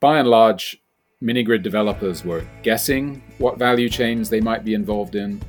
by 0.00 0.18
and 0.18 0.28
large, 0.28 0.80
mini 1.20 1.42
grid 1.42 1.62
developers 1.62 2.24
were 2.24 2.46
guessing 2.62 3.22
what 3.38 3.58
value 3.58 3.88
chains 3.88 4.30
they 4.30 4.40
might 4.40 4.64
be 4.64 4.74
involved 4.74 5.16
in. 5.16 5.42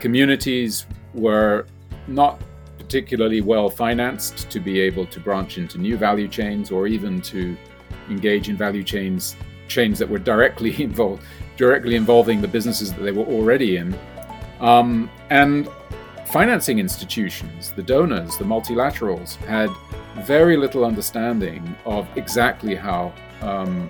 Communities 0.00 0.86
were 1.14 1.66
not 2.06 2.40
particularly 2.78 3.40
well 3.40 3.68
financed 3.68 4.48
to 4.50 4.60
be 4.60 4.80
able 4.80 5.04
to 5.06 5.20
branch 5.20 5.58
into 5.58 5.78
new 5.78 5.96
value 5.96 6.28
chains 6.28 6.70
or 6.70 6.86
even 6.86 7.20
to 7.20 7.56
engage 8.08 8.48
in 8.48 8.56
value 8.56 8.82
chains 8.82 9.36
chains 9.66 9.98
that 9.98 10.08
were 10.08 10.18
directly 10.18 10.82
involved 10.82 11.22
directly 11.58 11.96
involving 11.96 12.40
the 12.40 12.48
businesses 12.48 12.94
that 12.94 13.02
they 13.02 13.10
were 13.10 13.24
already 13.24 13.76
in. 13.76 13.98
Um, 14.60 15.10
and 15.28 15.68
financing 16.26 16.78
institutions, 16.78 17.72
the 17.72 17.82
donors, 17.82 18.38
the 18.38 18.44
multilaterals, 18.44 19.34
had 19.44 19.68
very 20.24 20.56
little 20.56 20.84
understanding 20.84 21.76
of 21.84 22.06
exactly 22.16 22.74
how 22.76 23.12
um, 23.42 23.88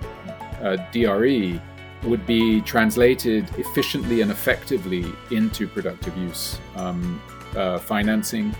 uh, 0.61 0.77
DRE 0.91 1.59
would 2.03 2.25
be 2.25 2.61
translated 2.61 3.49
efficiently 3.57 4.21
and 4.21 4.31
effectively 4.31 5.05
into 5.31 5.67
productive 5.67 6.15
use 6.17 6.59
um, 6.75 7.21
uh, 7.55 7.77
financing. 7.79 8.55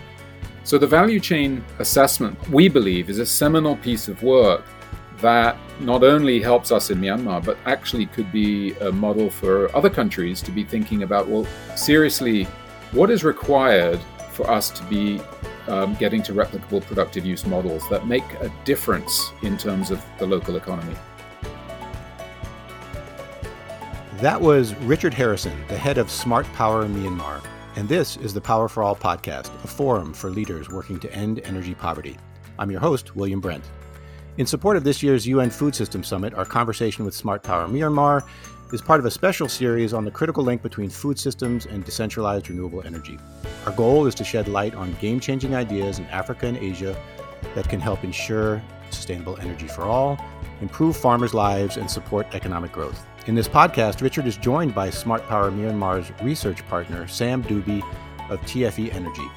So, 0.62 0.76
the 0.78 0.86
value 0.86 1.20
chain 1.20 1.64
assessment, 1.78 2.38
we 2.50 2.68
believe, 2.68 3.08
is 3.08 3.18
a 3.18 3.26
seminal 3.26 3.76
piece 3.76 4.08
of 4.08 4.22
work 4.22 4.64
that 5.20 5.56
not 5.80 6.02
only 6.02 6.40
helps 6.40 6.72
us 6.72 6.90
in 6.90 7.00
Myanmar, 7.00 7.44
but 7.44 7.58
actually 7.66 8.06
could 8.06 8.30
be 8.32 8.72
a 8.74 8.92
model 8.92 9.30
for 9.30 9.74
other 9.76 9.90
countries 9.90 10.42
to 10.42 10.50
be 10.50 10.64
thinking 10.64 11.02
about 11.02 11.28
well, 11.28 11.46
seriously, 11.76 12.44
what 12.92 13.10
is 13.10 13.24
required 13.24 14.00
for 14.32 14.50
us 14.50 14.70
to 14.70 14.82
be 14.84 15.20
um, 15.68 15.94
getting 15.94 16.22
to 16.24 16.32
replicable 16.32 16.82
productive 16.82 17.24
use 17.24 17.46
models 17.46 17.88
that 17.88 18.06
make 18.06 18.24
a 18.40 18.52
difference 18.64 19.32
in 19.42 19.56
terms 19.56 19.90
of 19.90 20.04
the 20.18 20.26
local 20.26 20.56
economy? 20.56 20.96
That 24.18 24.40
was 24.40 24.74
Richard 24.76 25.14
Harrison, 25.14 25.56
the 25.68 25.78
head 25.78 25.96
of 25.96 26.10
Smart 26.10 26.46
Power 26.52 26.84
Myanmar. 26.86 27.42
And 27.76 27.88
this 27.88 28.16
is 28.18 28.34
the 28.34 28.40
Power 28.40 28.68
for 28.68 28.82
All 28.82 28.96
podcast, 28.96 29.46
a 29.64 29.66
forum 29.66 30.12
for 30.12 30.28
leaders 30.28 30.68
working 30.68 31.00
to 31.00 31.12
end 31.14 31.40
energy 31.44 31.74
poverty. 31.74 32.18
I'm 32.58 32.70
your 32.70 32.80
host, 32.80 33.16
William 33.16 33.40
Brent. 33.40 33.64
In 34.40 34.46
support 34.46 34.78
of 34.78 34.84
this 34.84 35.02
year's 35.02 35.26
UN 35.26 35.50
Food 35.50 35.74
System 35.74 36.02
Summit, 36.02 36.32
our 36.32 36.46
conversation 36.46 37.04
with 37.04 37.14
Smart 37.14 37.42
Power 37.42 37.68
Myanmar 37.68 38.26
is 38.72 38.80
part 38.80 38.98
of 38.98 39.04
a 39.04 39.10
special 39.10 39.50
series 39.50 39.92
on 39.92 40.02
the 40.06 40.10
critical 40.10 40.42
link 40.42 40.62
between 40.62 40.88
food 40.88 41.18
systems 41.18 41.66
and 41.66 41.84
decentralized 41.84 42.48
renewable 42.48 42.82
energy. 42.86 43.18
Our 43.66 43.72
goal 43.72 44.06
is 44.06 44.14
to 44.14 44.24
shed 44.24 44.48
light 44.48 44.74
on 44.74 44.94
game 44.94 45.20
changing 45.20 45.54
ideas 45.54 45.98
in 45.98 46.06
Africa 46.06 46.46
and 46.46 46.56
Asia 46.56 46.96
that 47.54 47.68
can 47.68 47.80
help 47.80 48.02
ensure 48.02 48.62
sustainable 48.88 49.36
energy 49.42 49.68
for 49.68 49.82
all, 49.82 50.18
improve 50.62 50.96
farmers' 50.96 51.34
lives, 51.34 51.76
and 51.76 51.90
support 51.90 52.26
economic 52.34 52.72
growth. 52.72 53.06
In 53.26 53.34
this 53.34 53.46
podcast, 53.46 54.00
Richard 54.00 54.26
is 54.26 54.38
joined 54.38 54.74
by 54.74 54.88
Smart 54.88 55.28
Power 55.28 55.50
Myanmar's 55.50 56.18
research 56.22 56.66
partner, 56.66 57.06
Sam 57.08 57.44
Dubey 57.44 57.82
of 58.30 58.40
TFE 58.46 58.94
Energy. 58.94 59.28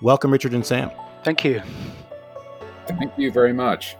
Welcome, 0.00 0.32
Richard 0.32 0.54
and 0.54 0.64
Sam. 0.64 0.90
Thank 1.22 1.44
you. 1.44 1.60
Thank 2.86 3.12
you 3.18 3.30
very 3.30 3.52
much. 3.52 3.98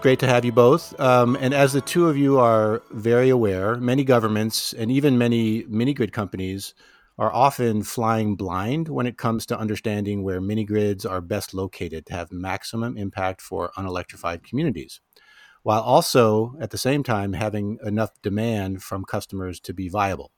It's 0.00 0.04
great 0.04 0.20
to 0.20 0.26
have 0.28 0.46
you 0.46 0.52
both. 0.52 0.98
Um, 0.98 1.36
and 1.42 1.52
as 1.52 1.74
the 1.74 1.82
two 1.82 2.08
of 2.08 2.16
you 2.16 2.38
are 2.38 2.80
very 2.90 3.28
aware, 3.28 3.76
many 3.76 4.02
governments 4.02 4.72
and 4.72 4.90
even 4.90 5.18
many 5.18 5.66
mini 5.68 5.92
grid 5.92 6.10
companies 6.10 6.72
are 7.18 7.30
often 7.30 7.82
flying 7.82 8.34
blind 8.34 8.88
when 8.88 9.04
it 9.04 9.18
comes 9.18 9.44
to 9.44 9.58
understanding 9.58 10.22
where 10.22 10.40
mini 10.40 10.64
grids 10.64 11.04
are 11.04 11.20
best 11.20 11.52
located 11.52 12.06
to 12.06 12.14
have 12.14 12.32
maximum 12.32 12.96
impact 12.96 13.42
for 13.42 13.72
unelectrified 13.76 14.42
communities, 14.42 15.02
while 15.64 15.82
also 15.82 16.56
at 16.62 16.70
the 16.70 16.78
same 16.78 17.02
time 17.02 17.34
having 17.34 17.76
enough 17.84 18.22
demand 18.22 18.82
from 18.82 19.04
customers 19.04 19.60
to 19.60 19.74
be 19.74 19.90
viable. 19.90 20.32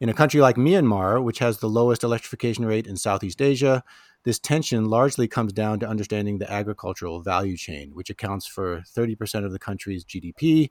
In 0.00 0.08
a 0.08 0.14
country 0.14 0.40
like 0.40 0.56
Myanmar, 0.56 1.22
which 1.22 1.38
has 1.38 1.58
the 1.58 1.68
lowest 1.68 2.02
electrification 2.02 2.66
rate 2.66 2.88
in 2.88 2.96
Southeast 2.96 3.40
Asia, 3.40 3.84
this 4.24 4.38
tension 4.38 4.86
largely 4.86 5.28
comes 5.28 5.52
down 5.52 5.78
to 5.80 5.88
understanding 5.88 6.38
the 6.38 6.50
agricultural 6.50 7.22
value 7.22 7.56
chain, 7.56 7.90
which 7.92 8.10
accounts 8.10 8.46
for 8.46 8.82
30% 8.96 9.44
of 9.44 9.52
the 9.52 9.58
country's 9.58 10.04
GDP 10.04 10.70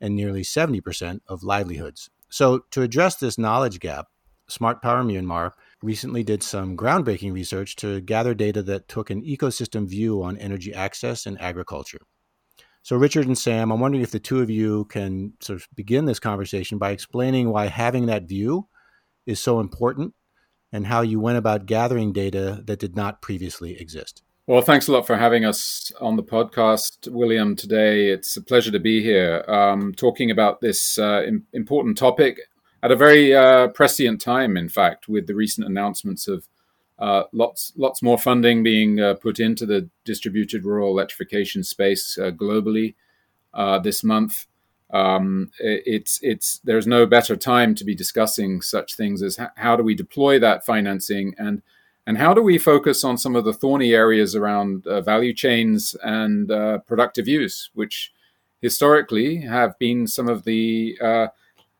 and 0.00 0.14
nearly 0.14 0.42
70% 0.42 1.20
of 1.26 1.42
livelihoods. 1.42 2.10
So, 2.28 2.60
to 2.70 2.82
address 2.82 3.16
this 3.16 3.38
knowledge 3.38 3.80
gap, 3.80 4.06
Smart 4.48 4.82
Power 4.82 5.02
Myanmar 5.02 5.52
recently 5.82 6.22
did 6.22 6.42
some 6.42 6.76
groundbreaking 6.76 7.32
research 7.32 7.76
to 7.76 8.00
gather 8.00 8.34
data 8.34 8.62
that 8.64 8.88
took 8.88 9.10
an 9.10 9.22
ecosystem 9.22 9.88
view 9.88 10.22
on 10.22 10.36
energy 10.36 10.72
access 10.74 11.26
and 11.26 11.40
agriculture. 11.40 12.00
So, 12.82 12.96
Richard 12.96 13.26
and 13.26 13.38
Sam, 13.38 13.70
I'm 13.70 13.80
wondering 13.80 14.02
if 14.02 14.10
the 14.10 14.20
two 14.20 14.40
of 14.40 14.50
you 14.50 14.84
can 14.86 15.34
sort 15.40 15.60
of 15.60 15.68
begin 15.74 16.04
this 16.04 16.20
conversation 16.20 16.78
by 16.78 16.90
explaining 16.90 17.50
why 17.50 17.66
having 17.66 18.06
that 18.06 18.24
view 18.24 18.68
is 19.26 19.40
so 19.40 19.60
important 19.60 20.14
and 20.72 20.86
how 20.86 21.02
you 21.02 21.20
went 21.20 21.38
about 21.38 21.66
gathering 21.66 22.12
data 22.12 22.62
that 22.64 22.78
did 22.78 22.96
not 22.96 23.22
previously 23.22 23.80
exist. 23.80 24.22
Well, 24.46 24.62
thanks 24.62 24.88
a 24.88 24.92
lot 24.92 25.06
for 25.06 25.16
having 25.16 25.44
us 25.44 25.92
on 26.00 26.16
the 26.16 26.22
podcast, 26.22 27.08
William, 27.08 27.54
today. 27.54 28.08
It's 28.08 28.36
a 28.36 28.42
pleasure 28.42 28.72
to 28.72 28.80
be 28.80 29.02
here 29.02 29.44
um, 29.46 29.94
talking 29.94 30.30
about 30.30 30.60
this 30.60 30.98
uh, 30.98 31.22
important 31.52 31.96
topic 31.96 32.40
at 32.82 32.90
a 32.90 32.96
very 32.96 33.34
uh, 33.34 33.68
prescient 33.68 34.20
time, 34.20 34.56
in 34.56 34.68
fact, 34.68 35.08
with 35.08 35.26
the 35.26 35.34
recent 35.34 35.66
announcements 35.66 36.26
of 36.26 36.48
uh, 36.98 37.24
lots, 37.32 37.72
lots 37.76 38.02
more 38.02 38.18
funding 38.18 38.62
being 38.62 39.00
uh, 39.00 39.14
put 39.14 39.38
into 39.38 39.66
the 39.66 39.88
distributed 40.04 40.64
rural 40.64 40.90
electrification 40.90 41.62
space 41.62 42.18
uh, 42.18 42.30
globally 42.30 42.94
uh, 43.54 43.78
this 43.78 44.02
month 44.02 44.46
um, 44.92 45.50
it's 45.58 46.18
it's 46.22 46.58
there's 46.64 46.86
no 46.86 47.06
better 47.06 47.36
time 47.36 47.74
to 47.76 47.84
be 47.84 47.94
discussing 47.94 48.60
such 48.60 48.96
things 48.96 49.22
as 49.22 49.38
how 49.56 49.76
do 49.76 49.82
we 49.82 49.94
deploy 49.94 50.38
that 50.38 50.66
financing 50.66 51.34
and 51.38 51.62
and 52.06 52.18
how 52.18 52.34
do 52.34 52.42
we 52.42 52.58
focus 52.58 53.04
on 53.04 53.18
some 53.18 53.36
of 53.36 53.44
the 53.44 53.52
thorny 53.52 53.92
areas 53.92 54.34
around 54.34 54.86
uh, 54.86 55.00
value 55.00 55.32
chains 55.32 55.94
and 56.02 56.50
uh, 56.50 56.78
productive 56.78 57.28
use, 57.28 57.70
which 57.74 58.12
historically 58.60 59.36
have 59.42 59.78
been 59.78 60.06
some 60.06 60.28
of 60.28 60.44
the 60.44 60.98
uh, 61.00 61.28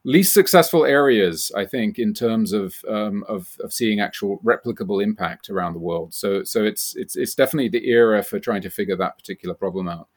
least 0.05 0.33
successful 0.33 0.85
areas, 0.85 1.51
I 1.57 1.65
think, 1.65 1.99
in 1.99 2.15
terms 2.15 2.53
of, 2.53 2.77
um, 2.89 3.25
of, 3.29 3.57
of 3.61 3.73
seeing 3.73 4.01
actual 4.01 4.39
replicable 4.45 5.03
impact 5.03 5.51
around 5.51 5.73
the 5.73 5.81
world. 5.81 6.15
So 6.15 6.45
so 6.45 6.65
it's 6.65 6.95
it's 6.97 7.17
it's 7.17 7.35
definitely 7.35 7.69
the 7.69 7.89
era 7.89 8.23
for 8.23 8.39
trying 8.39 8.63
to 8.63 8.71
figure 8.71 8.97
that 8.97 9.17
particular 9.17 9.55
problem 9.55 9.89
out, 9.89 10.09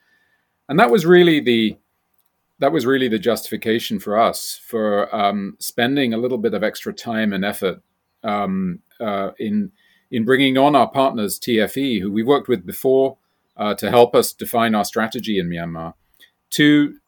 and 0.70 0.80
that 0.80 0.92
was 0.92 1.06
really 1.06 1.40
the 1.40 1.78
that 2.63 2.72
was 2.72 2.85
really 2.85 3.09
the 3.09 3.19
justification 3.19 4.00
for 4.00 4.18
us 4.18 4.57
for 4.66 5.13
um, 5.13 5.57
spending 5.59 6.13
a 6.13 6.18
little 6.18 6.38
bit 6.38 6.53
of 6.53 6.63
extra 6.63 6.94
time 6.94 7.34
and 7.34 7.44
effort 7.44 7.81
um, 8.24 8.79
uh, 9.01 9.31
in 9.38 9.74
in 10.09 10.24
bringing 10.24 10.57
on 10.57 10.74
our 10.74 10.90
partners 10.90 11.38
TFE, 11.38 12.00
who 12.00 12.09
we 12.09 12.24
worked 12.24 12.47
with 12.47 12.66
before, 12.66 13.18
uh, 13.57 13.74
to 13.74 13.90
help 13.90 14.16
us 14.16 14.31
define 14.31 14.75
our 14.75 14.85
strategy 14.85 15.38
in 15.38 15.50
Myanmar, 15.50 15.96
to 16.51 17.00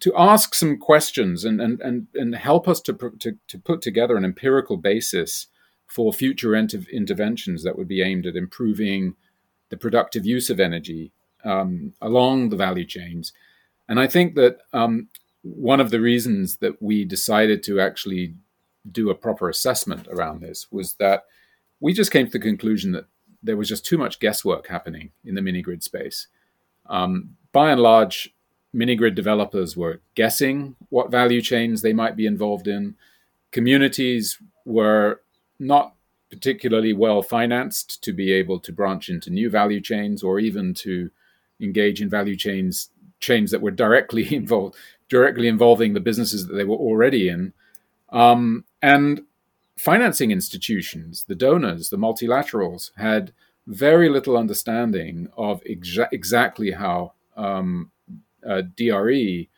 to 0.00 0.12
ask 0.16 0.52
some 0.52 0.76
questions 0.76 1.44
and 1.44 1.60
and 1.60 1.80
and, 1.80 2.08
and 2.16 2.34
help 2.34 2.66
us 2.66 2.80
to, 2.80 2.92
to 3.20 3.36
to 3.46 3.56
put 3.56 3.80
together 3.80 4.16
an 4.16 4.24
empirical 4.24 4.76
basis 4.76 5.46
for 5.86 6.12
future 6.12 6.56
inter- 6.56 6.90
interventions 6.92 7.62
that 7.62 7.78
would 7.78 7.86
be 7.86 8.02
aimed 8.02 8.26
at 8.26 8.34
improving 8.34 9.14
the 9.68 9.76
productive 9.76 10.26
use 10.26 10.50
of 10.50 10.58
energy 10.58 11.12
um, 11.44 11.92
along 12.02 12.48
the 12.48 12.56
value 12.56 12.84
chains 12.84 13.32
and 13.88 13.98
I 13.98 14.06
think 14.06 14.34
that 14.34 14.58
um, 14.72 15.08
one 15.42 15.80
of 15.80 15.90
the 15.90 16.00
reasons 16.00 16.58
that 16.58 16.82
we 16.82 17.04
decided 17.04 17.62
to 17.64 17.80
actually 17.80 18.34
do 18.90 19.10
a 19.10 19.14
proper 19.14 19.48
assessment 19.48 20.06
around 20.08 20.40
this 20.40 20.70
was 20.70 20.94
that 20.94 21.24
we 21.80 21.92
just 21.92 22.10
came 22.10 22.26
to 22.26 22.32
the 22.32 22.38
conclusion 22.38 22.92
that 22.92 23.06
there 23.42 23.56
was 23.56 23.68
just 23.68 23.84
too 23.84 23.98
much 23.98 24.20
guesswork 24.20 24.66
happening 24.66 25.10
in 25.24 25.34
the 25.34 25.42
mini 25.42 25.62
grid 25.62 25.82
space. 25.82 26.26
Um, 26.86 27.36
by 27.52 27.70
and 27.70 27.80
large, 27.80 28.34
mini 28.72 28.96
grid 28.96 29.14
developers 29.14 29.76
were 29.76 30.00
guessing 30.14 30.76
what 30.88 31.10
value 31.10 31.40
chains 31.40 31.82
they 31.82 31.92
might 31.92 32.16
be 32.16 32.26
involved 32.26 32.66
in. 32.66 32.96
Communities 33.52 34.38
were 34.64 35.20
not 35.58 35.94
particularly 36.30 36.92
well 36.92 37.22
financed 37.22 38.02
to 38.04 38.12
be 38.12 38.32
able 38.32 38.58
to 38.60 38.72
branch 38.72 39.08
into 39.08 39.30
new 39.30 39.48
value 39.48 39.80
chains 39.80 40.22
or 40.22 40.38
even 40.38 40.74
to 40.74 41.10
engage 41.60 42.02
in 42.02 42.10
value 42.10 42.36
chains 42.36 42.90
chains 43.20 43.50
that 43.50 43.62
were 43.62 43.70
directly 43.70 44.34
involved, 44.34 44.76
directly 45.08 45.48
involving 45.48 45.94
the 45.94 46.00
businesses 46.00 46.46
that 46.46 46.54
they 46.54 46.64
were 46.64 46.76
already 46.76 47.28
in, 47.28 47.52
um, 48.10 48.64
and 48.82 49.22
financing 49.76 50.30
institutions, 50.30 51.24
the 51.28 51.34
donors, 51.34 51.90
the 51.90 51.96
multilaterals, 51.96 52.90
had 52.96 53.32
very 53.66 54.08
little 54.08 54.36
understanding 54.36 55.28
of 55.36 55.62
exa- 55.64 56.08
exactly 56.10 56.72
how 56.72 57.12
um, 57.36 57.90
uh, 58.48 58.62
DRE 58.76 59.48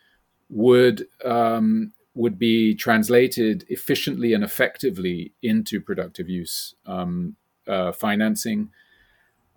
would 0.49 1.07
um, 1.23 1.93
would 2.13 2.37
be 2.37 2.75
translated 2.75 3.65
efficiently 3.69 4.33
and 4.33 4.43
effectively 4.43 5.31
into 5.41 5.79
productive 5.79 6.29
use 6.29 6.75
um, 6.85 7.35
uh, 7.67 7.91
financing. 7.93 8.69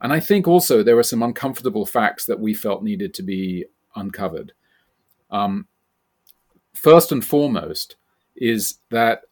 And 0.01 0.13
I 0.13 0.21
think 0.21 0.47
also 0.47 0.83
there 0.83 0.97
were 0.97 1.03
some 1.03 1.23
uncomfortable 1.23 1.85
facts 1.85 2.27
that 2.27 2.39
we 2.39 2.55
felt 2.55 2.85
needed 2.85 3.13
to 3.15 3.23
be 3.23 3.65
uncovered. 3.95 4.53
Um, 5.31 5.67
first 6.73 7.13
and 7.13 7.25
foremost 7.25 7.97
is 8.37 8.79
that 8.91 9.23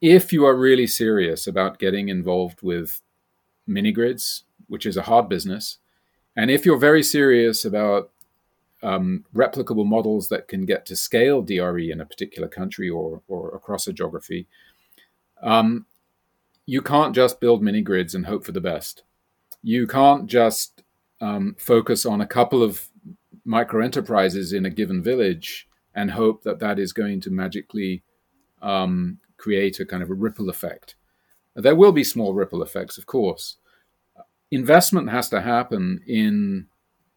if 0.00 0.32
you 0.32 0.44
are 0.46 0.54
really 0.54 0.86
serious 0.86 1.46
about 1.46 1.78
getting 1.78 2.08
involved 2.08 2.62
with 2.62 3.00
mini 3.66 3.92
grids, 3.92 4.44
which 4.68 4.86
is 4.86 4.96
a 4.96 5.02
hard 5.02 5.28
business, 5.28 5.78
and 6.36 6.50
if 6.50 6.64
you're 6.64 6.78
very 6.78 7.02
serious 7.02 7.64
about 7.64 8.10
um, 8.82 9.24
replicable 9.34 9.86
models 9.86 10.28
that 10.28 10.46
can 10.46 10.64
get 10.64 10.86
to 10.86 10.94
scale 10.94 11.42
DRE 11.42 11.90
in 11.90 12.00
a 12.00 12.06
particular 12.06 12.46
country 12.46 12.88
or, 12.88 13.22
or 13.26 13.54
across 13.56 13.88
a 13.88 13.92
geography, 13.92 14.46
um, 15.42 15.86
you 16.66 16.82
can't 16.82 17.14
just 17.14 17.40
build 17.40 17.62
mini 17.62 17.82
grids 17.82 18.14
and 18.14 18.26
hope 18.26 18.44
for 18.44 18.52
the 18.52 18.60
best. 18.60 19.02
You 19.62 19.86
can't 19.86 20.26
just 20.26 20.82
um, 21.20 21.56
focus 21.58 22.06
on 22.06 22.20
a 22.20 22.26
couple 22.26 22.62
of 22.62 22.88
micro 23.48 23.82
enterprises 23.82 24.52
in 24.52 24.66
a 24.66 24.70
given 24.70 25.02
village 25.02 25.66
and 25.94 26.10
hope 26.10 26.42
that 26.42 26.60
that 26.60 26.78
is 26.78 26.92
going 26.92 27.18
to 27.22 27.30
magically 27.30 28.02
um, 28.60 29.18
create 29.38 29.80
a 29.80 29.86
kind 29.86 30.02
of 30.02 30.10
a 30.10 30.14
ripple 30.14 30.50
effect. 30.50 30.94
There 31.56 31.74
will 31.74 31.92
be 31.92 32.04
small 32.04 32.34
ripple 32.34 32.62
effects, 32.62 32.98
of 32.98 33.06
course. 33.06 33.56
Investment 34.50 35.08
has 35.10 35.30
to 35.30 35.40
happen 35.40 36.00
in 36.06 36.66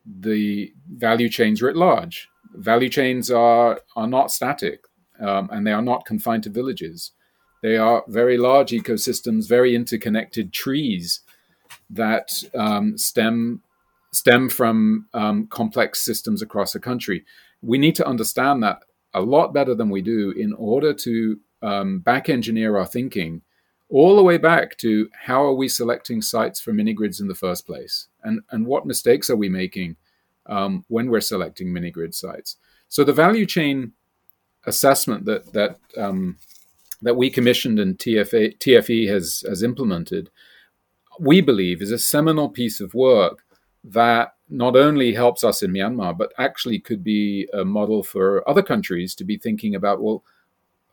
the 0.06 0.74
value 0.96 1.30
chains 1.30 1.62
writ 1.62 1.76
large. 1.76 2.30
Value 2.56 2.90
chains 2.90 3.30
are 3.30 3.82
are 3.96 4.08
not 4.08 4.32
static, 4.32 4.86
um, 5.20 5.50
and 5.52 5.68
they 5.68 5.74
are 5.74 5.82
not 5.82 6.06
confined 6.06 6.44
to 6.44 6.50
villages. 6.50 7.12
They 7.62 7.78
are 7.78 8.04
very 8.08 8.38
large 8.38 8.72
ecosystems, 8.72 9.48
very 9.48 9.76
interconnected 9.76 10.52
trees 10.54 11.22
that 11.90 12.44
um, 12.56 12.98
stem 12.98 13.62
stem 14.12 14.50
from 14.50 15.08
um, 15.14 15.48
complex 15.48 16.02
systems 16.02 16.42
across 16.42 16.76
a 16.76 16.80
country. 16.80 17.26
We 17.62 17.78
need 17.78 17.96
to 17.96 18.08
understand 18.08 18.64
that 18.64 18.84
a 19.14 19.22
lot 19.22 19.54
better 19.54 19.76
than 19.76 19.90
we 19.90 20.02
do 20.02 20.32
in 20.32 20.54
order 20.54 20.94
to 20.94 21.40
um, 21.62 22.00
back 22.00 22.30
engineer 22.30 22.78
our 22.78 22.86
thinking 22.86 23.42
all 23.90 24.16
the 24.16 24.24
way 24.24 24.38
back 24.38 24.78
to 24.78 25.10
how 25.26 25.44
are 25.44 25.54
we 25.54 25.68
selecting 25.68 26.22
sites 26.22 26.62
for 26.62 26.72
mini 26.72 26.94
grids 26.94 27.20
in 27.20 27.28
the 27.28 27.36
first 27.36 27.66
place 27.66 28.08
and, 28.24 28.42
and 28.50 28.66
what 28.66 28.86
mistakes 28.86 29.30
are 29.30 29.36
we 29.36 29.50
making 29.50 29.98
um, 30.46 30.86
when 30.88 31.10
we're 31.10 31.22
selecting 31.22 31.72
mini 31.72 31.92
grid 31.92 32.16
sites. 32.16 32.58
So 32.88 33.04
the 33.04 33.14
value 33.14 33.46
chain 33.46 33.94
assessment 34.66 35.26
that 35.26 35.54
that 35.54 35.80
um, 35.98 36.38
that 37.02 37.16
we 37.16 37.30
commissioned 37.30 37.80
and 37.80 37.98
TFA, 37.98 38.58
TFE 38.60 39.10
has 39.10 39.44
has 39.48 39.64
implemented, 39.64 40.30
we 41.20 41.42
believe 41.42 41.82
is 41.82 41.92
a 41.92 42.00
seminal 42.00 42.50
piece 42.50 42.80
of 42.80 42.94
work 42.94 43.44
that 43.84 44.36
not 44.50 44.76
only 44.76 45.14
helps 45.14 45.44
us 45.44 45.64
in 45.64 45.72
Myanmar, 45.72 46.18
but 46.18 46.34
actually 46.38 46.80
could 46.80 47.04
be 47.04 47.48
a 47.54 47.64
model 47.64 48.04
for 48.04 48.48
other 48.48 48.62
countries 48.62 49.16
to 49.16 49.24
be 49.24 49.38
thinking 49.38 49.76
about. 49.76 50.02
Well, 50.02 50.24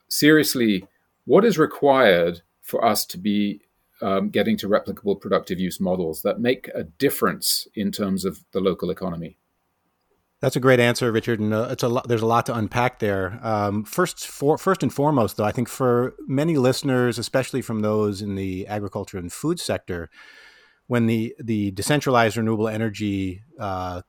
seriously, 0.09 0.87
what 1.25 1.45
is 1.45 1.59
required 1.59 2.43
for 2.63 2.85
us 2.85 3.05
to 3.07 3.19
be 3.19 3.61
um, 4.01 4.31
getting 4.31 4.57
to 4.59 4.69
replicable 4.69 5.21
productive 5.21 5.59
use 5.59 5.81
models 5.81 6.23
that 6.23 6.41
make 6.41 6.71
a 6.75 6.85
difference 6.85 7.67
in 7.75 7.91
terms 7.91 8.25
of 8.25 8.45
the 8.53 8.61
local 8.61 8.91
economy? 8.91 9.37
That's 10.41 10.55
a 10.55 10.61
great 10.61 10.79
answer, 10.79 11.11
Richard, 11.11 11.41
and 11.41 11.53
uh, 11.53 11.69
it's 11.73 11.83
a 11.83 11.89
lot, 11.89 12.07
there's 12.07 12.23
a 12.23 12.27
lot 12.27 12.47
to 12.47 12.55
unpack 12.55 13.01
there. 13.01 13.41
Um, 13.43 13.83
first, 13.83 14.25
for, 14.25 14.57
first 14.57 14.85
and 14.85 14.95
foremost, 14.95 15.37
though, 15.37 15.45
I 15.45 15.51
think 15.51 15.69
for 15.69 16.15
many 16.29 16.57
listeners, 16.57 17.19
especially 17.19 17.61
from 17.61 17.81
those 17.81 18.23
in 18.23 18.37
the 18.37 18.65
agriculture 18.69 19.19
and 19.19 19.33
food 19.33 19.59
sector, 19.59 20.11
when 20.89 21.07
the 21.07 21.35
the 21.39 21.71
decentralized 21.71 22.37
renewable 22.37 22.67
energy 22.67 23.43
uh, 23.61 24.03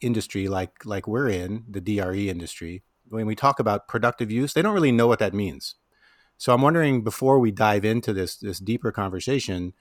industry, 0.00 0.48
like 0.48 0.86
like 0.86 1.06
we're 1.06 1.28
in, 1.28 1.64
the 1.68 1.80
DRE 1.80 2.28
industry, 2.28 2.82
when 3.08 3.26
we 3.26 3.34
talk 3.34 3.60
about 3.60 3.88
productive 3.88 4.30
use, 4.30 4.54
they 4.54 4.62
don't 4.62 4.74
really 4.74 4.92
know 4.92 5.06
what 5.06 5.18
that 5.18 5.34
means. 5.34 5.74
So 6.38 6.54
I'm 6.54 6.62
wondering, 6.62 7.04
before 7.04 7.38
we 7.38 7.50
dive 7.50 7.84
into 7.84 8.12
this 8.12 8.36
this 8.36 8.58
deeper 8.58 8.90
conversation, 8.92 9.74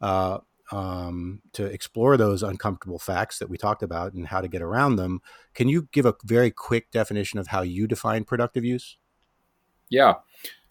uh, 0.00 0.38
um, 0.72 1.42
to 1.52 1.64
explore 1.64 2.16
those 2.16 2.42
uncomfortable 2.42 2.98
facts 2.98 3.38
that 3.38 3.48
we 3.48 3.56
talked 3.56 3.82
about 3.82 4.14
and 4.14 4.26
how 4.26 4.40
to 4.40 4.48
get 4.48 4.62
around 4.62 4.96
them. 4.96 5.20
Can 5.54 5.68
you 5.68 5.88
give 5.92 6.06
a 6.06 6.14
very 6.24 6.50
quick 6.50 6.90
definition 6.90 7.38
of 7.38 7.48
how 7.48 7.62
you 7.62 7.86
define 7.86 8.24
productive 8.24 8.64
use? 8.64 8.96
Yeah, 9.90 10.14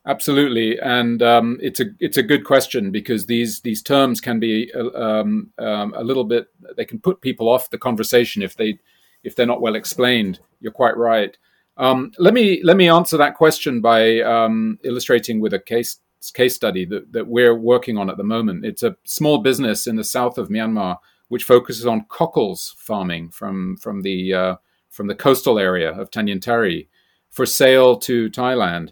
absolutely, 0.06 0.80
and 0.80 1.22
um, 1.22 1.58
it's 1.62 1.80
a 1.80 1.86
it's 2.00 2.18
a 2.18 2.24
good 2.24 2.46
question 2.46 2.92
because 2.92 3.26
these 3.26 3.62
these 3.62 3.82
terms 3.82 4.22
can 4.22 4.40
be 4.40 4.72
uh, 4.74 4.92
um, 4.94 5.52
um, 5.58 5.94
a 5.96 6.04
little 6.04 6.24
bit 6.24 6.48
they 6.76 6.86
can 6.86 7.00
put 7.00 7.22
people 7.22 7.50
off 7.50 7.70
the 7.70 7.78
conversation 7.78 8.42
if 8.42 8.56
they 8.56 8.80
if 9.24 9.36
they're 9.36 9.46
not 9.46 9.62
well 9.62 9.76
explained. 9.76 10.40
You're 10.60 10.72
quite 10.72 10.98
right. 10.98 11.38
Um, 11.78 12.12
let 12.20 12.34
me 12.34 12.62
let 12.64 12.78
me 12.78 12.90
answer 12.90 13.18
that 13.18 13.36
question 13.36 13.82
by 13.82 14.22
um, 14.22 14.78
illustrating 14.84 15.40
with 15.40 15.54
a 15.54 15.60
case 15.60 16.00
case 16.34 16.56
study 16.56 16.86
that, 16.86 17.12
that 17.12 17.28
we're 17.28 17.56
working 17.56 17.98
on 17.98 18.10
at 18.10 18.18
the 18.18 18.24
moment. 18.24 18.66
It's 18.66 18.84
a 18.84 18.96
small 19.04 19.40
business 19.40 19.88
in 19.88 19.96
the 19.96 20.04
south 20.04 20.38
of 20.38 20.50
Myanmar 20.50 20.98
which 21.30 21.46
focuses 21.46 21.88
on 21.88 22.06
cockles 22.10 22.76
farming 22.78 23.30
from 23.32 23.76
from 23.78 24.02
the 24.02 24.34
uh, 24.34 24.56
from 24.90 25.08
the 25.08 25.16
coastal 25.16 25.58
area 25.58 25.92
of 25.92 26.12
Tanintharyi 26.12 26.88
for 27.32 27.46
sale 27.46 27.98
to 27.98 28.30
Thailand. 28.30 28.92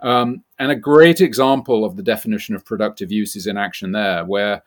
Um, 0.00 0.44
and 0.58 0.70
a 0.70 0.76
great 0.76 1.20
example 1.20 1.84
of 1.84 1.96
the 1.96 2.02
definition 2.02 2.54
of 2.54 2.64
productive 2.64 3.10
use 3.10 3.36
is 3.36 3.46
in 3.46 3.56
action 3.56 3.92
there, 3.92 4.24
where 4.24 4.62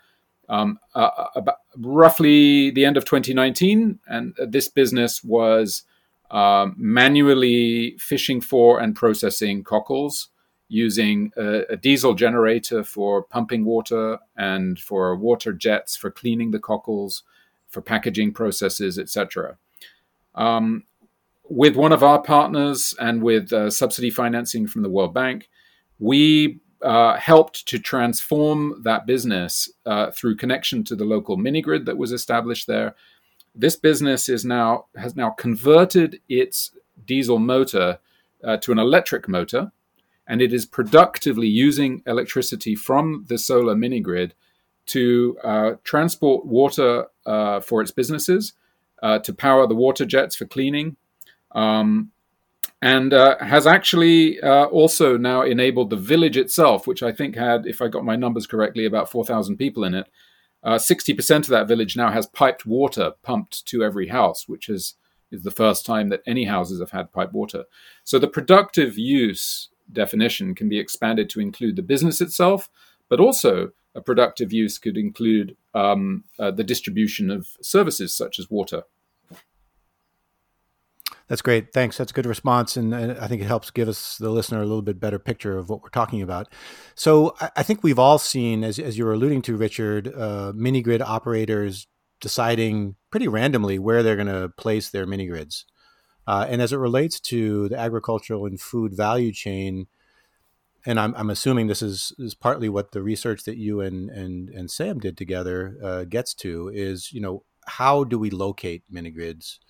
um, 0.50 0.80
uh, 0.96 1.28
uh 1.36 1.52
roughly 1.78 2.72
the 2.72 2.84
end 2.84 2.98
of 2.98 3.06
2019, 3.06 4.00
and 4.08 4.36
this 4.48 4.68
business 4.68 5.24
was 5.24 5.84
um, 6.32 6.76
manually 6.78 7.98
fishing 7.98 8.42
for 8.42 8.80
and 8.80 8.96
processing 8.96 9.64
cockles 9.64 10.30
using 10.70 11.32
a, 11.36 11.64
a, 11.72 11.76
diesel 11.76 12.14
generator 12.14 12.82
for 12.82 13.24
pumping 13.24 13.66
water 13.66 14.18
and 14.38 14.80
for 14.80 15.14
water 15.18 15.52
jets 15.52 15.98
for 15.98 16.10
cleaning 16.10 16.52
the 16.52 16.60
cockles, 16.60 17.24
for 17.68 17.82
packaging 17.82 18.32
processes, 18.32 18.98
etc. 18.98 19.58
Um, 20.34 20.86
with 21.52 21.76
one 21.76 21.92
of 21.92 22.02
our 22.02 22.22
partners 22.22 22.96
and 22.98 23.22
with 23.22 23.52
uh, 23.52 23.70
subsidy 23.70 24.10
financing 24.10 24.66
from 24.66 24.84
the 24.84 24.90
World 24.90 25.14
Bank, 25.14 25.50
we 26.00 26.62
uh, 26.82 27.18
helped 27.18 27.68
to 27.68 27.78
transform 27.78 28.82
that 28.84 29.06
business 29.06 29.70
uh, 29.86 30.12
through 30.12 30.38
connection 30.38 30.82
to 30.86 30.96
the 30.96 31.04
local 31.04 31.36
mini 31.36 31.62
grid 31.62 31.86
that 31.86 31.98
was 31.98 32.14
established 32.14 32.68
there. 32.68 32.96
This 33.54 33.76
business 33.76 34.30
is 34.30 34.46
now 34.46 34.86
has 34.96 35.18
now 35.18 35.32
converted 35.32 36.22
its 36.30 36.72
diesel 37.06 37.38
motor 37.38 38.00
uh, 38.46 38.56
to 38.58 38.72
an 38.72 38.80
electric 38.80 39.28
motor, 39.28 39.74
and 40.26 40.42
it 40.42 40.54
is 40.54 40.66
productively 40.66 41.48
using 41.48 42.02
electricity 42.08 42.76
from 42.76 43.26
the 43.28 43.38
solar 43.38 43.76
mini 43.76 44.00
grid 44.00 44.34
to 44.86 45.38
uh, 45.44 45.72
transport 45.84 46.46
water 46.46 47.08
uh, 47.26 47.60
for 47.60 47.82
its 47.82 47.92
businesses, 47.92 48.54
to 49.24 49.34
power 49.34 49.68
the 49.68 49.76
water 49.76 50.06
jets 50.06 50.36
for 50.38 50.46
cleaning, 50.46 50.96
um, 51.54 52.12
and 52.82 53.14
uh, 53.14 53.38
has 53.40 53.68
actually 53.68 54.42
uh, 54.42 54.66
also 54.66 55.18
now 55.18 55.44
enabled 55.44 55.90
the 55.90 55.96
village 55.96 56.38
itself, 56.38 56.88
which 56.88 57.04
I 57.04 57.12
think 57.12 57.36
had, 57.36 57.68
if 57.68 57.82
I 57.82 57.88
got 57.88 58.06
my 58.06 58.16
numbers 58.16 58.48
correctly, 58.48 58.86
about 58.86 59.12
4,000 59.12 59.58
people 59.58 59.84
in 59.84 59.94
it. 59.94 60.08
60% 60.66 61.32
uh, 61.32 61.38
of 61.38 61.48
that 61.48 61.68
village 61.68 61.96
now 61.96 62.12
has 62.12 62.28
piped 62.28 62.66
water 62.66 63.14
pumped 63.24 63.66
to 63.68 63.84
every 63.84 64.08
house, 64.08 64.48
which 64.48 64.70
is, 64.70 64.96
is 65.32 65.44
the 65.44 65.52
first 65.52 65.86
time 65.86 66.10
that 66.10 66.22
any 66.26 66.46
houses 66.46 66.80
have 66.80 66.92
had 66.92 67.12
piped 67.12 67.34
water. 67.34 67.66
So 68.04 68.18
the 68.18 68.28
productive 68.28 68.98
use 68.98 69.70
definition 69.92 70.56
can 70.56 70.70
be 70.70 70.80
expanded 70.80 71.30
to 71.32 71.40
include 71.40 71.76
the 71.76 71.82
business 71.84 72.22
itself, 72.22 72.70
but 73.10 73.20
also 73.20 73.72
a 73.94 74.02
productive 74.02 74.54
use 74.54 74.78
could 74.78 74.98
include 74.98 75.56
um, 75.74 76.24
uh, 76.40 76.52
the 76.52 76.64
distribution 76.64 77.30
of 77.30 77.48
services 77.62 78.14
such 78.14 78.40
as 78.40 78.50
water. 78.50 78.84
That's 81.32 81.42
great. 81.42 81.72
Thanks. 81.72 81.98
That's 81.98 82.12
a 82.12 82.14
good 82.14 82.26
response. 82.26 82.76
And 82.76 82.94
I 82.94 83.26
think 83.26 83.42
it 83.42 83.46
helps 83.46 83.72
give 83.72 83.88
us, 83.88 84.18
the 84.18 84.30
listener, 84.30 84.58
a 84.58 84.66
little 84.66 84.82
bit 84.82 85.00
better 85.00 85.18
picture 85.18 85.58
of 85.58 85.70
what 85.70 85.82
we're 85.82 85.88
talking 85.88 86.22
about. 86.22 86.52
So 86.94 87.38
I 87.56 87.64
think 87.64 87.84
we've 87.84 87.98
all 87.98 88.18
seen, 88.18 88.66
as, 88.66 88.78
as 88.78 88.98
you 88.98 89.06
were 89.06 89.14
alluding 89.14 89.42
to, 89.44 89.56
Richard, 89.56 90.14
uh, 90.14 90.52
mini 90.54 90.82
grid 90.82 91.02
operators 91.02 91.88
deciding 92.20 92.96
pretty 93.12 93.30
randomly 93.30 93.80
where 93.80 94.04
they're 94.04 94.18
going 94.18 94.28
to 94.28 94.50
place 94.58 94.90
their 94.90 95.06
mini 95.06 95.26
grids. 95.26 95.64
Uh, 96.28 96.48
and 96.50 96.62
as 96.62 96.74
it 96.74 96.78
relates 96.80 97.18
to 97.22 97.70
the 97.70 97.80
agricultural 97.80 98.46
and 98.46 98.60
food 98.60 98.94
value 98.94 99.32
chain, 99.32 99.88
and 100.86 101.00
I'm, 101.00 101.16
I'm 101.16 101.30
assuming 101.30 101.68
this 101.68 101.82
is, 101.82 102.12
is 102.20 102.36
partly 102.36 102.68
what 102.68 102.92
the 102.92 103.02
research 103.02 103.46
that 103.46 103.56
you 103.56 103.80
and, 103.80 104.10
and, 104.10 104.50
and 104.50 104.70
Sam 104.70 105.00
did 105.00 105.16
together 105.16 105.78
uh, 105.82 106.04
gets 106.04 106.34
to 106.34 106.70
is, 106.74 107.14
you 107.14 107.22
know, 107.22 107.46
how 107.68 108.04
do 108.04 108.20
we 108.20 108.30
locate 108.30 108.84
mini 108.90 109.12
grids? 109.12 109.62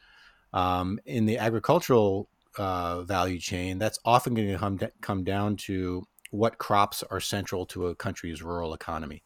Um, 0.54 1.00
in 1.06 1.26
the 1.26 1.38
agricultural 1.38 2.30
uh, 2.58 3.02
value 3.04 3.40
chain, 3.40 3.78
that's 3.78 4.00
often 4.04 4.34
going 4.34 4.52
to 4.52 4.58
come, 4.58 4.80
come 5.02 5.24
down 5.24 5.56
to 5.58 6.04
what 6.32 6.58
crops 6.58 7.04
are 7.10 7.20
central 7.20 7.66
to 7.68 7.88
a 7.88 7.96
country's 7.96 8.42
rural 8.42 8.74
economy. 8.74 9.24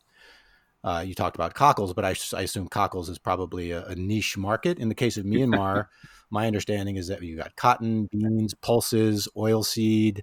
Uh, 0.83 1.03
you 1.05 1.15
talked 1.15 1.35
about 1.35 1.55
cockles, 1.55 1.93
but 1.95 2.05
I, 2.05 2.15
I 2.37 2.43
assume 2.43 2.67
cockles 2.67 3.09
is 3.09 3.17
probably 3.17 3.71
a, 3.71 3.83
a, 3.85 3.95
niche 3.95 4.37
market. 4.37 4.77
In 4.77 4.87
the 4.87 4.93
case 4.93 5.17
of 5.17 5.25
Myanmar, 5.25 5.87
my 6.29 6.45
understanding 6.45 6.95
is 6.95 7.07
that 7.07 7.23
you 7.23 7.35
got 7.35 7.55
cotton, 7.55 8.07
beans, 8.11 8.53
pulses, 8.53 9.27
oilseed, 9.35 10.21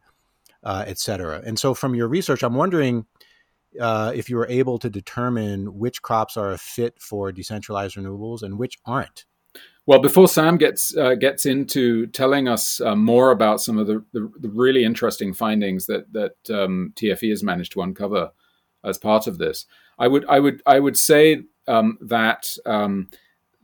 uh, 0.63 0.85
et 0.87 0.99
cetera. 0.99 1.43
And 1.45 1.59
so, 1.59 1.75
from 1.75 1.97
your 1.97 2.07
research, 2.07 2.45
I'm 2.45 2.55
wondering 2.55 3.07
uh, 3.81 4.13
if 4.15 4.31
you 4.31 4.37
were 4.37 4.47
able 4.49 4.79
to 4.79 4.89
determine 4.89 5.79
which 5.79 6.03
crops 6.03 6.37
are 6.37 6.53
a 6.53 6.59
fit 6.59 7.01
for 7.01 7.33
decentralized 7.33 7.97
renewables 7.97 8.43
and 8.43 8.57
which 8.57 8.79
aren't. 8.87 9.25
Well, 9.85 9.99
before 9.99 10.29
Sam 10.29 10.59
gets 10.59 10.97
uh, 10.97 11.15
gets 11.15 11.45
into 11.45 12.07
telling 12.09 12.47
us 12.47 12.81
uh, 12.81 12.95
more 12.95 13.33
about 13.33 13.61
some 13.61 13.79
of 13.79 13.89
the, 13.89 14.05
the, 14.13 14.31
the, 14.39 14.49
really 14.49 14.85
interesting 14.85 15.35
findings 15.35 15.87
that 15.87 16.13
that 16.13 16.37
um, 16.51 16.93
TFE 16.95 17.31
has 17.31 17.43
managed 17.43 17.73
to 17.73 17.83
uncover 17.83 18.31
as 18.85 18.97
part 18.97 19.27
of 19.27 19.39
this, 19.39 19.67
I 19.99 20.07
would 20.07 20.25
I 20.27 20.39
would 20.39 20.63
I 20.67 20.79
would 20.79 20.97
say 20.97 21.43
um, 21.67 21.99
that 22.01 22.57
um, 22.65 23.09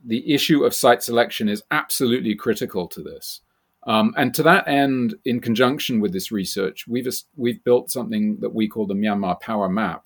the 0.03 0.33
issue 0.33 0.63
of 0.63 0.73
site 0.73 1.03
selection 1.03 1.47
is 1.47 1.63
absolutely 1.71 2.35
critical 2.35 2.87
to 2.87 3.01
this. 3.01 3.41
Um, 3.83 4.13
and 4.17 4.33
to 4.33 4.43
that 4.43 4.67
end, 4.67 5.15
in 5.23 5.39
conjunction 5.39 5.99
with 5.99 6.11
this 6.11 6.31
research, 6.31 6.85
we've 6.87 7.07
we've 7.37 7.63
built 7.63 7.91
something 7.91 8.37
that 8.41 8.53
we 8.53 8.67
call 8.67 8.85
the 8.85 8.93
Myanmar 8.93 9.39
Power 9.39 9.69
Map, 9.69 10.03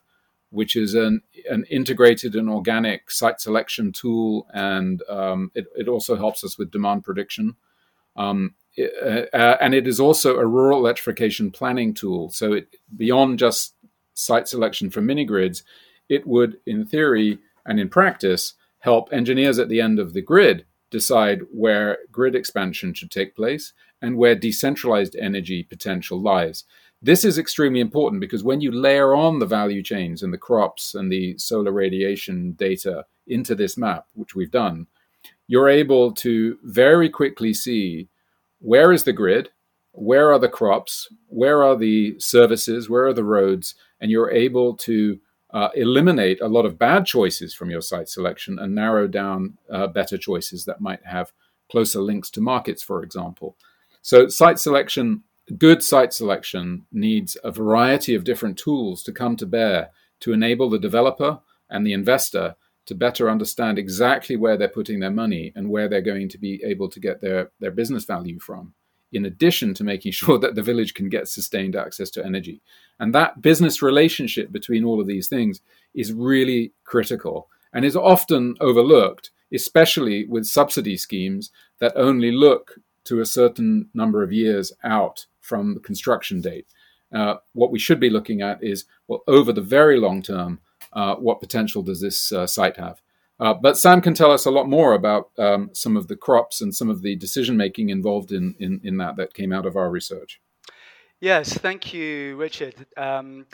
which 0.53 0.75
is 0.75 0.93
an, 0.93 1.21
an 1.49 1.65
integrated 1.69 2.35
and 2.35 2.47
organic 2.47 3.09
site 3.09 3.41
selection 3.41 3.91
tool, 3.91 4.47
and 4.53 5.01
um, 5.09 5.51
it, 5.55 5.65
it, 5.75 5.87
also 5.87 6.15
helps 6.15 6.43
us 6.43 6.59
with 6.59 6.69
demand 6.69 7.03
prediction. 7.03 7.55
Um, 8.15 8.53
it, 8.75 8.93
uh, 9.33 9.35
uh, 9.35 9.57
and 9.59 9.73
it 9.73 9.87
is 9.87 9.99
also 9.99 10.37
a 10.37 10.45
rural 10.45 10.77
electrification 10.77 11.49
planning 11.49 11.95
tool. 11.95 12.29
So 12.29 12.53
it, 12.53 12.67
beyond 12.95 13.39
just 13.39 13.73
site 14.13 14.47
selection 14.47 14.91
for 14.91 15.01
mini 15.01 15.25
grids, 15.25 15.63
it 16.07 16.27
would, 16.27 16.57
in 16.67 16.85
theory 16.85 17.39
and 17.65 17.79
in 17.79 17.89
practice, 17.89 18.53
help 18.77 19.11
engineers 19.11 19.57
at 19.57 19.69
the 19.69 19.81
end 19.81 19.97
of 19.97 20.13
the 20.13 20.21
grid 20.21 20.65
decide 20.91 21.41
where 21.51 21.97
grid 22.11 22.35
expansion 22.35 22.93
should 22.93 23.09
take 23.09 23.35
place 23.35 23.73
and 24.03 24.17
where 24.17 24.35
decentralized 24.35 25.15
energy 25.15 25.63
potential 25.63 26.21
lies. 26.21 26.63
This 27.05 27.25
is 27.25 27.37
extremely 27.37 27.81
important 27.81 28.21
because 28.21 28.45
when 28.45 28.61
you 28.61 28.71
layer 28.71 29.13
on 29.13 29.39
the 29.39 29.45
value 29.45 29.83
chains 29.83 30.23
and 30.23 30.31
the 30.31 30.37
crops 30.37 30.95
and 30.95 31.11
the 31.11 31.37
solar 31.37 31.73
radiation 31.73 32.53
data 32.53 33.05
into 33.27 33.55
this 33.55 33.77
map, 33.77 34.07
which 34.13 34.35
we've 34.35 34.51
done, 34.51 34.87
you're 35.45 35.67
able 35.67 36.13
to 36.13 36.57
very 36.63 37.09
quickly 37.09 37.53
see 37.53 38.07
where 38.59 38.93
is 38.93 39.03
the 39.03 39.11
grid, 39.11 39.49
where 39.91 40.31
are 40.31 40.39
the 40.39 40.47
crops, 40.47 41.09
where 41.27 41.61
are 41.61 41.75
the 41.75 42.17
services, 42.19 42.89
where 42.89 43.05
are 43.05 43.13
the 43.13 43.25
roads, 43.25 43.75
and 43.99 44.09
you're 44.09 44.31
able 44.31 44.73
to 44.77 45.19
uh, 45.53 45.69
eliminate 45.75 46.39
a 46.39 46.47
lot 46.47 46.65
of 46.65 46.79
bad 46.79 47.05
choices 47.05 47.53
from 47.53 47.69
your 47.69 47.81
site 47.81 48.07
selection 48.07 48.57
and 48.57 48.73
narrow 48.73 49.07
down 49.07 49.57
uh, 49.69 49.87
better 49.87 50.17
choices 50.17 50.63
that 50.63 50.79
might 50.79 51.05
have 51.05 51.33
closer 51.69 51.99
links 51.99 52.29
to 52.29 52.39
markets, 52.39 52.81
for 52.81 53.03
example. 53.03 53.57
So, 54.01 54.29
site 54.29 54.57
selection 54.57 55.23
good 55.57 55.83
site 55.83 56.13
selection 56.13 56.85
needs 56.91 57.37
a 57.43 57.51
variety 57.51 58.15
of 58.15 58.23
different 58.23 58.57
tools 58.57 59.03
to 59.03 59.11
come 59.11 59.35
to 59.37 59.45
bear 59.45 59.89
to 60.21 60.33
enable 60.33 60.69
the 60.69 60.79
developer 60.79 61.39
and 61.69 61.85
the 61.85 61.93
investor 61.93 62.55
to 62.85 62.95
better 62.95 63.29
understand 63.29 63.79
exactly 63.79 64.35
where 64.35 64.57
they're 64.57 64.67
putting 64.67 64.99
their 64.99 65.11
money 65.11 65.51
and 65.55 65.69
where 65.69 65.87
they're 65.87 66.01
going 66.01 66.29
to 66.29 66.37
be 66.37 66.61
able 66.63 66.89
to 66.89 66.99
get 66.99 67.21
their, 67.21 67.51
their 67.59 67.71
business 67.71 68.05
value 68.05 68.39
from, 68.39 68.73
in 69.11 69.25
addition 69.25 69.73
to 69.73 69.83
making 69.83 70.11
sure 70.13 70.37
that 70.37 70.55
the 70.55 70.61
village 70.61 70.93
can 70.93 71.09
get 71.09 71.27
sustained 71.27 71.75
access 71.75 72.09
to 72.09 72.25
energy. 72.25 72.61
And 72.99 73.13
that 73.13 73.41
business 73.41 73.81
relationship 73.81 74.51
between 74.51 74.83
all 74.83 74.99
of 74.99 75.07
these 75.07 75.27
things 75.27 75.61
is 75.93 76.13
really 76.13 76.73
critical 76.83 77.49
and 77.73 77.83
is 77.85 77.95
often 77.95 78.55
overlooked, 78.59 79.31
especially 79.53 80.25
with 80.25 80.45
subsidy 80.45 80.97
schemes 80.97 81.51
that 81.79 81.93
only 81.95 82.31
look 82.31 82.75
to 83.05 83.21
a 83.21 83.25
certain 83.25 83.89
number 83.93 84.23
of 84.23 84.31
years 84.31 84.71
out 84.83 85.25
from 85.41 85.73
the 85.73 85.79
construction 85.79 86.41
date. 86.41 86.67
Uh, 87.13 87.35
what 87.53 87.71
we 87.71 87.79
should 87.79 87.99
be 87.99 88.09
looking 88.09 88.41
at 88.41 88.63
is, 88.63 88.85
well, 89.07 89.21
over 89.27 89.53
the 89.53 89.61
very 89.61 89.99
long 89.99 90.21
term, 90.21 90.59
uh, 90.93 91.15
what 91.15 91.39
potential 91.39 91.83
does 91.83 92.01
this 92.01 92.31
uh, 92.31 92.47
site 92.47 92.77
have? 92.77 93.01
Uh, 93.39 93.53
but 93.53 93.77
Sam 93.77 94.01
can 94.01 94.13
tell 94.13 94.31
us 94.31 94.45
a 94.45 94.51
lot 94.51 94.69
more 94.69 94.93
about 94.93 95.31
um, 95.37 95.69
some 95.73 95.97
of 95.97 96.07
the 96.07 96.15
crops 96.15 96.61
and 96.61 96.73
some 96.73 96.89
of 96.89 97.01
the 97.01 97.15
decision 97.15 97.57
making 97.57 97.89
involved 97.89 98.31
in, 98.31 98.55
in, 98.59 98.79
in 98.83 98.97
that 98.97 99.15
that 99.17 99.33
came 99.33 99.51
out 99.51 99.65
of 99.65 99.75
our 99.75 99.89
research. 99.89 100.39
Yes, 101.23 101.53
thank 101.53 101.93
you, 101.93 102.35
Richard. 102.35 102.85
Um, 102.97 103.45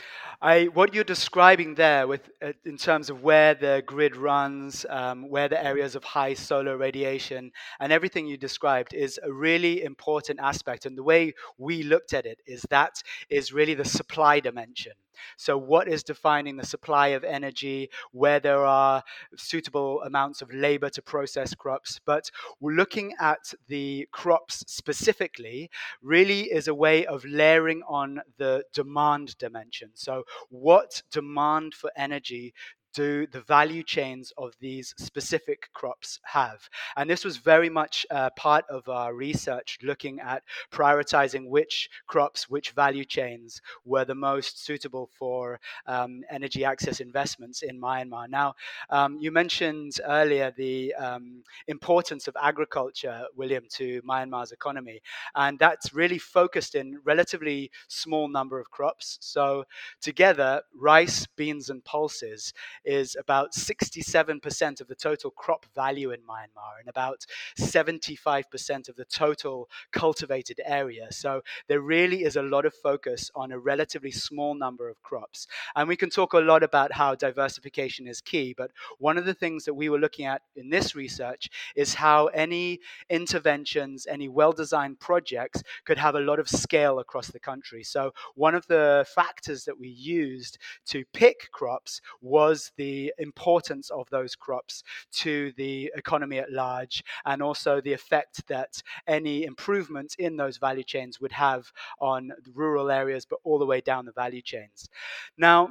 I, 0.41 0.65
what 0.73 0.95
you're 0.95 1.03
describing 1.03 1.75
there, 1.75 2.07
with 2.07 2.27
uh, 2.41 2.53
in 2.65 2.77
terms 2.77 3.11
of 3.11 3.21
where 3.21 3.53
the 3.53 3.83
grid 3.85 4.15
runs, 4.15 4.87
um, 4.89 5.29
where 5.29 5.47
the 5.47 5.63
areas 5.63 5.93
of 5.95 6.03
high 6.03 6.33
solar 6.33 6.77
radiation, 6.77 7.51
and 7.79 7.93
everything 7.93 8.25
you 8.25 8.37
described, 8.37 8.95
is 8.95 9.19
a 9.21 9.31
really 9.31 9.83
important 9.83 10.39
aspect. 10.39 10.87
And 10.87 10.97
the 10.97 11.03
way 11.03 11.35
we 11.59 11.83
looked 11.83 12.15
at 12.15 12.25
it 12.25 12.39
is 12.47 12.65
that 12.71 13.03
is 13.29 13.53
really 13.53 13.75
the 13.75 13.85
supply 13.85 14.39
dimension. 14.39 14.93
So, 15.37 15.57
what 15.57 15.87
is 15.87 16.03
defining 16.03 16.57
the 16.57 16.65
supply 16.65 17.09
of 17.09 17.23
energy, 17.23 17.89
where 18.11 18.39
there 18.39 18.65
are 18.65 19.03
suitable 19.35 20.01
amounts 20.03 20.41
of 20.41 20.53
labor 20.53 20.89
to 20.89 21.01
process 21.01 21.53
crops? 21.53 21.99
But 22.05 22.29
looking 22.61 23.13
at 23.19 23.53
the 23.67 24.07
crops 24.11 24.63
specifically 24.67 25.69
really 26.01 26.41
is 26.41 26.67
a 26.67 26.75
way 26.75 27.05
of 27.05 27.25
layering 27.25 27.81
on 27.87 28.21
the 28.37 28.63
demand 28.73 29.37
dimension. 29.37 29.91
So, 29.93 30.23
what 30.49 31.01
demand 31.11 31.73
for 31.73 31.91
energy 31.95 32.53
do 32.93 33.27
the 33.27 33.41
value 33.41 33.83
chains 33.83 34.31
of 34.37 34.53
these 34.59 34.93
specific 34.97 35.69
crops 35.73 36.19
have? 36.23 36.69
And 36.97 37.09
this 37.09 37.23
was 37.25 37.37
very 37.37 37.69
much 37.69 38.05
uh, 38.11 38.29
part 38.31 38.65
of 38.69 38.87
our 38.89 39.13
research 39.13 39.77
looking 39.83 40.19
at 40.19 40.43
prioritizing 40.71 41.47
which 41.47 41.89
crops, 42.07 42.49
which 42.49 42.71
value 42.71 43.05
chains 43.05 43.61
were 43.85 44.05
the 44.05 44.15
most 44.15 44.63
suitable 44.65 45.09
for 45.17 45.59
um, 45.87 46.23
energy 46.29 46.65
access 46.65 46.99
investments 46.99 47.61
in 47.61 47.79
Myanmar. 47.79 48.29
Now, 48.29 48.55
um, 48.89 49.17
you 49.19 49.31
mentioned 49.31 49.99
earlier 50.05 50.53
the 50.57 50.93
um, 50.95 51.43
importance 51.67 52.27
of 52.27 52.35
agriculture, 52.41 53.23
William, 53.35 53.65
to 53.75 54.01
Myanmar's 54.01 54.51
economy, 54.51 55.01
and 55.35 55.57
that's 55.59 55.93
really 55.93 56.17
focused 56.17 56.75
in 56.75 56.99
relatively 57.03 57.71
small 57.87 58.27
number 58.27 58.59
of 58.59 58.69
crops. 58.71 59.17
So 59.21 59.65
together, 60.01 60.61
rice, 60.75 61.27
beans, 61.35 61.69
and 61.69 61.83
pulses 61.83 62.53
is 62.85 63.15
about 63.19 63.53
67% 63.53 64.81
of 64.81 64.87
the 64.87 64.95
total 64.95 65.31
crop 65.31 65.65
value 65.75 66.11
in 66.11 66.19
Myanmar 66.21 66.79
and 66.79 66.87
about 66.87 67.25
75% 67.59 68.89
of 68.89 68.95
the 68.95 69.05
total 69.05 69.69
cultivated 69.91 70.59
area. 70.65 71.07
So 71.11 71.41
there 71.67 71.81
really 71.81 72.23
is 72.23 72.35
a 72.35 72.41
lot 72.41 72.65
of 72.65 72.73
focus 72.73 73.31
on 73.35 73.51
a 73.51 73.59
relatively 73.59 74.11
small 74.11 74.55
number 74.55 74.89
of 74.89 75.01
crops. 75.01 75.47
And 75.75 75.87
we 75.87 75.95
can 75.95 76.09
talk 76.09 76.33
a 76.33 76.39
lot 76.39 76.63
about 76.63 76.93
how 76.93 77.15
diversification 77.15 78.07
is 78.07 78.21
key, 78.21 78.53
but 78.57 78.71
one 78.97 79.17
of 79.17 79.25
the 79.25 79.33
things 79.33 79.65
that 79.65 79.73
we 79.73 79.89
were 79.89 79.99
looking 79.99 80.25
at 80.25 80.41
in 80.55 80.69
this 80.69 80.95
research 80.95 81.49
is 81.75 81.93
how 81.93 82.27
any 82.27 82.79
interventions, 83.09 84.07
any 84.07 84.27
well 84.27 84.51
designed 84.51 84.99
projects 84.99 85.63
could 85.85 85.97
have 85.97 86.15
a 86.15 86.19
lot 86.19 86.39
of 86.39 86.49
scale 86.49 86.99
across 86.99 87.27
the 87.27 87.39
country. 87.39 87.83
So 87.83 88.13
one 88.35 88.55
of 88.55 88.65
the 88.67 89.05
factors 89.13 89.65
that 89.65 89.79
we 89.79 89.89
used 89.89 90.57
to 90.87 91.03
pick 91.13 91.51
crops 91.51 92.01
was 92.21 92.68
the 92.77 93.13
importance 93.17 93.89
of 93.89 94.09
those 94.09 94.35
crops 94.35 94.83
to 95.11 95.51
the 95.57 95.91
economy 95.95 96.39
at 96.39 96.51
large 96.51 97.03
and 97.25 97.41
also 97.41 97.81
the 97.81 97.93
effect 97.93 98.45
that 98.47 98.81
any 99.07 99.43
improvement 99.43 100.15
in 100.19 100.37
those 100.37 100.57
value 100.57 100.83
chains 100.83 101.19
would 101.19 101.31
have 101.31 101.71
on 101.99 102.31
rural 102.53 102.89
areas, 102.91 103.25
but 103.25 103.39
all 103.43 103.59
the 103.59 103.65
way 103.65 103.81
down 103.81 104.05
the 104.05 104.11
value 104.11 104.41
chains. 104.41 104.89
Now, 105.37 105.69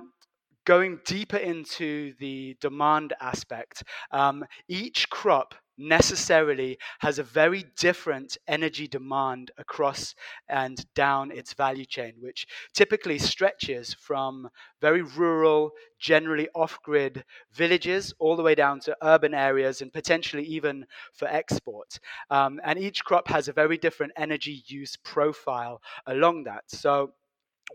going 0.65 1.01
deeper 1.07 1.39
into 1.39 2.13
the 2.19 2.57
demand 2.61 3.15
aspect, 3.21 3.85
um, 4.11 4.45
each 4.69 5.09
crop 5.09 5.55
necessarily 5.79 6.79
has 6.99 7.19
a 7.19 7.23
very 7.23 7.65
different 7.79 8.37
energy 8.47 8.89
demand 8.89 9.51
across 9.57 10.15
and 10.49 10.85
down 10.95 11.31
its 11.31 11.55
value 11.55 11.85
chain, 11.85 12.15
which 12.21 12.47
typically 12.75 13.19
stretches 13.19 13.95
from 13.95 14.49
very 14.81 15.03
rural, 15.03 15.71
generally 15.99 16.49
off 16.55 16.79
grid 16.83 17.25
villages 17.53 18.13
all 18.19 18.37
the 18.37 18.43
way 18.43 18.55
down 18.55 18.81
to 18.81 18.97
urban 19.03 19.35
areas 19.35 19.81
and 19.81 19.93
potentially 19.93 20.45
even 20.45 20.85
for 21.15 21.29
export. 21.29 21.99
Um, 22.31 22.61
and 22.65 22.79
each 22.79 23.05
crop 23.05 23.29
has 23.29 23.49
a 23.49 23.53
very 23.53 23.79
different 23.79 24.13
energy 24.17 24.63
use 24.67 24.97
profile 24.97 25.81
along 26.07 26.45
that. 26.45 26.65
So 26.69 27.13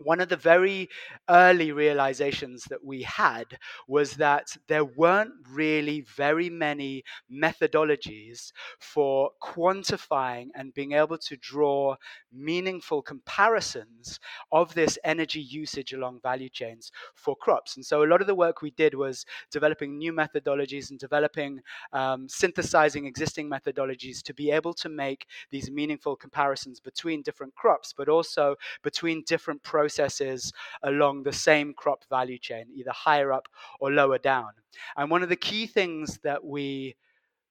one 0.00 0.20
of 0.20 0.28
the 0.28 0.36
very 0.36 0.88
early 1.28 1.72
realizations 1.72 2.64
that 2.64 2.84
we 2.84 3.02
had 3.02 3.58
was 3.86 4.14
that 4.14 4.48
there 4.66 4.84
weren't 4.84 5.32
really 5.50 6.00
very 6.16 6.50
many 6.50 7.04
methodologies 7.32 8.52
for 8.80 9.30
quantifying 9.42 10.48
and 10.54 10.74
being 10.74 10.92
able 10.92 11.18
to 11.18 11.36
draw 11.36 11.94
meaningful 12.32 13.02
comparisons 13.02 14.18
of 14.50 14.74
this 14.74 14.98
energy 15.04 15.40
usage 15.40 15.92
along 15.92 16.20
value 16.20 16.48
chains 16.48 16.90
for 17.14 17.36
crops. 17.36 17.76
And 17.76 17.86
so 17.86 18.02
a 18.02 18.06
lot 18.08 18.20
of 18.20 18.26
the 18.26 18.34
work 18.34 18.62
we 18.62 18.72
did 18.72 18.94
was 18.94 19.24
developing 19.50 19.96
new 19.96 20.12
methodologies 20.12 20.90
and 20.90 20.98
developing, 20.98 21.60
um, 21.92 22.28
synthesizing 22.28 23.06
existing 23.06 23.48
methodologies 23.48 24.22
to 24.22 24.34
be 24.34 24.50
able 24.50 24.74
to 24.74 24.88
make 24.88 25.26
these 25.50 25.70
meaningful 25.70 26.16
comparisons 26.16 26.80
between 26.80 27.22
different 27.22 27.54
crops, 27.54 27.94
but 27.96 28.08
also 28.08 28.56
between 28.82 29.22
different 29.26 29.62
processes 29.62 29.83
processes 29.84 30.50
along 30.82 31.22
the 31.22 31.32
same 31.32 31.74
crop 31.74 32.04
value 32.08 32.38
chain, 32.38 32.64
either 32.74 32.90
higher 32.90 33.30
up 33.30 33.48
or 33.80 33.90
lower 33.90 34.16
down. 34.16 34.48
And 34.96 35.10
one 35.10 35.22
of 35.22 35.28
the 35.28 35.36
key 35.36 35.66
things 35.66 36.18
that 36.22 36.42
we 36.42 36.96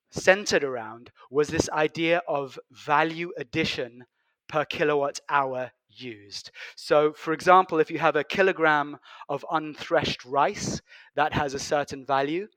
centered 0.10 0.64
around 0.64 1.12
was 1.30 1.48
this 1.48 1.70
idea 1.70 2.24
of 2.28 2.58
value 2.72 3.32
addition 3.38 4.06
per 4.48 4.66
kilowatt 4.66 5.20
hour 5.30 5.72
used. 5.90 6.50
So, 6.76 7.14
for 7.14 7.34
example, 7.34 7.80
if 7.80 7.92
you 7.92 8.00
have 8.00 8.16
a 8.16 8.24
kilogram 8.24 8.98
of 9.30 9.46
unthreshed 9.52 10.26
rice 10.26 10.82
that 11.16 11.34
has 11.34 11.54
a 11.54 11.60
certain 11.60 12.04
value, 12.04 12.48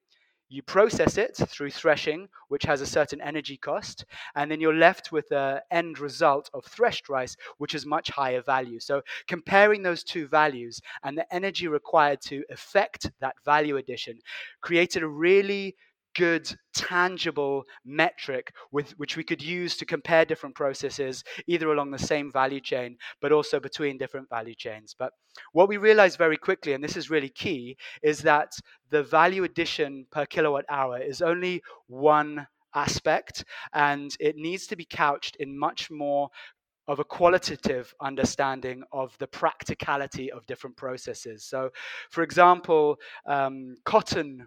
you 0.49 0.62
process 0.62 1.19
it 1.19 1.37
through 1.37 1.71
threshing, 1.71 2.29
which 2.49 2.65
has 2.65 2.81
a 2.81 2.87
certain 2.87 3.21
energy 3.21 3.57
cost, 3.57 4.05
and 4.35 4.50
then 4.50 4.61
you're 4.61 4.75
left 4.75 5.12
with 5.12 5.29
the 5.29 5.62
end 5.71 5.99
result 5.99 6.50
of 6.55 6.65
threshed 6.65 7.09
rice, 7.09 7.37
which 7.59 7.75
is 7.75 7.85
much 7.85 8.11
higher 8.11 8.43
value. 8.43 8.79
So, 8.79 9.03
comparing 9.26 9.83
those 9.83 10.05
two 10.05 10.29
values 10.29 10.81
and 11.03 11.17
the 11.17 11.33
energy 11.35 11.69
required 11.69 12.21
to 12.23 12.45
effect 12.50 13.11
that 13.21 13.35
value 13.45 13.76
addition 13.76 14.19
created 14.61 15.03
a 15.03 15.09
really 15.09 15.76
good, 16.17 16.51
tangible 16.75 17.65
metric 17.85 18.53
with 18.73 18.93
which 18.93 19.17
we 19.17 19.25
could 19.25 19.43
use 19.43 19.77
to 19.77 19.85
compare 19.85 20.25
different 20.25 20.55
processes, 20.55 21.23
either 21.47 21.71
along 21.71 21.91
the 21.91 21.99
same 21.99 22.33
value 22.33 22.61
chain, 22.61 22.97
but 23.21 23.33
also 23.33 23.61
between 23.61 23.99
different 23.99 24.29
value 24.29 24.55
chains. 24.55 24.95
But 24.99 25.13
what 25.53 25.69
we 25.69 25.77
realized 25.77 26.19
very 26.19 26.37
quickly, 26.37 26.73
and 26.73 26.83
this 26.83 26.97
is 26.97 27.11
really 27.11 27.29
key, 27.29 27.77
is 28.03 28.21
that 28.21 28.53
the 28.91 29.03
value 29.03 29.45
addition 29.45 30.07
per 30.11 30.27
kilowatt 30.27 30.65
hour 30.71 30.99
is 30.99 31.21
only 31.21 31.63
one 31.87 32.47
aspect, 32.75 33.45
and 33.73 34.15
it 34.21 34.37
needs 34.37 34.67
to 34.69 34.77
be 34.77 34.85
couched 34.85 35.37
in 35.37 35.59
much 35.59 35.91
more 35.91 36.29
of 36.89 37.01
a 37.01 37.05
qualitative 37.05 37.93
understanding 38.01 38.83
of 38.93 39.17
the 39.19 39.27
practicality 39.27 40.31
of 40.31 40.47
different 40.47 40.77
processes. 40.77 41.45
So, 41.45 41.71
for 42.11 42.23
example, 42.23 42.97
um, 43.27 43.75
cotton 43.85 44.47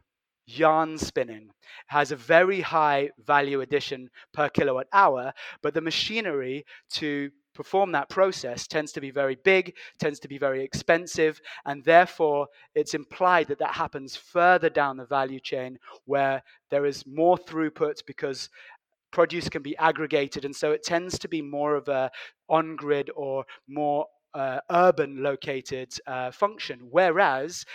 yarn 0.58 0.98
spinning 0.98 1.50
has 1.88 2.12
a 2.12 2.16
very 2.16 2.62
high 2.62 3.10
value 3.26 3.62
addition 3.62 4.10
per 4.34 4.50
kilowatt 4.50 4.88
hour, 4.94 5.34
but 5.62 5.74
the 5.74 5.82
machinery 5.82 6.66
to 6.92 7.30
perform 7.54 7.92
that 7.92 8.10
process 8.10 8.68
tends 8.68 8.92
to 8.94 9.02
be 9.02 9.12
very 9.12 9.38
big, 9.44 9.76
tends 10.00 10.20
to 10.20 10.28
be 10.28 10.38
very 10.38 10.64
expensive, 10.64 11.42
and 11.66 11.84
therefore 11.84 12.48
it's 12.74 12.94
implied 12.94 13.48
that 13.48 13.60
that 13.60 13.76
happens 13.76 14.16
further 14.16 14.70
down 14.70 14.98
the 14.98 15.06
value 15.06 15.40
chain 15.40 15.78
where 16.06 16.42
there 16.70 16.86
is 16.86 17.06
more 17.06 17.38
throughput 17.38 18.06
because 18.06 18.50
produce 19.12 19.50
can 19.50 19.62
be 19.62 19.78
aggregated, 19.78 20.46
and 20.46 20.56
so 20.56 20.72
it 20.72 20.84
tends 20.84 21.20
to 21.20 21.28
be 21.28 21.42
more 21.42 21.76
of 21.76 21.88
a 21.88 22.10
on 22.48 22.76
grid 22.76 23.10
or 23.16 23.44
more 23.68 24.06
uh, 24.34 24.60
urban 24.72 25.22
located 25.24 25.92
uh, 26.08 26.32
function. 26.32 26.80
Whereas 26.92 27.66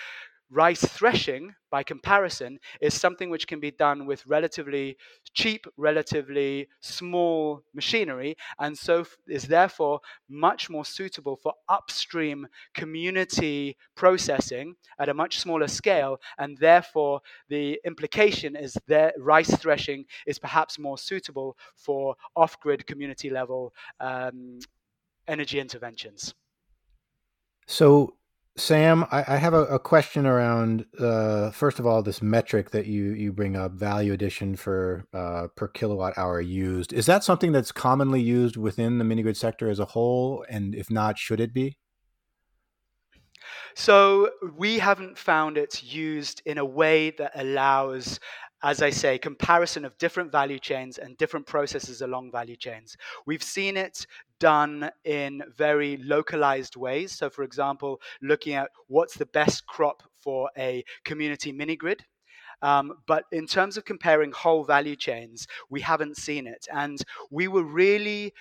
rice 0.51 0.85
threshing, 0.85 1.55
by 1.71 1.83
comparison, 1.83 2.59
is 2.81 2.95
something 2.95 3.31
which 3.31 3.47
can 3.47 3.61
be 3.61 3.71
done 3.71 4.07
with 4.07 4.27
relatively 4.27 4.97
cheap, 5.33 5.67
relatively 5.77 6.69
small 6.81 7.63
machinery, 7.75 8.37
and 8.59 8.77
so 8.77 9.05
is 9.27 9.45
therefore 9.45 10.01
much 10.29 10.71
more 10.71 10.85
suitable 10.85 11.37
for 11.37 11.53
upstream 11.69 12.47
community 12.75 13.77
processing 13.97 14.75
at 14.99 15.09
a 15.09 15.15
much 15.15 15.41
smaller 15.41 15.69
scale. 15.69 16.21
And 16.39 16.57
therefore, 16.59 17.21
the 17.49 17.81
implication 17.85 18.57
is 18.57 18.77
that 18.87 19.15
rice 19.19 19.55
threshing 19.57 20.05
is 20.27 20.39
perhaps 20.39 20.79
more 20.79 20.99
suitable 20.99 21.57
for 21.77 22.15
off 22.37 22.61
grid 22.61 22.87
community 22.87 23.31
level 23.31 23.75
um, 24.01 24.59
energy 25.27 25.59
interventions. 25.59 26.35
So, 27.67 28.15
Sam, 28.57 29.05
I, 29.11 29.25
I 29.27 29.37
have 29.37 29.53
a, 29.53 29.65
a, 29.65 29.79
question 29.81 30.27
around 30.27 30.87
uh, 31.01 31.51
first 31.51 31.81
of 31.81 31.87
all 31.87 32.03
this 32.03 32.23
metric 32.23 32.71
that 32.71 32.87
you 32.87 33.13
you 33.13 33.33
bring 33.33 33.57
up, 33.57 33.73
value 33.73 34.13
addition 34.13 34.55
for 34.55 35.07
uh, 35.13 35.49
per 35.57 35.67
kilowatt 35.67 36.17
hour 36.17 36.41
used. 36.41 36.93
Is 36.93 37.07
that 37.07 37.25
something 37.25 37.51
that's 37.51 37.73
commonly 37.73 38.21
used 38.21 38.57
within 38.57 38.99
the 38.99 39.05
mini 39.05 39.23
grid 39.23 39.37
sector 39.37 39.69
as 39.69 39.81
a 39.81 39.85
whole? 39.85 40.47
And 40.49 40.73
if 40.73 40.89
not, 40.89 41.19
should 41.19 41.41
it 41.41 41.53
be? 41.53 41.79
So 43.75 44.31
we 44.57 44.79
haven't 44.79 45.19
found 45.19 45.59
it 45.59 45.83
used 45.83 46.41
in 46.47 46.59
a 46.59 46.65
way 46.65 47.11
that 47.11 47.33
allows 47.35 48.21
as 48.65 48.81
I 48.81 48.89
say, 48.89 49.19
comparison 49.19 49.85
of 49.85 49.97
different 49.99 50.33
value 50.33 50.59
chains 50.59 50.97
and 50.97 51.19
different 51.19 51.47
processes 51.47 52.01
along 52.01 52.33
value 52.33 52.57
chains. 52.57 52.97
We've 53.27 53.43
seen 53.43 53.77
it 53.77 54.07
done 54.45 54.91
in 55.05 55.43
very 55.57 55.97
localized 55.97 56.77
ways. 56.77 57.13
So, 57.13 57.31
for 57.31 57.45
example, 57.45 57.99
looking 58.21 58.53
at 58.53 58.71
what's 58.89 59.17
the 59.17 59.25
best 59.25 59.67
crop 59.67 60.03
for 60.21 60.51
a 60.59 60.85
community 61.07 61.51
mini 61.51 61.77
grid. 61.77 62.05
Um, 62.61 62.93
but 63.07 63.25
in 63.33 63.47
terms 63.47 63.79
of 63.79 63.87
comparing 63.87 64.33
whole 64.33 64.63
value 64.63 64.97
chains, 64.97 65.47
we 65.71 65.81
haven't 65.81 66.19
seen 66.19 66.47
it. 66.47 66.67
And 66.71 66.99
we 67.31 67.49
were 67.49 67.65
really 67.65 68.35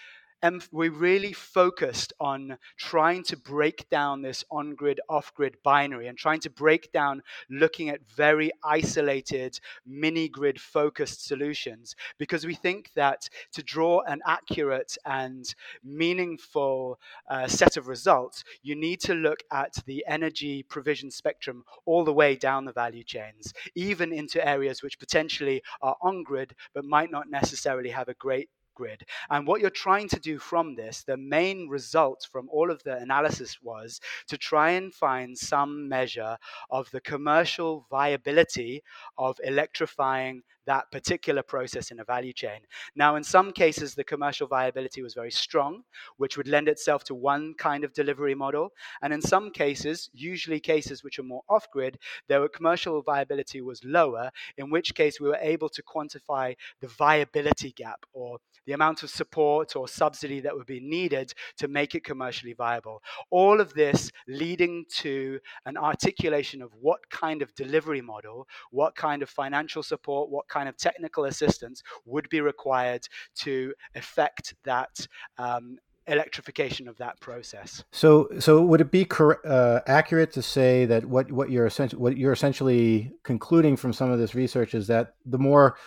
we 0.72 0.90
really 0.90 1.32
focused 1.32 2.12
on 2.20 2.58
trying 2.78 3.24
to 3.24 3.38
break 3.38 3.90
down 3.90 4.22
this 4.22 4.44
on 4.52 4.76
grid, 4.76 5.00
off 5.10 5.34
grid 5.34 5.56
binary 5.64 6.08
and 6.08 6.18
trying 6.18 6.40
to 6.42 6.50
break 6.50 6.92
down 6.92 7.22
looking 7.50 7.90
at 7.90 8.02
very 8.16 8.52
isolated 8.64 9.60
mini 9.86 10.28
grid 10.28 10.60
focused 10.60 11.26
solutions 11.26 11.96
because 12.18 12.46
we 12.46 12.56
think 12.56 12.92
that 12.96 13.30
to 13.54 13.64
draw 13.64 14.02
an 14.02 14.22
accurate 14.26 14.98
and 15.06 15.56
meaningful 15.84 17.00
uh, 17.30 17.48
set 17.48 17.78
of 17.78 17.88
results, 17.88 18.44
you 18.64 18.76
need 18.76 19.00
to 19.00 19.14
look 19.14 19.44
at 19.52 19.74
the 19.86 20.04
energy 20.08 20.64
provision 20.64 21.10
spectrum 21.10 21.64
all 21.86 22.04
the 22.04 22.14
way 22.14 22.36
down 22.36 22.66
the 22.66 22.74
value 22.74 23.04
chains, 23.04 23.54
even 23.76 24.12
into 24.12 24.46
areas 24.46 24.84
which 24.84 25.00
potentially 25.00 25.62
are 25.82 25.96
on 26.02 26.24
grid 26.24 26.54
but 26.74 26.84
might 26.84 27.12
not 27.12 27.30
necessarily 27.30 27.90
have 27.90 28.10
a 28.10 28.14
great 28.16 28.50
grid. 28.74 29.04
And 29.30 29.46
what 29.48 29.62
you're 29.62 29.70
trying 29.70 30.10
to 30.10 30.20
do 30.20 30.40
from 30.40 30.76
this, 30.76 31.04
the 31.04 31.18
main 31.18 31.68
result 31.68 32.28
from 32.32 32.50
all 32.50 32.72
of 32.72 32.82
the 32.84 32.98
analysis 32.98 33.60
was 33.62 34.00
to 34.28 34.38
try 34.38 34.72
and 34.72 34.94
find 34.94 35.38
some 35.38 35.88
measure 35.88 36.38
of 36.70 36.90
the 36.92 37.02
commercial 37.02 37.86
viability 37.90 38.84
of 39.18 39.38
electrifying 39.44 40.44
that 40.66 40.92
particular 40.92 41.44
process 41.44 41.92
in 41.92 42.00
a 42.00 42.04
value 42.04 42.34
chain. 42.34 42.60
Now, 42.96 43.16
in 43.16 43.24
some 43.24 43.52
cases, 43.52 43.96
the 43.96 44.04
commercial 44.04 44.48
viability 44.48 45.02
was 45.02 45.14
very 45.14 45.32
strong, 45.32 45.84
which 46.18 46.38
would 46.38 46.48
lend 46.48 46.68
itself 46.68 47.04
to 47.06 47.16
one 47.16 47.54
kind 47.58 47.84
of 47.84 47.94
delivery 47.94 48.36
model. 48.36 48.72
And 49.02 49.14
in 49.14 49.22
some 49.22 49.52
cases, 49.52 50.10
usually 50.14 50.60
cases 50.60 51.04
which 51.04 51.20
are 51.20 51.24
more 51.24 51.44
off 51.50 51.70
grid, 51.72 51.98
their 52.28 52.48
commercial 52.48 53.02
viability 53.02 53.62
was 53.62 53.84
lower, 53.84 54.30
in 54.58 54.70
which 54.70 54.96
case 54.96 55.20
we 55.20 55.28
were 55.28 55.40
able 55.42 55.70
to 55.70 55.84
quantify 55.84 56.56
the 56.82 56.88
viability 56.88 57.72
gap 57.74 58.06
or 58.14 58.38
the 58.66 58.74
amount 58.74 59.04
of 59.04 59.10
support 59.10 59.76
or 59.76 59.88
subsidy 59.88 60.40
that 60.40 60.56
would 60.56 60.66
be 60.66 60.80
needed 60.80 61.34
to 61.58 61.68
make 61.68 61.96
it 61.96 62.04
commercially 62.04 62.54
viable. 62.54 63.02
All 63.30 63.60
of 63.60 63.74
this 63.74 64.12
leading 64.28 64.86
to 64.98 65.40
an 65.66 65.78
articulation 65.78 66.62
of 66.62 66.72
what 66.80 67.00
kind 67.10 67.42
of 67.42 67.54
delivery 67.56 68.02
model, 68.02 68.48
what 68.72 68.96
kind 68.96 69.22
of 69.22 69.30
financial 69.30 69.84
support, 69.84 70.30
what 70.30 70.48
kind 70.54 70.70
of 70.70 70.78
technical 70.78 71.26
assistance 71.26 71.82
would 72.06 72.28
be 72.30 72.42
required 72.42 73.04
to 73.44 73.74
effect 73.96 74.56
that 74.64 75.08
um, 75.38 75.78
electrification 76.08 76.88
of 76.88 76.98
that 76.98 77.20
process. 77.20 77.84
So, 77.92 78.28
so 78.40 78.62
would 78.62 78.82
it 78.82 78.92
be 78.92 79.06
cor- 79.06 79.46
uh, 79.46 79.80
accurate 79.88 80.32
to 80.34 80.42
say 80.42 80.86
that 80.86 81.06
what 81.06 81.32
what 81.32 81.50
you're 81.50 81.66
essentially 81.66 82.02
what 82.02 82.18
you're 82.18 82.34
essentially 82.34 83.12
concluding 83.24 83.78
from 83.78 83.94
some 83.94 84.12
of 84.12 84.20
this 84.20 84.36
research 84.36 84.74
is 84.74 84.88
that 84.88 85.16
the 85.26 85.40
more 85.40 85.78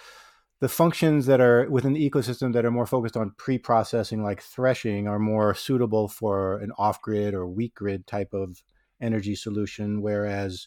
the 0.60 0.68
functions 0.68 1.26
that 1.26 1.40
are 1.40 1.68
within 1.68 1.92
the 1.92 2.10
ecosystem 2.10 2.54
that 2.54 2.64
are 2.64 2.70
more 2.70 2.86
focused 2.86 3.16
on 3.16 3.34
pre-processing, 3.36 4.22
like 4.22 4.40
threshing, 4.40 5.06
are 5.06 5.18
more 5.18 5.54
suitable 5.54 6.08
for 6.08 6.58
an 6.60 6.72
off-grid 6.78 7.34
or 7.34 7.46
weak 7.46 7.74
grid 7.74 8.06
type 8.06 8.32
of 8.32 8.62
energy 8.98 9.34
solution, 9.34 10.00
whereas 10.00 10.66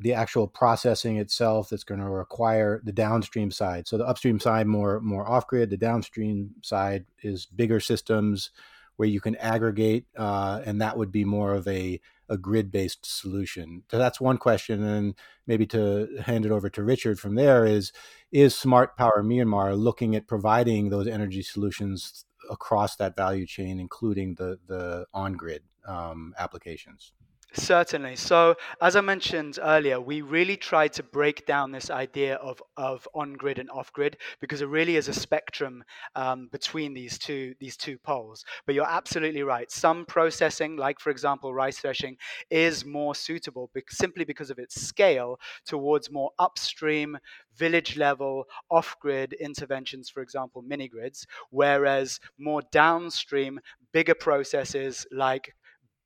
the 0.00 0.14
actual 0.14 0.48
processing 0.48 1.18
itself 1.18 1.68
that's 1.68 1.84
going 1.84 2.00
to 2.00 2.08
require 2.08 2.80
the 2.84 2.92
downstream 2.92 3.50
side. 3.50 3.86
So 3.86 3.98
the 3.98 4.06
upstream 4.06 4.40
side 4.40 4.66
more 4.66 5.00
more 5.00 5.28
off 5.28 5.46
grid, 5.46 5.70
the 5.70 5.76
downstream 5.76 6.50
side 6.62 7.04
is 7.22 7.46
bigger 7.46 7.80
systems 7.80 8.50
where 8.96 9.08
you 9.08 9.20
can 9.20 9.36
aggregate, 9.36 10.04
uh, 10.16 10.60
and 10.64 10.80
that 10.82 10.96
would 10.96 11.12
be 11.12 11.24
more 11.24 11.54
of 11.54 11.66
a 11.68 12.00
a 12.28 12.38
grid 12.38 12.70
based 12.70 13.04
solution. 13.04 13.82
So 13.90 13.98
that's 13.98 14.20
one 14.20 14.38
question, 14.38 14.82
and 14.82 15.14
maybe 15.46 15.66
to 15.68 16.08
hand 16.24 16.46
it 16.46 16.52
over 16.52 16.70
to 16.70 16.82
Richard 16.82 17.18
from 17.18 17.34
there 17.34 17.66
is 17.66 17.92
is 18.32 18.54
Smart 18.54 18.96
Power 18.96 19.22
Myanmar 19.24 19.76
looking 19.76 20.14
at 20.14 20.28
providing 20.28 20.90
those 20.90 21.08
energy 21.08 21.42
solutions 21.42 22.24
across 22.50 22.96
that 22.96 23.16
value 23.16 23.46
chain, 23.46 23.80
including 23.80 24.34
the 24.36 24.58
the 24.66 25.06
on 25.12 25.34
grid 25.34 25.62
um, 25.86 26.34
applications. 26.38 27.12
Certainly. 27.52 28.14
So, 28.16 28.54
as 28.80 28.94
I 28.94 29.00
mentioned 29.00 29.58
earlier, 29.60 30.00
we 30.00 30.20
really 30.22 30.56
tried 30.56 30.92
to 30.94 31.02
break 31.02 31.46
down 31.46 31.72
this 31.72 31.90
idea 31.90 32.36
of, 32.36 32.62
of 32.76 33.08
on 33.12 33.32
grid 33.32 33.58
and 33.58 33.68
off 33.70 33.92
grid 33.92 34.18
because 34.40 34.62
it 34.62 34.68
really 34.68 34.94
is 34.94 35.08
a 35.08 35.12
spectrum 35.12 35.82
um, 36.14 36.48
between 36.52 36.94
these 36.94 37.18
two 37.18 37.54
these 37.58 37.76
two 37.76 37.98
poles. 37.98 38.44
But 38.66 38.76
you're 38.76 38.88
absolutely 38.88 39.42
right. 39.42 39.68
Some 39.70 40.06
processing, 40.06 40.76
like 40.76 41.00
for 41.00 41.10
example 41.10 41.52
rice 41.52 41.78
threshing, 41.78 42.16
is 42.50 42.84
more 42.84 43.16
suitable 43.16 43.68
simply 43.88 44.24
because 44.24 44.50
of 44.50 44.60
its 44.60 44.80
scale 44.80 45.40
towards 45.66 46.08
more 46.10 46.30
upstream, 46.38 47.18
village 47.56 47.96
level, 47.96 48.44
off 48.70 48.96
grid 49.00 49.32
interventions, 49.34 50.08
for 50.08 50.22
example, 50.22 50.62
mini 50.62 50.86
grids, 50.86 51.26
whereas 51.50 52.20
more 52.38 52.62
downstream, 52.70 53.58
bigger 53.92 54.14
processes 54.14 55.04
like 55.10 55.54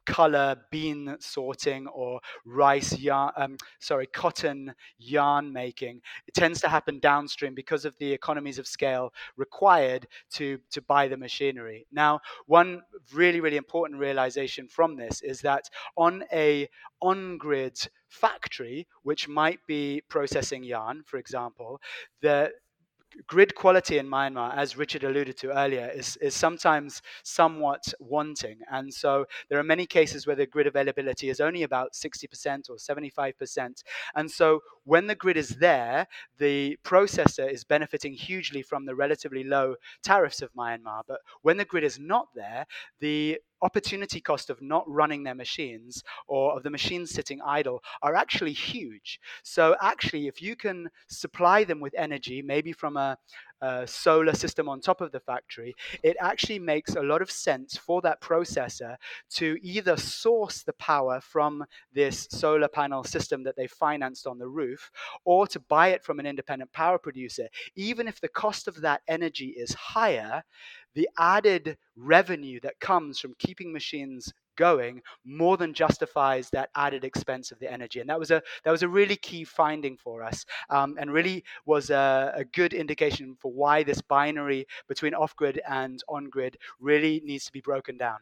color 0.07 0.57
bean 0.71 1.17
sorting 1.21 1.87
or 1.89 2.21
rice 2.45 2.99
yarn 2.99 3.33
um, 3.37 3.57
sorry 3.81 4.07
cotton 4.07 4.75
yarn 4.99 5.53
making. 5.53 6.01
It 6.27 6.35
tends 6.35 6.61
to 6.63 6.69
happen 6.69 6.99
downstream 6.99 7.55
because 7.55 7.85
of 7.85 7.97
the 7.99 8.13
economies 8.13 8.59
of 8.59 8.67
scale 8.67 9.13
required 9.37 10.07
to 10.35 10.59
to 10.71 10.83
buy 10.83 11.09
the 11.09 11.17
machinery. 11.17 11.87
Now 11.93 12.21
one 12.47 12.83
really 13.13 13.41
really 13.41 13.57
important 13.57 14.01
realization 14.01 14.69
from 14.69 14.97
this 14.97 15.23
is 15.23 15.41
that 15.43 15.65
on 15.97 16.25
a 16.33 16.69
on 17.01 17.39
grid 17.39 17.79
factory 18.09 18.87
which 19.03 19.29
might 19.29 19.61
be 19.67 20.01
processing 20.09 20.63
yarn 20.63 21.03
for 21.05 21.19
example 21.19 21.81
the 22.23 22.53
grid 23.27 23.55
quality 23.55 23.99
in 23.99 24.09
Myanmar, 24.09 24.57
as 24.57 24.77
Richard 24.77 25.05
alluded 25.05 25.37
to 25.39 25.57
earlier, 25.57 25.91
is, 25.95 26.17
is 26.17 26.35
sometimes 26.35 27.03
somewhat 27.23 27.83
wanting. 27.99 28.59
And 28.71 28.93
so 28.93 29.27
there 29.49 29.59
are 29.59 29.65
many 29.65 29.87
cases 29.87 30.27
where 30.27 30.37
the 30.37 30.47
grid 30.47 30.67
availability 30.67 31.29
is 31.29 31.41
only 31.41 31.63
about 31.63 31.93
60% 31.93 32.71
or 32.71 32.77
75%. 32.77 33.83
And 34.15 34.31
so 34.31 34.61
when 34.85 35.07
the 35.07 35.15
grid 35.15 35.37
is 35.37 35.51
there, 35.51 36.07
the 36.39 36.79
processor 36.85 37.51
is 37.51 37.65
benefiting 37.65 38.13
hugely 38.13 38.63
from 38.63 38.85
the 38.85 38.95
relatively 38.95 39.45
low 39.45 39.77
tariffs 40.03 40.43
of 40.43 40.53
Myanmar. 40.55 41.03
But 41.07 41.21
when 41.43 41.57
the 41.57 41.65
grid 41.65 41.85
is 41.85 41.99
not 41.99 42.29
there, 42.35 42.67
the 43.01 43.39
opportunity 43.65 44.21
cost 44.21 44.51
of 44.51 44.61
not 44.63 44.85
running 44.87 45.25
their 45.25 45.35
machines 45.35 46.05
or 46.29 46.57
of 46.57 46.63
the 46.63 46.71
machines 46.71 47.11
sitting 47.11 47.41
idle 47.43 47.83
are 48.03 48.15
actually 48.15 48.53
huge. 48.53 49.19
So, 49.43 49.75
actually, 49.81 50.29
if 50.29 50.43
you 50.43 50.55
can 50.55 50.89
supply 51.09 51.65
them 51.65 51.81
with 51.81 51.95
energy, 51.97 52.43
maybe 52.43 52.73
from 52.73 52.97
a, 52.97 53.17
a 53.63 53.87
solar 53.87 54.35
system 54.35 54.69
on 54.69 54.81
top 54.81 55.01
of 55.01 55.11
the 55.11 55.21
factory, 55.21 55.75
it 56.03 56.17
actually 56.21 56.59
makes 56.59 56.95
a 56.97 57.03
lot 57.03 57.23
of 57.23 57.31
sense 57.31 57.77
for 57.77 58.03
that 58.03 58.21
processor 58.21 58.97
to 59.31 59.57
either 59.63 59.97
source 59.97 60.63
the 60.63 60.75
power 60.75 61.21
from 61.23 61.65
this 61.93 62.29
solar 62.31 62.69
panel 62.69 63.03
system 63.03 63.43
that 63.43 63.57
they 63.57 63.67
financed 63.67 64.27
on 64.27 64.39
the 64.39 64.47
roof 64.47 64.91
or 65.25 65.47
to 65.47 65.61
buy 65.61 65.89
it 65.89 66.05
from 66.05 66.19
an 66.21 66.27
independent 66.27 66.71
power 66.73 66.99
producer. 66.99 67.49
Even 67.75 68.07
if 68.07 68.21
the 68.21 68.29
cost 68.29 68.69
of 68.69 68.81
that 68.83 69.01
energy 69.09 69.55
is 69.57 69.73
higher, 69.73 70.43
the 70.95 71.09
added 71.19 71.77
revenue 71.97 72.61
that 72.61 72.79
comes 72.81 73.19
from 73.19 73.35
keeping 73.39 73.73
machines 73.73 74.33
going 74.57 75.03
more 75.25 75.57
than 75.57 75.75
justifies 75.75 76.49
that 76.51 76.71
added 76.77 77.05
expense 77.05 77.51
of 77.51 77.59
the 77.59 77.71
energy 77.71 78.01
and 78.01 78.09
that 78.09 78.19
was 78.19 78.31
a 78.31 78.41
that 78.65 78.71
was 78.71 78.83
a 78.83 78.89
really 78.89 79.17
key 79.17 79.43
finding 79.45 79.97
for 79.97 80.23
us 80.23 80.45
um, 80.71 80.97
and 80.99 81.13
really 81.13 81.45
was 81.67 81.91
a, 81.91 82.33
a, 82.37 82.45
good 82.45 82.73
indication 82.73 83.37
for 83.41 83.53
why 83.53 83.83
this 83.83 84.01
binary 84.01 84.65
between 84.89 85.13
off-grid 85.13 85.61
and 85.69 86.03
on-grid 86.09 86.57
really 86.79 87.21
needs 87.25 87.45
to 87.45 87.53
be 87.53 87.61
broken 87.61 87.97
down 87.97 88.19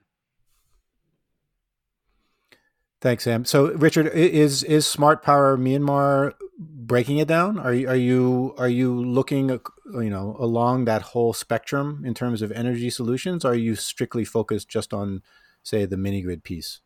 Thanks, 3.02 3.24
Sam. 3.24 3.44
So, 3.44 3.72
Richard, 3.72 4.06
is 4.14 4.62
is 4.62 4.86
Smart 4.86 5.24
Power 5.24 5.58
Myanmar 5.58 6.34
breaking 6.70 7.18
it 7.18 7.28
down? 7.28 7.58
Are 7.58 7.72
you 7.74 7.88
are 7.88 7.96
you 7.96 8.54
are 8.58 8.68
you 8.68 8.94
looking, 8.94 9.50
you 9.94 10.10
know, 10.10 10.36
along 10.38 10.84
that 10.86 11.02
whole 11.02 11.32
spectrum 11.32 12.02
in 12.04 12.14
terms 12.14 12.42
of 12.42 12.52
energy 12.52 12.90
solutions? 12.90 13.44
are 13.44 13.54
you 13.54 13.74
strictly 13.74 14.24
focused 14.24 14.68
just 14.68 14.92
on, 14.92 15.22
say, 15.62 15.84
the 15.84 15.96
mini 15.96 16.22
grid 16.22 16.44
piece? 16.44 16.80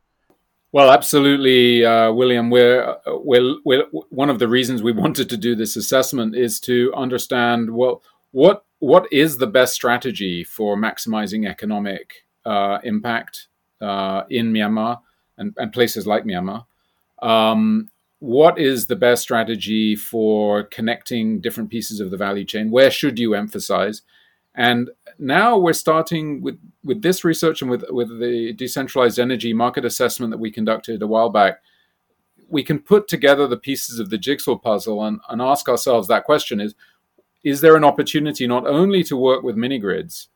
Well, 0.73 0.91
absolutely, 0.91 1.85
uh, 1.85 2.13
William. 2.13 2.51
We're, 2.51 2.97
we're, 3.07 3.57
we're 3.65 3.85
one 4.11 4.29
of 4.29 4.39
the 4.39 4.49
reasons 4.49 4.83
we 4.83 4.93
wanted 5.05 5.31
to 5.31 5.37
do 5.37 5.55
this 5.55 5.77
assessment 5.77 6.37
is 6.37 6.61
to 6.61 6.93
understand 6.95 7.71
well 7.71 8.03
what 8.33 8.65
what 8.79 9.11
is 9.11 9.39
the 9.39 9.47
best 9.47 9.73
strategy 9.75 10.45
for 10.45 10.77
maximizing 10.77 11.49
economic 11.49 12.27
uh, 12.45 12.79
impact 12.85 13.49
uh, 13.81 14.25
in 14.29 14.53
Myanmar 14.53 15.01
and, 15.39 15.55
and 15.57 15.73
places 15.73 16.07
like 16.07 16.25
Myanmar. 16.25 16.67
Um, 17.23 17.89
what 18.19 18.59
is 18.59 18.87
the 18.87 18.97
best 18.97 19.23
strategy 19.23 19.95
for 19.95 20.65
connecting 20.65 21.41
different 21.41 21.71
pieces 21.71 22.01
of 22.01 22.11
the 22.11 22.17
value 22.17 22.45
chain? 22.45 22.71
Where 22.71 22.91
should 22.91 23.19
you 23.19 23.35
emphasize? 23.35 24.03
And 24.55 24.91
now 25.19 25.59
we're 25.59 25.75
starting 25.75 26.41
with, 26.41 26.59
with 26.83 27.03
this 27.03 27.25
research 27.25 27.61
and 27.61 27.71
with, 27.71 27.85
with 27.91 28.09
the 28.21 28.55
decentralized 28.55 29.19
energy 29.19 29.53
market 29.53 29.85
assessment 29.85 30.31
that 30.31 30.39
we 30.39 30.51
conducted 30.51 31.03
a 31.03 31.07
while 31.07 31.29
back. 31.29 31.61
We 32.49 32.63
can 32.63 32.79
put 32.79 33.07
together 33.07 33.47
the 33.47 33.59
pieces 33.59 33.99
of 33.99 34.09
the 34.09 34.19
jigsaw 34.19 34.57
puzzle 34.57 35.05
and, 35.05 35.21
and 35.29 35.43
ask 35.43 35.69
ourselves 35.69 36.09
that 36.09 36.25
question 36.25 36.61
is, 36.61 36.75
is 37.45 37.61
there 37.61 37.77
an 37.77 37.85
opportunity 37.85 38.47
not 38.47 38.67
only 38.67 39.03
to 39.05 39.17
work 39.17 39.43
with 39.43 39.57
mini 39.57 39.79
grids, 39.79 40.29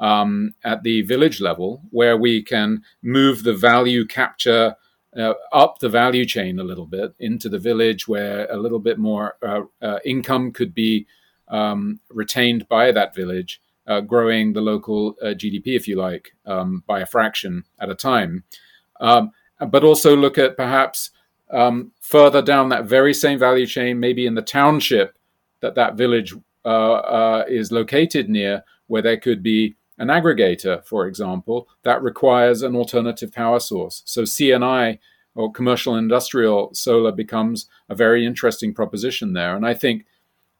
um, 0.00 0.52
at 0.64 0.82
the 0.82 1.02
village 1.02 1.40
level, 1.40 1.82
where 1.90 2.16
we 2.16 2.42
can 2.42 2.82
move 3.02 3.42
the 3.42 3.54
value 3.54 4.06
capture 4.06 4.76
uh, 5.16 5.34
up 5.52 5.78
the 5.78 5.88
value 5.88 6.24
chain 6.24 6.58
a 6.58 6.64
little 6.64 6.86
bit 6.86 7.14
into 7.18 7.48
the 7.48 7.58
village, 7.58 8.06
where 8.06 8.46
a 8.50 8.56
little 8.56 8.78
bit 8.78 8.98
more 8.98 9.36
uh, 9.42 9.62
uh, 9.82 9.98
income 10.04 10.52
could 10.52 10.74
be 10.74 11.06
um, 11.48 12.00
retained 12.10 12.68
by 12.68 12.92
that 12.92 13.14
village, 13.14 13.60
uh, 13.86 14.00
growing 14.00 14.52
the 14.52 14.60
local 14.60 15.14
uh, 15.22 15.26
GDP, 15.26 15.68
if 15.68 15.88
you 15.88 15.96
like, 15.96 16.32
um, 16.44 16.82
by 16.86 17.00
a 17.00 17.06
fraction 17.06 17.64
at 17.78 17.90
a 17.90 17.94
time. 17.94 18.44
Um, 19.00 19.32
but 19.70 19.84
also 19.84 20.14
look 20.14 20.38
at 20.38 20.56
perhaps 20.56 21.10
um, 21.50 21.92
further 22.00 22.42
down 22.42 22.68
that 22.70 22.86
very 22.86 23.14
same 23.14 23.38
value 23.38 23.66
chain, 23.66 23.98
maybe 24.00 24.26
in 24.26 24.34
the 24.34 24.42
township 24.42 25.16
that 25.60 25.74
that 25.76 25.94
village 25.94 26.34
uh, 26.64 27.44
is 27.48 27.72
located 27.72 28.28
near, 28.28 28.62
where 28.88 29.02
there 29.02 29.16
could 29.16 29.42
be 29.42 29.76
an 29.98 30.08
aggregator, 30.08 30.84
for 30.84 31.06
example, 31.06 31.68
that 31.82 32.02
requires 32.02 32.62
an 32.62 32.76
alternative 32.76 33.32
power 33.32 33.60
source. 33.60 34.02
So 34.04 34.24
C&I 34.24 34.98
or 35.34 35.52
commercial 35.52 35.96
industrial 35.96 36.72
solar 36.74 37.12
becomes 37.12 37.68
a 37.88 37.94
very 37.94 38.26
interesting 38.26 38.74
proposition 38.74 39.32
there. 39.32 39.56
And 39.56 39.66
I 39.66 39.74
think 39.74 40.06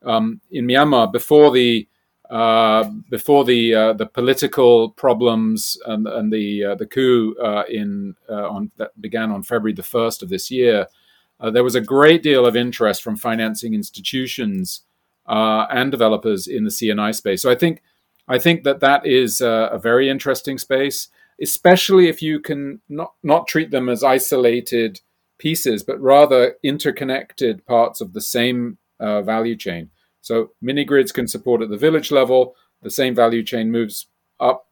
um, 0.04 0.40
in 0.50 0.66
Myanmar, 0.66 1.12
before 1.12 1.50
the 1.50 1.88
uh, 2.30 2.90
before 3.08 3.44
the 3.44 3.74
uh, 3.74 3.92
the 3.92 4.06
political 4.06 4.90
problems 4.90 5.78
and, 5.86 6.06
and 6.08 6.32
the 6.32 6.64
uh, 6.64 6.74
the 6.74 6.86
coup 6.86 7.36
uh, 7.42 7.62
in 7.68 8.14
uh, 8.28 8.48
on 8.48 8.70
that 8.78 9.00
began 9.00 9.30
on 9.30 9.42
February 9.42 9.72
the 9.72 9.82
first 9.82 10.22
of 10.22 10.28
this 10.28 10.50
year, 10.50 10.88
uh, 11.40 11.50
there 11.50 11.64
was 11.64 11.76
a 11.76 11.80
great 11.80 12.22
deal 12.22 12.44
of 12.44 12.56
interest 12.56 13.02
from 13.02 13.16
financing 13.16 13.74
institutions 13.74 14.82
and 15.28 15.90
developers 15.90 16.46
in 16.46 16.64
the 16.64 16.70
C&I 16.70 17.10
space. 17.10 17.42
So 17.42 17.50
I 17.50 17.56
think 17.56 17.82
I 18.28 18.38
think 18.38 18.64
that 18.64 18.80
that 18.80 19.06
is 19.06 19.40
a, 19.40 19.70
a 19.72 19.78
very 19.78 20.08
interesting 20.08 20.58
space, 20.58 21.08
especially 21.40 22.08
if 22.08 22.20
you 22.22 22.40
can 22.40 22.80
not 22.88 23.14
not 23.22 23.46
treat 23.46 23.70
them 23.70 23.88
as 23.88 24.02
isolated 24.02 25.00
pieces, 25.38 25.82
but 25.82 26.00
rather 26.00 26.56
interconnected 26.62 27.64
parts 27.66 28.00
of 28.00 28.12
the 28.12 28.20
same 28.20 28.78
uh, 28.98 29.22
value 29.22 29.56
chain. 29.56 29.90
So 30.22 30.50
mini 30.60 30.84
grids 30.84 31.12
can 31.12 31.28
support 31.28 31.62
at 31.62 31.70
the 31.70 31.76
village 31.76 32.10
level. 32.10 32.56
The 32.82 32.90
same 32.90 33.14
value 33.14 33.42
chain 33.42 33.70
moves 33.70 34.06
up, 34.40 34.66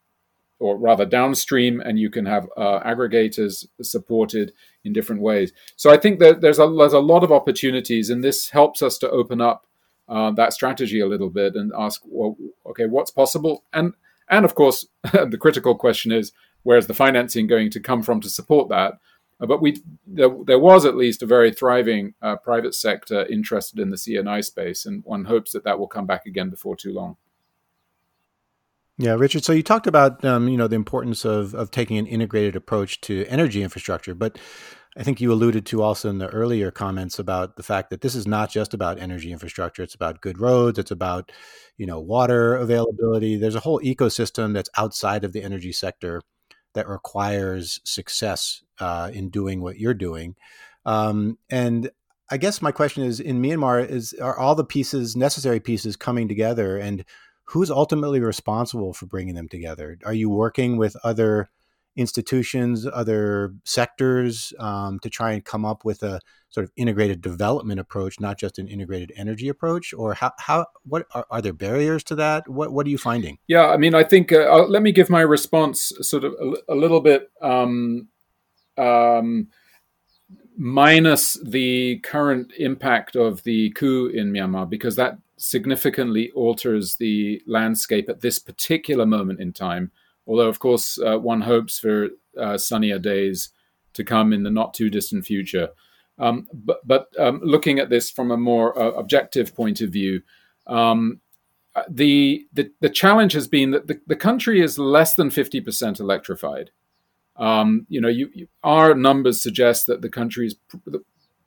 or 0.59 0.77
rather 0.77 1.05
downstream, 1.05 1.81
and 1.81 1.99
you 1.99 2.11
can 2.11 2.27
have 2.27 2.49
uh, 2.57 2.81
aggregators 2.81 3.67
supported 3.83 4.53
in 4.85 4.93
different 4.93 5.23
ways. 5.23 5.53
So 5.77 5.90
I 5.90 5.97
think 5.97 6.19
that 6.19 6.40
there's 6.40 6.59
a 6.59 6.67
there's 6.77 6.93
a 6.93 6.99
lot 6.99 7.23
of 7.25 7.33
opportunities, 7.33 8.11
and 8.11 8.25
this 8.25 8.51
helps 8.51 8.83
us 8.83 8.99
to 8.99 9.11
open 9.11 9.40
up 9.40 9.67
uh, 10.09 10.31
that 10.33 10.53
strategy 10.53 11.01
a 11.01 11.07
little 11.07 11.31
bit 11.31 11.55
and 11.55 11.73
ask, 11.77 12.03
well, 12.05 12.37
okay, 12.67 12.87
what's 12.87 13.11
possible? 13.11 13.64
And 13.73 13.95
and 14.29 14.45
of 14.45 14.55
course, 14.55 14.87
the 15.12 15.38
critical 15.38 15.75
question 15.75 16.12
is, 16.12 16.33
where's 16.62 16.87
the 16.87 16.95
financing 16.95 17.47
going 17.47 17.71
to 17.71 17.81
come 17.81 18.03
from 18.03 18.21
to 18.21 18.29
support 18.29 18.69
that? 18.71 18.95
Uh, 19.40 19.47
but 19.47 19.61
we 19.61 19.83
there, 20.07 20.31
there, 20.47 20.59
was 20.59 20.85
at 20.85 20.97
least 20.97 21.23
a 21.23 21.27
very 21.27 21.53
thriving 21.53 22.14
uh, 22.23 22.37
private 22.37 22.75
sector 22.75 23.27
interested 23.27 23.81
in 23.81 23.90
the 23.90 23.99
C&I 23.99 24.40
space, 24.40 24.87
and 24.87 25.03
one 25.05 25.25
hopes 25.25 25.53
that 25.53 25.64
that 25.64 25.79
will 25.79 25.88
come 25.88 26.07
back 26.07 26.27
again 26.27 26.51
before 26.51 26.77
too 26.77 26.93
long. 26.93 27.17
Yeah, 28.97 29.14
Richard. 29.14 29.45
So 29.45 29.53
you 29.53 29.64
talked 29.64 29.88
about 29.88 30.25
um, 30.25 30.49
you 30.49 30.57
know 30.57 30.69
the 30.69 30.77
importance 30.77 31.25
of 31.25 31.55
of 31.55 31.71
taking 31.71 31.99
an 31.99 32.07
integrated 32.07 32.55
approach 32.55 33.01
to 33.03 33.27
energy 33.27 33.62
infrastructure, 33.62 34.14
but 34.14 34.38
I 34.96 35.02
think 35.02 35.20
you 35.20 35.33
alluded 35.33 35.66
to 35.66 35.83
also 35.83 36.09
in 36.09 36.18
the 36.18 36.28
earlier 36.28 36.70
comments 36.70 37.18
about 37.18 37.57
the 37.57 37.64
fact 37.64 37.90
that 37.90 38.00
this 38.00 38.14
is 38.14 38.26
not 38.26 38.50
just 38.50 38.74
about 38.74 39.00
energy 39.00 39.33
infrastructure. 39.33 39.83
It's 39.83 39.94
about 39.94 40.20
good 40.20 40.38
roads. 40.38 40.78
It's 40.78 40.92
about 40.92 41.33
you 41.76 41.87
know 41.87 42.00
water 42.00 42.54
availability. 42.54 43.37
There's 43.37 43.57
a 43.57 43.61
whole 43.61 43.80
ecosystem 43.80 44.54
that's 44.54 44.70
outside 44.76 45.24
of 45.24 45.33
the 45.33 45.42
energy 45.42 45.72
sector 45.72 46.22
that 46.74 46.88
requires 46.88 47.80
success 47.85 48.62
uh, 48.78 49.11
in 49.12 49.30
doing 49.30 49.62
what 49.62 49.78
you're 49.78 49.94
doing. 49.94 50.37
Um, 50.87 51.38
and 51.50 51.90
I 52.30 52.37
guess 52.37 52.62
my 52.62 52.70
question 52.70 53.02
is: 53.02 53.18
in 53.18 53.42
Myanmar, 53.42 53.88
is 53.88 54.14
are 54.14 54.38
all 54.38 54.54
the 54.54 54.64
pieces 54.64 55.16
necessary 55.16 55.59
pieces 55.59 55.96
coming 55.96 56.28
together 56.28 56.78
and 56.78 57.04
who's 57.46 57.70
ultimately 57.70 58.20
responsible 58.20 58.92
for 58.94 59.07
bringing 59.07 59.35
them 59.35 59.48
together? 59.48 59.98
Are 60.04 60.14
you 60.14 60.30
working 60.30 60.76
with 60.76 60.96
other 61.04 61.50
institutions, 61.96 62.87
other 62.92 63.54
sectors 63.64 64.52
um, 64.59 64.98
to 65.00 65.11
try 65.11 65.33
and 65.33 65.44
come 65.44 65.64
up 65.64 65.85
with 65.85 66.02
a 66.02 66.20
sort 66.50 66.64
of 66.64 66.72
integrated 66.76 67.20
development 67.20 67.80
approach, 67.80 68.20
not 68.20 68.38
just 68.38 68.59
an 68.59 68.68
integrated 68.68 69.12
energy 69.16 69.48
approach? 69.48 69.92
Or 69.92 70.14
how, 70.14 70.33
how 70.38 70.66
what 70.85 71.07
are, 71.14 71.26
are 71.30 71.42
there 71.42 71.52
barriers 71.52 72.04
to 72.04 72.14
that? 72.16 72.48
What, 72.48 72.72
what 72.72 72.87
are 72.87 72.90
you 72.90 72.98
finding? 72.98 73.38
Yeah, 73.46 73.66
I 73.66 73.76
mean, 73.76 73.94
I 73.94 74.04
think, 74.04 74.33
uh, 74.33 74.64
let 74.66 74.83
me 74.83 74.92
give 74.92 75.11
my 75.11 75.20
response 75.22 75.92
sort 76.00 76.24
of 76.24 76.35
a, 76.35 76.72
a 76.72 76.76
little 76.76 77.00
bit 77.00 77.30
um, 77.40 78.09
um, 78.76 79.48
minus 80.57 81.35
the 81.44 81.98
current 81.98 82.52
impact 82.59 83.16
of 83.16 83.42
the 83.42 83.70
coup 83.70 84.07
in 84.07 84.33
Myanmar, 84.33 84.68
because 84.68 84.96
that 84.96 85.18
significantly 85.37 86.30
alters 86.30 86.96
the 86.96 87.42
landscape 87.46 88.09
at 88.09 88.20
this 88.20 88.38
particular 88.38 89.04
moment 89.04 89.40
in 89.40 89.52
time. 89.52 89.90
Although, 90.27 90.49
of 90.49 90.59
course, 90.59 90.99
uh, 90.99 91.19
one 91.19 91.43
hopes 91.43 91.79
for 91.79 92.09
uh, 92.39 92.57
sunnier 92.59 92.99
days 92.99 93.51
to 93.93 94.05
come 94.05 94.33
in 94.33 94.43
the 94.43 94.51
not 94.51 94.75
too 94.75 94.91
distant 94.91 95.27
future. 95.27 95.69
Um, 96.19 96.49
but, 96.53 96.87
but 96.87 97.09
um, 97.19 97.41
looking 97.43 97.79
at 97.79 97.91
this 97.91 98.11
from 98.11 98.31
a 98.31 98.37
more 98.37 98.79
uh, 98.79 98.93
objective 98.93 99.55
point 99.55 99.81
of 99.81 99.91
view, 99.91 100.23
um, 100.67 101.21
uh, 101.77 101.83
the, 101.89 102.47
the, 102.53 102.71
the 102.81 102.89
challenge 102.89 103.33
has 103.33 103.49
been 103.49 103.73
that 103.73 103.87
the, 103.87 104.01
the 104.07 104.17
country 104.17 104.61
is 104.61 104.79
less 104.79 105.15
than 105.15 105.31
fifty 105.31 105.61
percent 105.61 106.01
electrified. 106.01 106.71
Um, 107.37 107.87
you 107.89 108.01
know, 108.01 108.09
you, 108.09 108.31
you, 108.33 108.47
our 108.63 108.95
numbers 108.95 109.43
suggest 109.43 109.87
that 109.89 110.01
the 110.01 110.09
country 110.09 110.47
is 110.47 110.55
pr- 110.55 110.99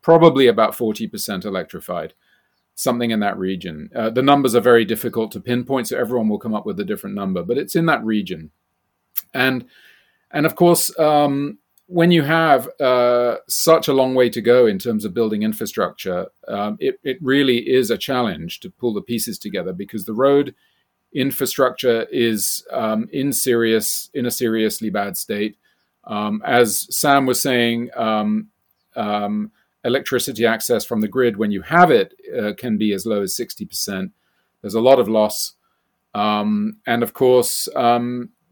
probably 0.02 0.48
about 0.48 0.76
forty 0.76 1.08
percent 1.08 1.46
electrified 1.46 2.14
something 2.76 3.10
in 3.10 3.22
that 3.22 3.38
region. 3.40 3.90
Uh, 3.96 4.10
the 4.10 4.22
numbers 4.22 4.54
are 4.54 4.62
very 4.62 4.86
difficult 4.86 5.32
to 5.32 5.40
pinpoint, 5.40 5.88
so 5.88 5.98
everyone 5.98 6.30
will 6.30 6.38
come 6.38 6.54
up 6.54 6.66
with 6.66 6.80
a 6.80 6.86
different 6.86 7.16
number, 7.16 7.42
but 7.42 7.58
it's 7.58 7.76
in 7.76 7.88
that 7.88 8.06
region. 8.06 8.52
And 9.34 9.66
and 10.32 10.46
of 10.46 10.56
course, 10.56 10.98
um, 11.00 11.60
when 11.88 12.12
you 12.12 12.24
have 12.24 12.70
uh, 12.82 13.38
such 13.48 13.88
a 13.88 13.94
long 13.94 14.14
way 14.14 14.30
to 14.30 14.42
go 14.42 14.66
in 14.66 14.78
terms 14.78 15.06
of 15.06 15.14
building 15.14 15.44
infrastructure, 15.44 16.28
um, 16.48 16.78
it, 16.82 17.00
it 17.04 17.18
really 17.22 17.60
is 17.60 17.90
a 17.90 17.98
challenge 17.98 18.60
to 18.60 18.70
pull 18.70 18.94
the 18.94 19.02
pieces 19.02 19.40
together 19.40 19.72
because 19.72 20.04
the 20.04 20.14
road 20.14 20.54
infrastructure 21.14 22.06
is 22.12 22.66
um, 22.72 23.08
in 23.14 23.32
serious 23.32 24.10
in 24.14 24.26
a 24.26 24.32
seriously 24.32 24.90
bad 24.90 25.16
state. 25.16 25.58
Um, 26.04 26.42
as 26.46 26.88
Sam 26.96 27.26
was 27.26 27.42
saying, 27.42 27.90
um, 27.96 28.50
um, 28.96 29.52
electricity 29.84 30.46
access 30.46 30.84
from 30.86 31.02
the 31.02 31.08
grid 31.08 31.38
when 31.38 31.52
you 31.52 31.62
have 31.62 31.92
it 31.92 32.14
uh, 32.38 32.54
can 32.58 32.78
be 32.78 32.94
as 32.94 33.06
low 33.06 33.22
as 33.22 33.36
60%. 33.36 34.12
There's 34.62 34.74
a 34.74 34.82
lot 34.82 35.00
of 35.00 35.08
loss. 35.08 35.54
Um, 36.14 36.78
and 36.86 37.04
of 37.04 37.14
course, 37.14 37.70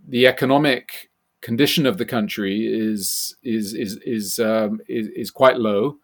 the 0.08 0.28
economic 0.28 1.10
condition 1.42 1.86
of 1.86 1.98
the 1.98 2.06
country 2.06 2.66
is 2.66 3.36
is 3.44 3.74
is 3.74 4.00
is 4.06 4.40
um, 4.40 4.80
is, 4.88 5.08
is, 5.16 5.32
quite 5.32 5.58
low, 5.58 5.98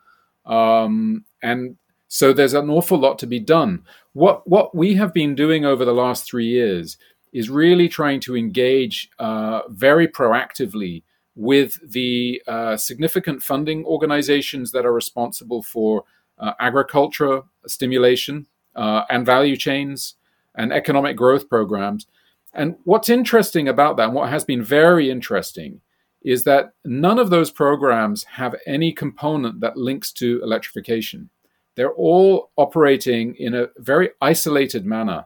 um, 0.45 1.25
and 1.41 1.77
so 2.07 2.33
there's 2.33 2.53
an 2.53 2.69
awful 2.69 2.99
lot 2.99 3.17
to 3.19 3.27
be 3.27 3.39
done. 3.39 3.83
What 4.13 4.47
what 4.47 4.75
we 4.75 4.95
have 4.95 5.13
been 5.13 5.35
doing 5.35 5.65
over 5.65 5.85
the 5.85 5.93
last 5.93 6.25
three 6.25 6.47
years 6.47 6.97
is 7.33 7.49
really 7.49 7.87
trying 7.87 8.19
to 8.21 8.35
engage 8.35 9.09
uh, 9.19 9.61
very 9.69 10.07
proactively 10.07 11.03
with 11.35 11.79
the 11.89 12.41
uh, 12.47 12.75
significant 12.75 13.41
funding 13.41 13.85
organizations 13.85 14.71
that 14.71 14.85
are 14.85 14.93
responsible 14.93 15.63
for 15.63 16.03
uh, 16.37 16.53
agriculture 16.59 17.43
stimulation 17.67 18.47
uh, 18.75 19.03
and 19.09 19.25
value 19.25 19.55
chains 19.55 20.15
and 20.55 20.73
economic 20.73 21.15
growth 21.15 21.47
programs. 21.47 22.05
And 22.53 22.75
what's 22.83 23.09
interesting 23.09 23.67
about 23.67 23.97
that, 23.97 24.05
and 24.05 24.13
what 24.13 24.29
has 24.29 24.43
been 24.43 24.63
very 24.63 25.09
interesting, 25.09 25.81
is 26.23 26.43
that 26.43 26.73
none 26.85 27.17
of 27.17 27.29
those 27.29 27.49
programs 27.49 28.23
have 28.25 28.55
any 28.67 28.91
component 28.91 29.59
that 29.61 29.77
links 29.77 30.11
to 30.13 30.41
electrification. 30.43 31.29
They're 31.75 31.93
all 31.93 32.51
operating 32.57 33.35
in 33.35 33.55
a 33.55 33.69
very 33.77 34.09
isolated 34.21 34.85
manner. 34.85 35.25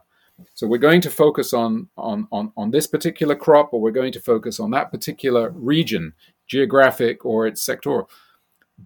So 0.54 0.66
we're 0.66 0.78
going 0.78 1.00
to 1.00 1.10
focus 1.10 1.52
on, 1.52 1.88
on, 1.96 2.28
on, 2.30 2.52
on 2.56 2.70
this 2.70 2.86
particular 2.86 3.34
crop, 3.34 3.72
or 3.72 3.80
we're 3.80 3.90
going 3.90 4.12
to 4.12 4.20
focus 4.20 4.60
on 4.60 4.70
that 4.70 4.90
particular 4.90 5.50
region, 5.50 6.12
geographic 6.46 7.24
or 7.24 7.46
its 7.46 7.66
sectoral. 7.66 8.08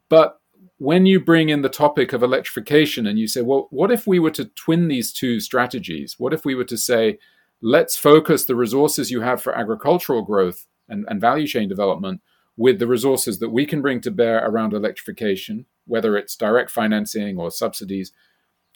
But 0.08 0.40
when 0.78 1.04
you 1.06 1.20
bring 1.20 1.50
in 1.50 1.62
the 1.62 1.68
topic 1.68 2.12
of 2.12 2.22
electrification 2.22 3.06
and 3.06 3.18
you 3.18 3.28
say, 3.28 3.42
well, 3.42 3.68
what 3.70 3.90
if 3.90 4.06
we 4.06 4.18
were 4.18 4.30
to 4.30 4.46
twin 4.46 4.88
these 4.88 5.12
two 5.12 5.38
strategies? 5.38 6.16
What 6.18 6.32
if 6.32 6.44
we 6.44 6.54
were 6.54 6.64
to 6.64 6.78
say, 6.78 7.18
let's 7.62 7.96
focus 7.96 8.44
the 8.44 8.56
resources 8.56 9.10
you 9.10 9.20
have 9.20 9.42
for 9.42 9.56
agricultural 9.56 10.22
growth 10.22 10.66
and, 10.88 11.04
and 11.08 11.20
value 11.20 11.46
chain 11.46 11.68
development 11.68 12.20
with 12.56 12.78
the 12.78 12.86
resources 12.86 13.38
that 13.38 13.50
we 13.50 13.64
can 13.64 13.80
bring 13.80 14.00
to 14.02 14.10
bear 14.10 14.44
around 14.46 14.72
electrification, 14.72 15.66
whether 15.86 16.16
it's 16.16 16.36
direct 16.36 16.70
financing 16.70 17.38
or 17.38 17.50
subsidies? 17.50 18.12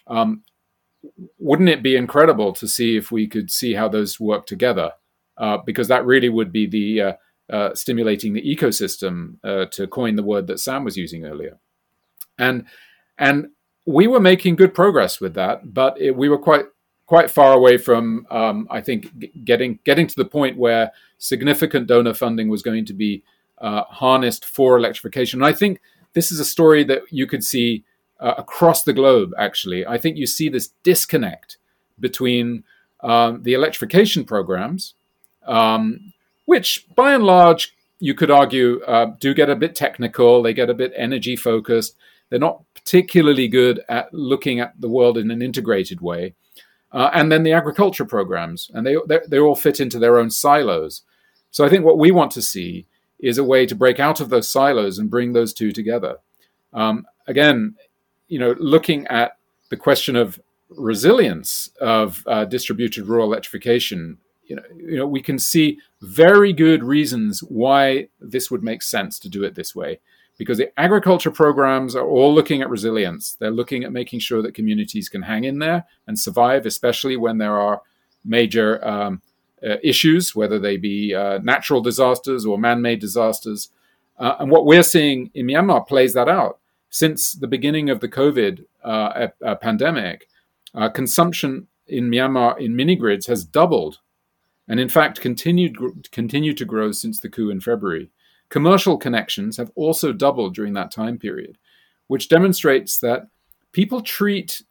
Um, 0.07 0.43
wouldn't 1.39 1.69
it 1.69 1.83
be 1.83 1.97
incredible 1.97 2.53
to 2.55 2.67
see 2.67 2.97
if 2.97 3.13
we 3.13 3.27
could 3.27 3.51
see 3.51 3.75
how 3.75 3.89
those 3.89 4.19
work 4.19 4.47
together? 4.47 4.93
Uh, 5.37 5.59
because 5.59 5.89
that 5.89 6.07
really 6.07 6.29
would 6.29 6.53
be 6.53 6.67
the 6.67 7.01
uh, 7.01 7.13
uh, 7.53 7.75
stimulating 7.75 8.33
the 8.33 8.43
ecosystem, 8.43 9.37
uh, 9.45 9.67
to 9.67 9.87
coin 9.87 10.17
the 10.17 10.23
word 10.23 10.47
that 10.47 10.61
Sam 10.61 10.85
was 10.85 10.97
using 10.97 11.27
earlier. 11.27 11.59
And 12.39 12.65
and 13.19 13.49
we 13.87 14.07
were 14.07 14.21
making 14.21 14.57
good 14.57 14.73
progress 14.73 15.21
with 15.21 15.35
that, 15.35 15.75
but 15.75 16.01
it, 16.01 16.17
we 16.17 16.29
were 16.29 16.39
quite 16.39 16.65
quite 17.07 17.31
far 17.31 17.53
away 17.53 17.77
from, 17.77 18.27
um, 18.31 18.67
I 18.71 18.81
think, 18.81 19.45
getting 19.45 19.79
getting 19.85 20.07
to 20.07 20.17
the 20.17 20.25
point 20.25 20.57
where 20.59 20.93
significant 21.19 21.87
donor 21.87 22.15
funding 22.15 22.49
was 22.49 22.63
going 22.63 22.87
to 22.87 22.95
be 22.95 23.23
uh, 23.59 23.85
harnessed 23.85 24.45
for 24.45 24.77
electrification. 24.77 25.43
And 25.43 25.47
I 25.47 25.53
think 25.53 25.81
this 26.15 26.33
is 26.33 26.41
a 26.41 26.45
story 26.45 26.85
that 26.85 27.03
you 27.11 27.27
could 27.27 27.45
see 27.45 27.85
uh, 28.21 28.35
across 28.39 28.85
the 28.85 28.93
globe, 28.93 29.33
actually. 29.39 29.87
I 29.87 29.99
think 29.99 30.17
you 30.17 30.27
see 30.27 30.49
this 30.49 30.71
disconnect 30.83 31.59
between 31.99 32.65
um, 33.01 33.43
the 33.43 33.55
electrification 33.55 34.25
programs, 34.25 34.95
um, 35.47 36.13
which 36.47 36.87
by 36.95 37.13
and 37.13 37.25
large, 37.25 37.77
you 38.01 38.15
could 38.15 38.31
argue, 38.31 38.83
uh, 38.87 39.13
do 39.21 39.35
get 39.35 39.51
a 39.51 39.57
bit 39.57 39.75
technical, 39.75 40.43
they 40.43 40.55
get 40.55 40.71
a 40.71 40.75
bit 40.75 40.93
energy 40.97 41.37
focused. 41.37 41.97
They're 42.29 42.39
not 42.39 42.63
particularly 42.75 43.49
good 43.49 43.81
at 43.89 44.13
looking 44.13 44.59
at 44.61 44.81
the 44.81 44.89
world 44.89 45.19
in 45.19 45.31
an 45.31 45.43
integrated 45.43 46.01
way. 46.01 46.35
Uh, 46.95 47.11
and 47.13 47.31
then 47.31 47.43
the 47.43 47.53
agriculture 47.53 48.05
programs, 48.05 48.71
and 48.73 48.87
they, 48.87 48.97
they 49.29 49.39
all 49.41 49.57
fit 49.57 49.81
into 49.81 49.99
their 49.99 50.17
own 50.17 50.31
silos. 50.31 51.03
So 51.51 51.65
I 51.65 51.69
think 51.69 51.85
what 51.85 51.99
we 51.99 52.13
want 52.13 52.31
to 52.33 52.43
see 52.43 52.87
is 53.19 53.37
a 53.37 53.43
way 53.43 53.67
to 53.67 53.75
break 53.75 53.99
out 53.99 54.21
of 54.21 54.29
those 54.29 54.49
silos 54.49 54.99
and 54.99 55.11
bring 55.11 55.33
those 55.33 55.53
two 55.53 55.73
together. 55.73 56.19
Um, 56.73 57.05
again, 57.27 57.75
you 58.29 58.39
know, 58.39 58.55
looking 58.59 59.09
at 59.09 59.37
the 59.71 59.77
question 59.77 60.15
of 60.15 60.41
resilience 60.71 61.69
of 61.81 62.23
uh, 62.29 62.45
distributed 62.45 63.07
rural 63.07 63.27
electrification, 63.27 64.19
you 64.45 64.55
know, 64.55 64.63
you 64.77 64.97
know, 64.97 65.07
we 65.07 65.21
can 65.21 65.39
see 65.39 65.79
very 66.01 66.53
good 66.53 66.85
reasons 66.85 67.41
why 67.41 68.09
this 68.21 68.53
would 68.53 68.63
make 68.63 68.83
sense 68.83 69.19
to 69.19 69.29
do 69.29 69.43
it 69.43 69.57
this 69.57 69.75
way. 69.75 69.99
Because 70.37 70.59
the 70.59 70.79
agriculture 70.79 71.31
programs 71.31 71.95
are 71.95 72.07
all 72.07 72.35
looking 72.35 72.61
at 72.61 72.69
resilience. 72.69 73.37
They're 73.39 73.51
looking 73.51 73.85
at 73.85 73.93
making 73.93 74.19
sure 74.19 74.43
that 74.43 74.55
communities 74.55 75.09
can 75.09 75.23
hang 75.23 75.45
in 75.45 75.61
there 75.61 75.87
and 76.07 76.19
survive, 76.19 76.67
especially 76.67 77.17
when 77.17 77.39
there 77.39 77.59
are 77.59 77.83
major 78.25 78.85
um, 78.87 79.23
uh, 79.65 79.77
issues, 79.83 80.35
whether 80.35 80.59
they 80.59 80.77
be 80.77 81.15
uh, 81.15 81.39
natural 81.39 81.81
disasters 81.81 82.45
or 82.45 82.59
man 82.59 82.83
made 82.83 83.01
disasters. 83.01 83.71
Uh, 84.19 84.35
and 84.41 84.51
what 84.51 84.67
we're 84.67 84.83
seeing 84.83 85.31
in 85.35 85.47
Myanmar 85.47 85.87
plays 85.87 86.15
that 86.15 86.29
out 86.29 86.59
since 86.95 87.33
the 87.33 87.49
beginning 87.49 87.91
of 87.91 87.99
the 87.99 88.09
COVID 88.09 88.65
uh, 88.85 89.29
uh, 89.45 89.57
pandemic, 89.57 90.29
uh, 90.77 90.89
consumption 90.89 91.67
in 91.89 92.09
Myanmar 92.09 92.57
in 92.61 92.77
mini 92.77 92.95
grids 92.95 93.27
has 93.27 93.45
doubled, 93.45 93.99
and 94.69 94.79
in 94.79 94.89
fact 94.89 95.21
continued 95.21 95.77
continued 96.13 96.57
to 96.59 96.65
grow 96.65 96.93
since 96.93 97.19
the 97.19 97.29
coup 97.29 97.51
in 97.51 97.61
February. 97.61 98.11
Commercial 98.49 98.97
connections 98.97 99.57
have 99.57 99.71
also 99.75 100.13
doubled 100.13 100.55
during 100.55 100.75
that 100.75 100.91
time 100.91 101.19
period, 101.19 101.59
which 102.07 102.29
demonstrates 102.29 102.99
that 102.99 103.29
people 103.73 104.01
treat 104.01 104.63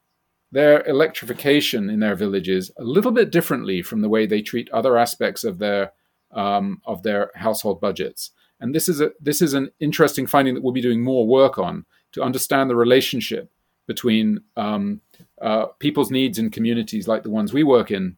their 0.52 0.86
electrification 0.88 1.90
in 1.90 2.00
their 2.00 2.16
villages 2.16 2.72
a 2.78 2.84
little 2.84 3.12
bit 3.12 3.32
differently 3.32 3.82
from 3.82 4.02
the 4.02 4.10
way 4.10 4.26
they 4.26 4.42
treat 4.42 4.70
other 4.70 4.98
aspects 4.98 5.44
of 5.44 5.58
their 5.58 5.92
um, 6.32 6.82
of 6.86 7.04
their 7.04 7.32
household 7.36 7.80
budgets. 7.80 8.32
And 8.60 8.74
this 8.74 8.88
is 8.88 9.02
a 9.02 9.12
this 9.20 9.42
is 9.42 9.54
an 9.54 9.72
interesting 9.80 10.28
finding 10.28 10.54
that 10.54 10.64
we'll 10.64 10.74
be 10.74 10.82
doing 10.82 11.02
more 11.02 11.28
work 11.28 11.58
on 11.58 11.86
to 12.14 12.22
understand 12.22 12.70
the 12.70 12.76
relationship 12.76 13.52
between 13.88 14.42
um, 14.56 15.02
uh, 15.42 15.66
people's 15.80 16.12
needs 16.12 16.40
in 16.40 16.50
communities 16.50 17.08
like 17.08 17.24
the 17.24 17.30
ones 17.30 17.52
we 17.52 17.64
work 17.64 17.92
in 17.92 18.16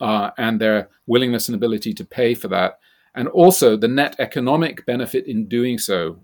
uh, 0.00 0.30
and 0.38 0.60
their 0.60 0.88
willingness 1.06 1.48
and 1.48 1.54
ability 1.54 1.92
to 1.94 2.04
pay 2.04 2.34
for 2.34 2.48
that, 2.48 2.78
and 3.16 3.26
also 3.28 3.76
the 3.76 3.88
net 3.88 4.14
economic 4.18 4.86
benefit 4.86 5.26
in 5.26 5.48
doing 5.48 5.78
so, 5.78 6.20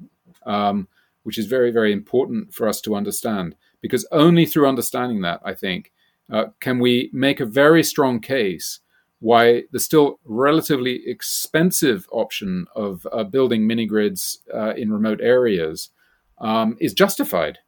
um, 0.47 0.87
which 1.25 1.39
is 1.39 1.47
very 1.47 1.73
very 1.73 1.93
important 1.93 2.55
for 2.55 2.69
us 2.69 2.81
to 2.83 2.95
understand. 2.95 3.57
Because 3.81 4.07
only 4.13 4.47
through 4.47 4.69
understanding 4.69 5.23
that, 5.23 5.41
I 5.45 5.55
think, 5.55 5.91
uh, 6.31 6.47
can 6.61 6.79
we 6.79 7.11
make 7.13 7.41
a 7.41 7.47
very 7.47 7.83
strong 7.83 8.21
case 8.21 8.79
why 9.23 9.63
the 9.71 9.79
still 9.79 10.19
relatively 10.25 11.01
expensive 11.07 12.09
option 12.11 12.67
of 12.75 13.07
uh, 13.13 13.23
building 13.23 13.67
mini 13.69 13.87
grids 13.87 14.41
uh, 14.53 14.75
in 14.75 14.93
remote 14.93 15.21
areas 15.23 15.91
um, 16.39 16.77
is 16.81 16.93
justified. 16.93 17.59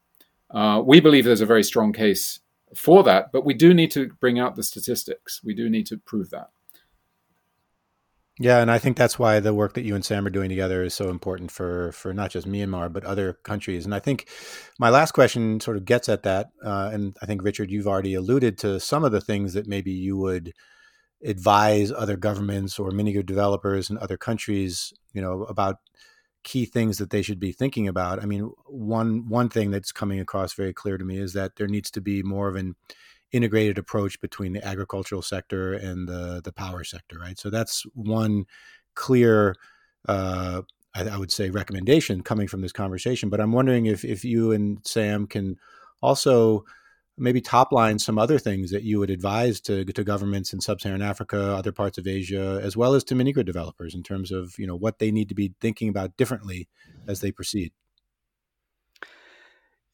Uh, 0.51 0.83
we 0.85 0.99
believe 0.99 1.25
there's 1.25 1.41
a 1.41 1.47
very 1.47 1.63
strong 1.63 1.93
case 1.93 2.41
for 2.75 3.05
that, 3.05 3.31
but 3.33 3.45
we 3.45 3.55
do 3.55 3.73
need 3.73 3.93
to 3.93 4.09
bring 4.21 4.39
out 4.39 4.57
the 4.57 4.65
statistics. 4.65 5.43
We 5.45 5.55
do 5.55 5.71
need 5.71 5.87
to 5.87 5.97
prove 5.97 6.31
that. 6.31 6.51
Yeah, 8.41 8.61
and 8.61 8.69
I 8.71 8.79
think 8.79 8.97
that's 8.97 9.17
why 9.17 9.39
the 9.39 9.55
work 9.55 9.75
that 9.75 9.85
you 9.85 9.95
and 9.95 10.05
Sam 10.05 10.27
are 10.27 10.31
doing 10.31 10.49
together 10.49 10.83
is 10.83 10.93
so 10.93 11.09
important 11.09 11.53
for 11.53 11.93
for 11.93 12.13
not 12.13 12.31
just 12.33 12.49
Myanmar 12.49 12.93
but 12.93 13.05
other 13.05 13.35
countries. 13.45 13.85
And 13.85 13.95
I 13.95 14.01
think 14.01 14.27
my 14.79 14.91
last 14.91 15.13
question 15.13 15.61
sort 15.61 15.77
of 15.77 15.85
gets 15.85 16.09
at 16.09 16.25
that. 16.25 16.49
Uh, 16.65 16.91
and 16.93 17.17
I 17.23 17.27
think 17.27 17.45
Richard, 17.45 17.71
you've 17.71 17.87
already 17.87 18.15
alluded 18.15 18.59
to 18.59 18.81
some 18.81 19.05
of 19.05 19.13
the 19.13 19.21
things 19.21 19.55
that 19.55 19.69
maybe 19.69 19.93
you 19.93 20.17
would 20.17 20.53
advise 21.25 21.93
other 21.93 22.17
governments 22.17 22.79
or 22.79 22.91
mini 22.93 23.23
developers 23.23 23.91
in 23.91 23.99
other 23.99 24.17
countries, 24.19 24.93
you 25.15 25.23
know, 25.23 25.45
about 25.45 25.77
key 26.45 26.67
things 26.67 26.99
that 26.99 27.11
they 27.11 27.23
should 27.23 27.41
be 27.41 27.53
thinking 27.53 27.89
about. 27.89 28.23
I 28.23 28.27
mean, 28.27 28.51
one 28.67 29.29
one 29.29 29.49
thing 29.49 29.71
that's 29.71 29.93
coming 29.93 30.21
across 30.21 30.55
very 30.55 30.73
clear 30.73 30.99
to 30.99 31.05
me 31.05 31.19
is 31.19 31.33
that 31.35 31.57
there 31.57 31.69
needs 31.69 31.91
to 31.93 32.01
be 32.01 32.23
more 32.23 32.49
of 32.49 32.57
an 32.57 32.77
integrated 33.35 33.77
approach 33.79 34.21
between 34.21 34.53
the 34.53 34.65
agricultural 34.65 35.21
sector 35.21 35.75
and 35.75 36.09
the 36.09 36.41
the 36.45 36.53
power 36.53 36.85
sector, 36.85 37.19
right? 37.19 37.39
So 37.39 37.51
that's 37.51 37.83
one 37.95 38.47
clear, 38.95 39.57
uh, 40.09 40.63
I, 40.95 41.09
I, 41.09 41.17
would 41.19 41.33
say, 41.33 41.51
recommendation 41.51 42.23
coming 42.23 42.47
from 42.47 42.61
this 42.61 42.73
conversation. 42.73 43.29
But 43.29 43.41
I'm 43.41 43.53
wondering 43.53 43.87
if 43.87 44.05
if 44.05 44.25
you 44.25 44.53
and 44.53 44.79
Sam 44.87 45.27
can 45.27 45.57
also 46.01 46.65
maybe 47.19 47.41
top 47.41 47.73
line 47.73 47.99
some 47.99 48.19
other 48.19 48.39
things 48.39 48.71
that 48.71 48.83
you 48.83 48.99
would 48.99 49.11
advise 49.11 49.61
to, 49.61 49.85
to 49.85 50.05
governments 50.05 50.53
in 50.53 50.61
sub-Saharan 50.61 51.03
Africa, 51.03 51.55
other 51.55 51.71
parts 51.71 51.97
of 51.97 52.09
Asia, 52.09 52.61
as 52.63 52.77
well 52.77 52.95
as 52.95 53.05
to 53.05 53.15
mini 53.15 53.33
grid 53.33 53.47
developers 53.47 53.95
in 53.95 54.03
terms 54.03 54.31
of 54.31 54.57
you 54.59 54.67
know 54.67 54.77
what 54.77 55.01
they 55.01 55.11
need 55.11 55.29
to 55.29 55.35
be 55.35 55.53
thinking 55.61 55.89
about 55.89 56.17
differently 56.17 56.69
as 57.09 57.21
they 57.21 57.33
proceed. 57.33 57.73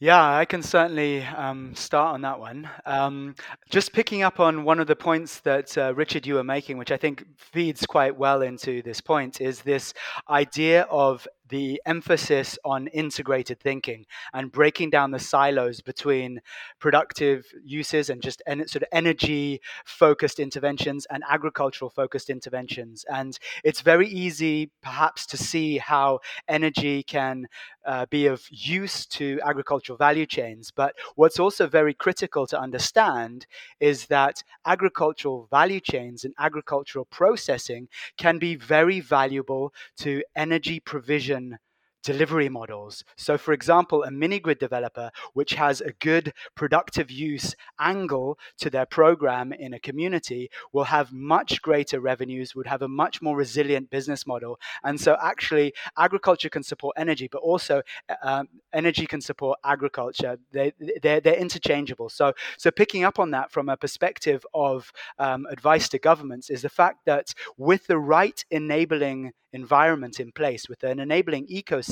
Yeah, 0.03 0.35
I 0.35 0.47
can 0.47 0.63
certainly 0.63 1.23
um, 1.25 1.75
start 1.75 2.15
on 2.15 2.23
that 2.23 2.41
one. 2.41 2.71
Um, 2.87 3.35
just 3.69 3.93
picking 3.93 4.23
up 4.23 4.41
on 4.41 4.65
one 4.65 4.81
of 4.81 4.87
the 4.87 4.97
points 4.97 5.41
that 5.41 5.77
uh, 5.77 5.95
Richard 5.95 6.27
you 6.27 6.37
were 6.37 6.45
making, 6.45 6.79
which 6.79 6.91
I 6.91 6.97
think 6.97 7.27
feeds 7.37 7.85
quite 7.85 8.17
well 8.17 8.41
into 8.41 8.81
this 8.81 9.03
point, 9.03 9.43
is 9.43 9.61
this 9.61 9.93
idea 10.31 10.85
of 10.85 11.29
the 11.51 11.83
emphasis 11.85 12.59
on 12.65 12.87
integrated 12.89 13.61
thinking 13.61 14.07
and 14.33 14.51
breaking 14.51 14.89
down 14.89 15.11
the 15.11 15.19
silos 15.19 15.81
between 15.81 16.41
productive 16.79 17.45
uses 17.63 18.09
and 18.09 18.23
just 18.23 18.41
en- 18.47 18.67
sort 18.69 18.83
of 18.83 18.89
energy 18.93 19.61
focused 19.85 20.39
interventions 20.39 21.07
and 21.11 21.23
agricultural 21.29 21.91
focused 21.91 22.31
interventions. 22.31 23.05
And 23.13 23.39
it's 23.65 23.83
very 23.83 24.09
easy, 24.09 24.71
perhaps, 24.81 25.27
to 25.27 25.37
see 25.37 25.77
how 25.77 26.21
energy 26.49 27.03
can 27.03 27.49
uh, 27.87 28.07
be 28.07 28.27
of 28.27 28.47
use 28.51 29.07
to 29.07 29.41
agricultural 29.45 29.97
value 29.97 30.27
chains. 30.27 30.71
But 30.71 30.95
what's 31.17 31.39
also 31.39 31.67
very 31.67 31.95
critical 31.95 32.47
to 32.49 32.61
understand 32.61 33.47
is 33.81 34.07
that 34.07 34.43
agricultural 34.67 35.49
value 35.51 35.81
chains 35.81 36.25
and 36.25 36.35
agricultural 36.39 37.07
processing 37.07 37.89
can 38.19 38.39
be 38.39 38.57
very 38.57 39.01
valuable 39.01 39.73
to 39.99 40.23
energy 40.37 40.81
provision 40.81 41.59
delivery 42.03 42.49
models. 42.49 43.05
So, 43.17 43.37
for 43.37 43.53
example, 43.53 44.05
a 44.05 44.11
mini 44.11 44.41
grid 44.41 44.59
developer 44.59 45.11
which 45.35 45.55
has 45.55 45.81
a 45.81 45.93
good 45.93 46.33
productive 46.55 47.11
use 47.11 47.55
angle 47.79 48.39
to 48.59 48.71
their 48.71 48.87
program 48.87 49.53
in 49.53 49.75
a 49.75 49.79
community 49.79 50.51
will 50.73 50.85
have 50.85 51.13
much 51.13 51.63
greater 51.63 52.01
revenues, 52.01 52.55
would 52.55 52.67
have 52.67 52.83
a 52.83 52.89
much 52.89 53.21
more 53.23 53.37
resilient 53.37 53.91
business 53.91 54.27
model. 54.27 54.59
And 54.85 55.01
so, 55.01 55.17
actually, 55.23 55.75
agriculture 55.99 56.49
can 56.49 56.63
support 56.63 56.97
energy, 56.99 57.29
but 57.31 57.43
also 57.43 57.83
uh, 58.09 58.15
um, 58.23 58.49
energy 58.73 59.07
can 59.07 59.21
support 59.21 59.59
agriculture. 59.65 60.39
They, 60.53 60.73
they're, 61.03 61.21
they're 61.21 61.35
interchangeable. 61.35 62.09
So, 62.09 62.33
so, 62.59 62.71
picking 62.71 63.05
up 63.05 63.19
on 63.19 63.31
that 63.33 63.51
from 63.51 63.69
a 63.69 63.77
perspective 63.77 64.45
of 64.55 64.93
um, 65.19 65.47
advice 65.51 65.89
to 65.91 65.99
governments 65.99 66.51
is 66.51 66.63
the 66.63 66.69
fact 66.69 67.05
that 67.07 67.35
with 67.57 67.87
the 67.87 67.99
right 67.99 68.45
enabling 68.51 69.33
environment 69.53 70.21
in 70.21 70.33
place, 70.33 70.69
with 70.69 70.83
an 70.85 71.01
enabling 71.01 71.47
ecosystem, 71.49 71.90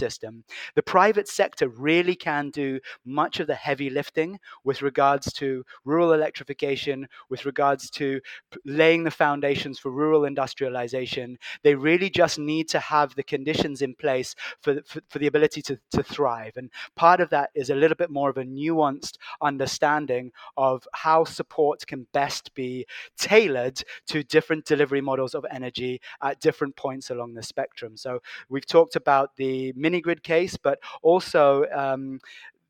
the 0.74 0.82
private 0.82 1.28
sector 1.28 1.68
really 1.68 2.14
can 2.14 2.50
do 2.50 2.80
much 3.04 3.40
of 3.40 3.46
the 3.46 3.54
heavy 3.54 3.90
lifting 3.90 4.38
with 4.64 4.82
regards 4.82 5.32
to 5.34 5.64
rural 5.84 6.12
electrification, 6.12 7.08
with 7.28 7.44
regards 7.44 7.90
to 7.90 8.20
laying 8.64 9.04
the 9.04 9.10
foundations 9.10 9.78
for 9.78 9.90
rural 9.90 10.24
industrialization. 10.24 11.38
They 11.62 11.74
really 11.74 12.10
just 12.10 12.38
need 12.38 12.68
to 12.70 12.80
have 12.80 13.14
the 13.14 13.22
conditions 13.22 13.82
in 13.82 13.94
place 13.94 14.34
for, 14.60 14.80
for, 14.86 15.00
for 15.08 15.18
the 15.18 15.26
ability 15.26 15.62
to, 15.62 15.78
to 15.92 16.02
thrive. 16.02 16.56
And 16.56 16.70
part 16.96 17.20
of 17.20 17.30
that 17.30 17.50
is 17.54 17.70
a 17.70 17.74
little 17.74 17.96
bit 17.96 18.10
more 18.10 18.30
of 18.30 18.36
a 18.36 18.44
nuanced 18.44 19.18
understanding 19.40 20.32
of 20.56 20.86
how 20.92 21.24
support 21.24 21.86
can 21.86 22.06
best 22.12 22.54
be 22.54 22.86
tailored 23.16 23.82
to 24.06 24.22
different 24.22 24.64
delivery 24.64 25.00
models 25.00 25.34
of 25.34 25.44
energy 25.50 26.00
at 26.22 26.40
different 26.40 26.76
points 26.76 27.10
along 27.10 27.34
the 27.34 27.42
spectrum. 27.42 27.96
So 27.96 28.20
we've 28.48 28.66
talked 28.66 28.96
about 28.96 29.36
the 29.36 29.72
mini 29.88 30.00
grid 30.02 30.22
case, 30.22 30.56
but 30.56 30.78
also 31.02 31.64
um, 31.74 32.20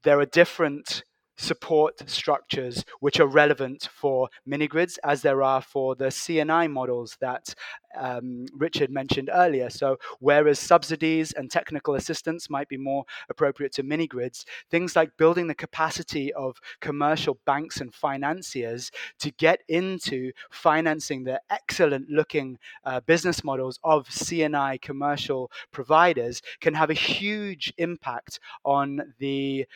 there 0.04 0.20
are 0.20 0.26
different 0.26 1.02
support 1.38 2.08
structures 2.10 2.84
which 3.00 3.20
are 3.20 3.26
relevant 3.26 3.88
for 3.92 4.28
mini 4.44 4.66
grids 4.66 4.98
as 5.04 5.22
there 5.22 5.42
are 5.42 5.62
for 5.62 5.94
the 5.94 6.10
C&I 6.10 6.66
models 6.66 7.16
that 7.20 7.54
um, 7.96 8.46
Richard 8.54 8.90
mentioned 8.90 9.30
earlier. 9.32 9.70
So, 9.70 9.96
whereas 10.20 10.58
subsidies 10.58 11.32
and 11.32 11.50
technical 11.50 11.94
assistance 11.94 12.50
might 12.50 12.68
be 12.68 12.76
more 12.76 13.04
appropriate 13.28 13.72
to 13.72 13.82
mini 13.82 14.06
grids, 14.06 14.44
things 14.70 14.94
like 14.96 15.16
building 15.16 15.46
the 15.46 15.54
capacity 15.54 16.32
of 16.34 16.60
commercial 16.80 17.38
banks 17.46 17.80
and 17.80 17.94
financiers 17.94 18.90
to 19.20 19.30
get 19.32 19.60
into 19.68 20.32
financing 20.50 21.24
the 21.24 21.40
excellent 21.50 22.08
looking 22.10 22.58
uh, 22.84 23.00
business 23.00 23.42
models 23.42 23.78
of 23.84 24.10
C&I 24.10 24.78
commercial 24.78 25.50
providers 25.72 26.42
can 26.60 26.74
have 26.74 26.90
a 26.90 26.94
huge 26.94 27.72
impact 27.78 28.40
on 28.64 29.14
the 29.18 29.66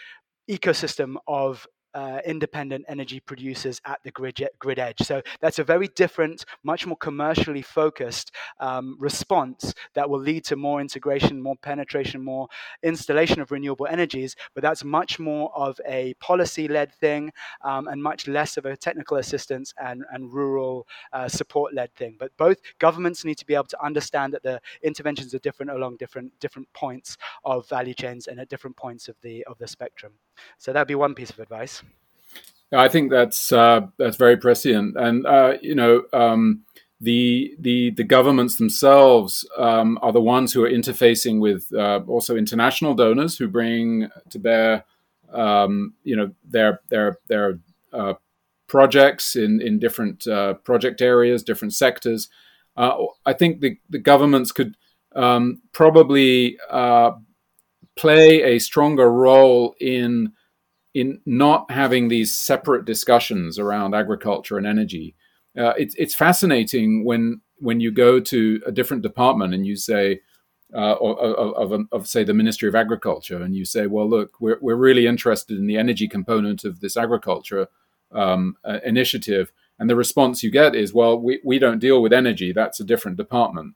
ecosystem 0.48 1.16
of 1.26 1.66
uh, 1.94 2.20
independent 2.24 2.84
energy 2.88 3.20
producers 3.20 3.80
at 3.84 4.02
the 4.02 4.10
grid, 4.10 4.48
grid 4.58 4.78
edge. 4.78 4.98
So 5.00 5.22
that's 5.40 5.58
a 5.58 5.64
very 5.64 5.88
different, 5.88 6.44
much 6.62 6.86
more 6.86 6.96
commercially 6.96 7.62
focused 7.62 8.32
um, 8.60 8.96
response 8.98 9.74
that 9.94 10.08
will 10.08 10.20
lead 10.20 10.44
to 10.46 10.56
more 10.56 10.80
integration, 10.80 11.42
more 11.42 11.56
penetration, 11.56 12.24
more 12.24 12.48
installation 12.82 13.40
of 13.40 13.50
renewable 13.50 13.86
energies. 13.86 14.36
But 14.54 14.62
that's 14.62 14.84
much 14.84 15.18
more 15.18 15.52
of 15.54 15.80
a 15.86 16.14
policy 16.14 16.68
led 16.68 16.94
thing 16.94 17.32
um, 17.62 17.88
and 17.88 18.02
much 18.02 18.26
less 18.26 18.56
of 18.56 18.64
a 18.64 18.76
technical 18.76 19.18
assistance 19.18 19.74
and, 19.82 20.04
and 20.12 20.32
rural 20.32 20.86
uh, 21.12 21.28
support 21.28 21.74
led 21.74 21.94
thing. 21.94 22.16
But 22.18 22.36
both 22.36 22.58
governments 22.78 23.24
need 23.24 23.38
to 23.38 23.46
be 23.46 23.54
able 23.54 23.64
to 23.64 23.84
understand 23.84 24.32
that 24.32 24.42
the 24.42 24.60
interventions 24.82 25.34
are 25.34 25.38
different 25.40 25.70
along 25.70 25.96
different 25.96 26.32
different 26.40 26.72
points 26.72 27.16
of 27.44 27.68
value 27.68 27.94
chains 27.94 28.26
and 28.26 28.40
at 28.40 28.48
different 28.48 28.76
points 28.76 29.08
of 29.08 29.16
the 29.22 29.44
of 29.44 29.58
the 29.58 29.66
spectrum. 29.66 30.12
So 30.58 30.72
that'd 30.72 30.88
be 30.88 30.94
one 30.94 31.14
piece 31.14 31.30
of 31.30 31.38
advice. 31.38 31.82
I 32.72 32.88
think 32.88 33.10
that's 33.10 33.52
uh, 33.52 33.88
that's 33.98 34.16
very 34.16 34.36
prescient, 34.36 34.96
and 34.96 35.26
uh, 35.26 35.54
you 35.60 35.74
know 35.74 36.04
um, 36.12 36.62
the 37.00 37.54
the 37.58 37.90
the 37.90 38.04
governments 38.04 38.56
themselves 38.56 39.46
um, 39.58 39.98
are 40.00 40.12
the 40.12 40.22
ones 40.22 40.52
who 40.52 40.64
are 40.64 40.70
interfacing 40.70 41.40
with 41.40 41.66
uh, 41.74 42.00
also 42.06 42.36
international 42.36 42.94
donors 42.94 43.36
who 43.36 43.48
bring 43.48 44.08
to 44.30 44.38
bear 44.38 44.84
um, 45.32 45.94
you 46.04 46.16
know 46.16 46.30
their 46.48 46.80
their 46.88 47.18
their 47.28 47.58
uh, 47.92 48.14
projects 48.68 49.36
in 49.36 49.60
in 49.60 49.78
different 49.78 50.26
uh, 50.26 50.54
project 50.54 51.02
areas, 51.02 51.42
different 51.42 51.74
sectors. 51.74 52.28
Uh, 52.76 53.04
I 53.26 53.34
think 53.34 53.60
the 53.60 53.78
the 53.90 53.98
governments 53.98 54.52
could 54.52 54.76
um, 55.14 55.60
probably 55.72 56.56
play 57.96 58.42
a 58.42 58.58
stronger 58.58 59.10
role 59.10 59.74
in 59.80 60.32
in 60.94 61.20
not 61.24 61.70
having 61.70 62.08
these 62.08 62.34
separate 62.34 62.84
discussions 62.84 63.58
around 63.58 63.94
agriculture 63.94 64.58
and 64.58 64.66
energy. 64.66 65.14
Uh, 65.58 65.72
it's 65.76 65.94
it's 65.96 66.14
fascinating 66.14 67.04
when 67.04 67.40
when 67.58 67.80
you 67.80 67.90
go 67.90 68.18
to 68.20 68.60
a 68.66 68.72
different 68.72 69.02
department 69.02 69.54
and 69.54 69.66
you 69.66 69.76
say, 69.76 70.20
uh, 70.74 70.96
of, 71.00 71.72
of, 71.72 71.86
of, 71.92 72.08
say 72.08 72.24
the 72.24 72.34
Ministry 72.34 72.68
of 72.68 72.74
Agriculture, 72.74 73.40
and 73.40 73.54
you 73.54 73.64
say, 73.64 73.86
well, 73.86 74.08
look, 74.08 74.40
we're 74.40 74.58
we're 74.60 74.74
really 74.74 75.06
interested 75.06 75.58
in 75.58 75.66
the 75.66 75.76
energy 75.76 76.08
component 76.08 76.64
of 76.64 76.80
this 76.80 76.96
agriculture 76.96 77.68
um, 78.10 78.56
uh, 78.64 78.78
initiative, 78.84 79.52
and 79.78 79.88
the 79.88 79.96
response 79.96 80.42
you 80.42 80.50
get 80.50 80.74
is, 80.74 80.94
well, 80.94 81.18
we 81.18 81.40
we 81.44 81.58
don't 81.58 81.78
deal 81.78 82.02
with 82.02 82.12
energy; 82.12 82.52
that's 82.52 82.80
a 82.80 82.84
different 82.84 83.16
department. 83.16 83.74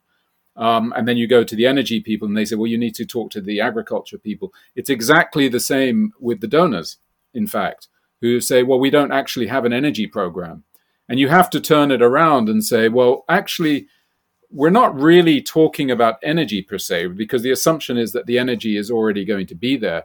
Um, 0.56 0.92
and 0.96 1.06
then 1.06 1.16
you 1.16 1.26
go 1.26 1.44
to 1.44 1.54
the 1.54 1.66
energy 1.66 2.00
people, 2.00 2.26
and 2.26 2.36
they 2.36 2.46
say, 2.46 2.56
well, 2.56 2.66
you 2.66 2.78
need 2.78 2.94
to 2.94 3.04
talk 3.04 3.30
to 3.32 3.40
the 3.40 3.60
agriculture 3.60 4.18
people. 4.18 4.52
It's 4.74 4.90
exactly 4.90 5.48
the 5.48 5.60
same 5.60 6.12
with 6.18 6.40
the 6.40 6.48
donors 6.48 6.96
in 7.34 7.46
fact, 7.46 7.88
who 8.22 8.40
say, 8.40 8.62
well, 8.62 8.80
we 8.80 8.90
don't 8.90 9.12
actually 9.12 9.46
have 9.46 9.66
an 9.66 9.72
energy 9.72 10.06
program. 10.06 10.64
And 11.08 11.20
you 11.20 11.28
have 11.28 11.50
to 11.50 11.60
turn 11.60 11.90
it 11.90 12.02
around 12.02 12.48
and 12.48 12.64
say, 12.64 12.88
well, 12.88 13.24
actually, 13.28 13.86
we're 14.50 14.70
not 14.70 14.98
really 14.98 15.42
talking 15.42 15.90
about 15.90 16.16
energy 16.22 16.62
per 16.62 16.78
se, 16.78 17.08
because 17.08 17.42
the 17.42 17.50
assumption 17.50 17.98
is 17.98 18.12
that 18.12 18.26
the 18.26 18.38
energy 18.38 18.76
is 18.76 18.90
already 18.90 19.24
going 19.24 19.46
to 19.48 19.54
be 19.54 19.76
there. 19.76 20.04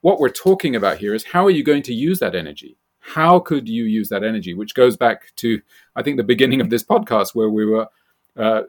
What 0.00 0.18
we're 0.18 0.28
talking 0.28 0.74
about 0.74 0.98
here 0.98 1.14
is 1.14 1.24
how 1.24 1.46
are 1.46 1.50
you 1.50 1.62
going 1.62 1.82
to 1.84 1.94
use 1.94 2.18
that 2.18 2.34
energy? 2.34 2.76
How 2.98 3.38
could 3.38 3.68
you 3.68 3.84
use 3.84 4.08
that 4.08 4.24
energy? 4.24 4.52
Which 4.52 4.74
goes 4.74 4.96
back 4.96 5.32
to, 5.36 5.60
I 5.94 6.02
think, 6.02 6.16
the 6.16 6.24
beginning 6.24 6.60
of 6.60 6.70
this 6.70 6.82
podcast 6.82 7.34
where 7.34 7.48
we 7.48 7.64
were 7.64 7.86
uh, 8.36 8.62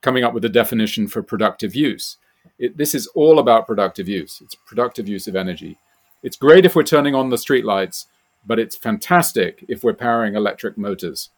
coming 0.00 0.24
up 0.24 0.34
with 0.34 0.44
a 0.44 0.48
definition 0.48 1.08
for 1.08 1.22
productive 1.22 1.74
use. 1.74 2.16
It, 2.58 2.76
this 2.76 2.94
is 2.94 3.06
all 3.08 3.38
about 3.38 3.66
productive 3.66 4.08
use. 4.08 4.40
It's 4.42 4.54
productive 4.54 5.08
use 5.08 5.26
of 5.28 5.36
energy. 5.36 5.78
It's 6.22 6.36
great 6.36 6.64
if 6.64 6.74
we're 6.74 6.82
turning 6.82 7.14
on 7.14 7.30
the 7.30 7.36
streetlights, 7.36 8.06
but 8.46 8.58
it's 8.58 8.76
fantastic 8.76 9.64
if 9.68 9.84
we're 9.84 9.94
powering 9.94 10.34
electric 10.34 10.76
motors. 10.76 11.30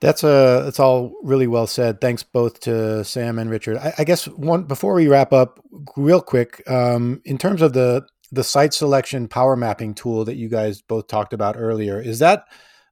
That's 0.00 0.22
a 0.22 0.28
uh, 0.28 0.62
that's 0.62 0.78
all 0.78 1.12
really 1.24 1.48
well 1.48 1.66
said. 1.66 2.00
Thanks 2.00 2.22
both 2.22 2.60
to 2.60 3.04
Sam 3.04 3.38
and 3.38 3.50
Richard. 3.50 3.78
I, 3.78 3.94
I 3.98 4.04
guess 4.04 4.28
one 4.28 4.62
before 4.62 4.94
we 4.94 5.08
wrap 5.08 5.32
up, 5.32 5.58
real 5.96 6.20
quick, 6.20 6.62
um, 6.70 7.20
in 7.24 7.36
terms 7.36 7.62
of 7.62 7.72
the 7.72 8.06
the 8.30 8.44
site 8.44 8.74
selection 8.74 9.26
power 9.26 9.56
mapping 9.56 9.94
tool 9.94 10.24
that 10.26 10.36
you 10.36 10.48
guys 10.48 10.82
both 10.82 11.08
talked 11.08 11.32
about 11.32 11.56
earlier, 11.58 12.00
is 12.00 12.20
that 12.20 12.44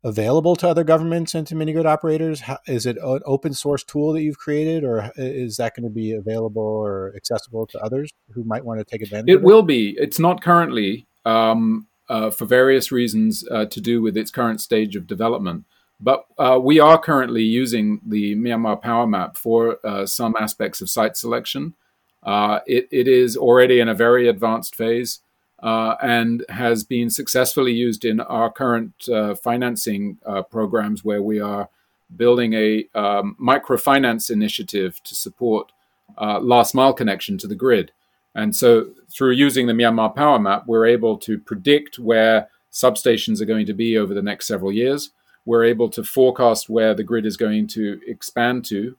available 0.05 0.57
to 0.57 0.68
other 0.68 0.84
governments 0.84 1.34
and 1.34 1.47
to 1.47 1.55
mini 1.55 1.72
grid 1.72 1.86
operators? 1.86 2.40
How, 2.40 2.59
is 2.66 2.86
it 2.86 2.97
an 3.03 3.20
open 3.24 3.55
source 3.55 3.84
tool 3.84 4.12
that 4.12 4.22
you've 4.22 4.38
created, 4.38 4.84
or 4.84 5.11
is 5.16 5.57
that 5.57 5.74
going 5.74 5.84
to 5.84 5.90
be 5.90 6.12
available 6.12 6.62
or 6.62 7.12
accessible 7.16 7.66
to 7.68 7.78
others 7.80 8.11
who 8.32 8.44
might 8.44 8.64
want 8.64 8.80
to 8.80 8.84
take 8.84 9.03
advantage? 9.03 9.28
It, 9.28 9.36
it? 9.36 9.42
will 9.42 9.62
be. 9.62 9.97
It's 9.99 10.18
not 10.18 10.42
currently 10.42 11.07
um, 11.24 11.86
uh, 12.09 12.30
for 12.30 12.44
various 12.44 12.92
reasons 12.92 13.47
uh, 13.51 13.66
to 13.66 13.80
do 13.80 14.03
with 14.03 14.16
its 14.16 14.30
current 14.30 14.61
stage 14.61 14.97
of 14.97 15.07
development. 15.07 15.64
But 15.99 16.26
uh, 16.38 16.59
we 16.62 16.78
are 16.78 16.99
currently 16.99 17.42
using 17.42 18.01
the 18.07 18.36
Myanmar 18.36 18.80
Power 18.82 19.07
Map 19.07 19.36
for 19.36 19.78
uh, 19.84 20.05
some 20.07 20.34
aspects 20.38 20.80
of 20.80 20.90
site 20.90 21.16
selection. 21.16 21.74
Uh, 22.22 22.61
it, 22.66 22.88
it 22.90 23.09
is 23.09 23.36
already 23.36 23.80
in 23.80 23.88
a 23.88 23.94
very 23.94 24.28
advanced 24.28 24.74
phase 24.74 25.20
uh, 25.62 25.96
and 26.02 26.44
has 26.48 26.84
been 26.84 27.11
successfully 27.11 27.72
used 27.72 28.04
in 28.04 28.20
our 28.20 28.50
current 28.50 29.09
uh, 29.09 29.34
financing 29.34 30.18
uh, 30.26 30.42
programs 30.42 31.04
where 31.04 31.22
we 31.22 31.40
are 31.40 31.68
building 32.14 32.52
a 32.52 32.86
um, 32.94 33.36
microfinance 33.40 34.30
initiative 34.30 35.02
to 35.02 35.14
support 35.14 35.72
uh, 36.18 36.38
last 36.40 36.74
mile 36.74 36.92
connection 36.92 37.38
to 37.38 37.46
the 37.46 37.54
grid. 37.54 37.92
And 38.34 38.54
so, 38.54 38.90
through 39.11 39.32
using 39.32 39.66
the 39.66 39.72
Myanmar 39.72 40.14
Power 40.14 40.38
Map, 40.38 40.64
we're 40.66 40.86
able 40.86 41.16
to 41.18 41.38
predict 41.38 41.98
where 41.98 42.48
substations 42.70 43.40
are 43.40 43.46
going 43.46 43.64
to 43.66 43.72
be 43.72 43.96
over 43.96 44.12
the 44.12 44.22
next 44.22 44.46
several 44.46 44.70
years. 44.70 45.11
We're 45.46 45.64
able 45.64 45.88
to 45.90 46.04
forecast 46.04 46.68
where 46.68 46.92
the 46.92 47.02
grid 47.02 47.24
is 47.24 47.38
going 47.38 47.68
to 47.68 47.98
expand 48.07 48.66
to 48.66 48.96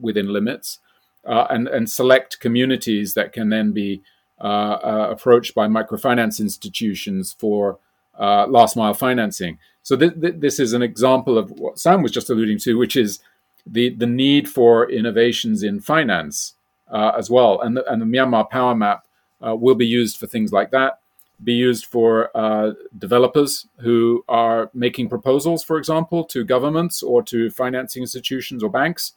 within 0.00 0.32
limits 0.32 0.80
uh, 1.24 1.46
and, 1.50 1.68
and 1.68 1.88
select 1.88 2.40
communities 2.40 3.14
that 3.14 3.32
can 3.32 3.50
then 3.50 3.72
be 3.72 4.02
approached 4.48 5.54
by 5.54 5.66
microfinance 5.68 6.40
institutions 6.40 7.34
for 7.38 7.78
uh, 8.18 8.46
last 8.46 8.76
mile 8.76 8.94
financing. 8.94 9.58
So 9.82 9.96
th- 9.96 10.20
th- 10.20 10.34
this 10.38 10.60
is 10.60 10.72
an 10.72 10.82
example 10.82 11.38
of 11.38 11.50
what 11.50 11.78
Sam 11.78 12.02
was 12.02 12.12
just 12.12 12.30
alluding 12.30 12.58
to, 12.58 12.78
which 12.78 12.96
is 12.96 13.20
the 13.66 13.90
the 13.90 14.06
need 14.06 14.48
for 14.48 14.90
innovations 14.90 15.62
in 15.62 15.80
finance 15.80 16.54
uh, 16.90 17.12
as 17.16 17.30
well. 17.30 17.60
And 17.60 17.76
the, 17.76 17.90
and 17.90 18.02
the 18.02 18.06
Myanmar 18.06 18.50
Power 18.50 18.74
Map 18.74 19.06
uh, 19.44 19.54
will 19.54 19.74
be 19.74 19.86
used 19.86 20.16
for 20.18 20.26
things 20.26 20.52
like 20.52 20.70
that. 20.70 20.98
Be 21.42 21.54
used 21.54 21.86
for 21.86 22.30
uh, 22.36 22.72
developers 22.96 23.66
who 23.78 24.24
are 24.28 24.70
making 24.72 25.08
proposals, 25.08 25.64
for 25.64 25.76
example, 25.76 26.24
to 26.24 26.44
governments 26.44 27.02
or 27.02 27.22
to 27.24 27.50
financing 27.50 28.02
institutions 28.02 28.62
or 28.62 28.70
banks, 28.70 29.14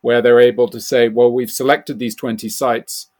where 0.00 0.22
they're 0.22 0.40
able 0.40 0.68
to 0.68 0.80
say, 0.80 1.08
"Well, 1.08 1.30
we've 1.30 1.50
selected 1.50 1.98
these 1.98 2.14
twenty 2.14 2.48
sites." 2.48 3.10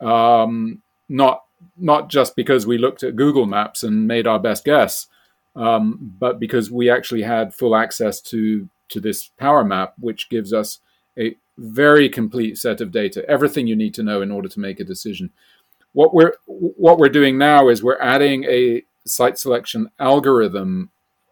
Um, 0.00 0.81
not 1.08 1.44
not 1.78 2.08
just 2.08 2.34
because 2.34 2.66
we 2.66 2.78
looked 2.78 3.02
at 3.02 3.16
Google 3.16 3.46
Maps 3.46 3.82
and 3.82 4.08
made 4.08 4.26
our 4.26 4.38
best 4.38 4.64
guess, 4.64 5.06
um, 5.54 5.98
but 6.18 6.40
because 6.40 6.70
we 6.70 6.90
actually 6.90 7.22
had 7.22 7.54
full 7.54 7.76
access 7.76 8.20
to 8.22 8.68
to 8.88 9.00
this 9.00 9.28
power 9.38 9.64
map, 9.64 9.94
which 9.98 10.28
gives 10.28 10.52
us 10.52 10.80
a 11.18 11.36
very 11.58 12.08
complete 12.08 12.58
set 12.58 12.80
of 12.80 12.92
data, 12.92 13.24
everything 13.28 13.66
you 13.66 13.76
need 13.76 13.94
to 13.94 14.02
know 14.02 14.22
in 14.22 14.30
order 14.30 14.48
to 14.48 14.60
make 14.60 14.80
a 14.80 14.84
decision. 14.84 15.30
What 15.92 16.14
we're 16.14 16.34
what 16.46 16.98
we're 16.98 17.08
doing 17.08 17.38
now 17.38 17.68
is 17.68 17.82
we're 17.82 18.00
adding 18.00 18.44
a 18.44 18.82
site 19.06 19.38
selection 19.38 19.90
algorithm 19.98 20.90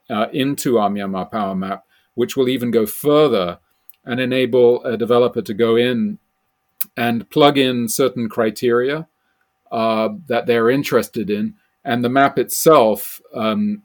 uh, 0.09 0.27
into 0.33 0.79
our 0.79 0.91
Myanmar 0.91 1.31
Power 1.31 1.55
Map, 1.55 1.85
which 2.15 2.37
will 2.37 2.49
even 2.49 2.71
go 2.71 2.85
further 2.85 3.59
and 4.05 4.21
enable 4.21 4.83
a 4.85 4.97
developer 4.97 5.43
to 5.43 5.55
go 5.55 5.77
in 5.77 6.19
and 6.97 7.29
plug 7.31 7.57
in 7.57 7.89
certain 7.89 8.29
criteria 8.29 9.07
uh, 9.71 10.11
that 10.27 10.47
they're 10.47 10.71
interested 10.71 11.31
in. 11.31 11.55
And 11.85 12.05
the 12.05 12.09
map 12.09 12.39
itself, 12.39 13.21
um, 13.35 13.83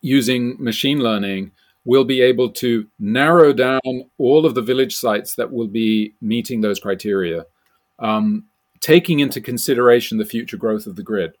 using 0.00 0.56
machine 0.62 1.00
learning, 1.00 1.52
will 1.84 2.04
be 2.04 2.20
able 2.20 2.50
to 2.50 2.86
narrow 2.98 3.52
down 3.52 3.80
all 4.18 4.44
of 4.44 4.54
the 4.54 4.62
village 4.62 4.94
sites 4.96 5.34
that 5.34 5.50
will 5.50 5.66
be 5.66 6.12
meeting 6.20 6.60
those 6.60 6.78
criteria, 6.78 7.46
um, 7.98 8.44
taking 8.80 9.20
into 9.20 9.40
consideration 9.40 10.18
the 10.18 10.24
future 10.24 10.56
growth 10.56 10.86
of 10.86 10.96
the 10.96 11.02
grid. 11.02 11.32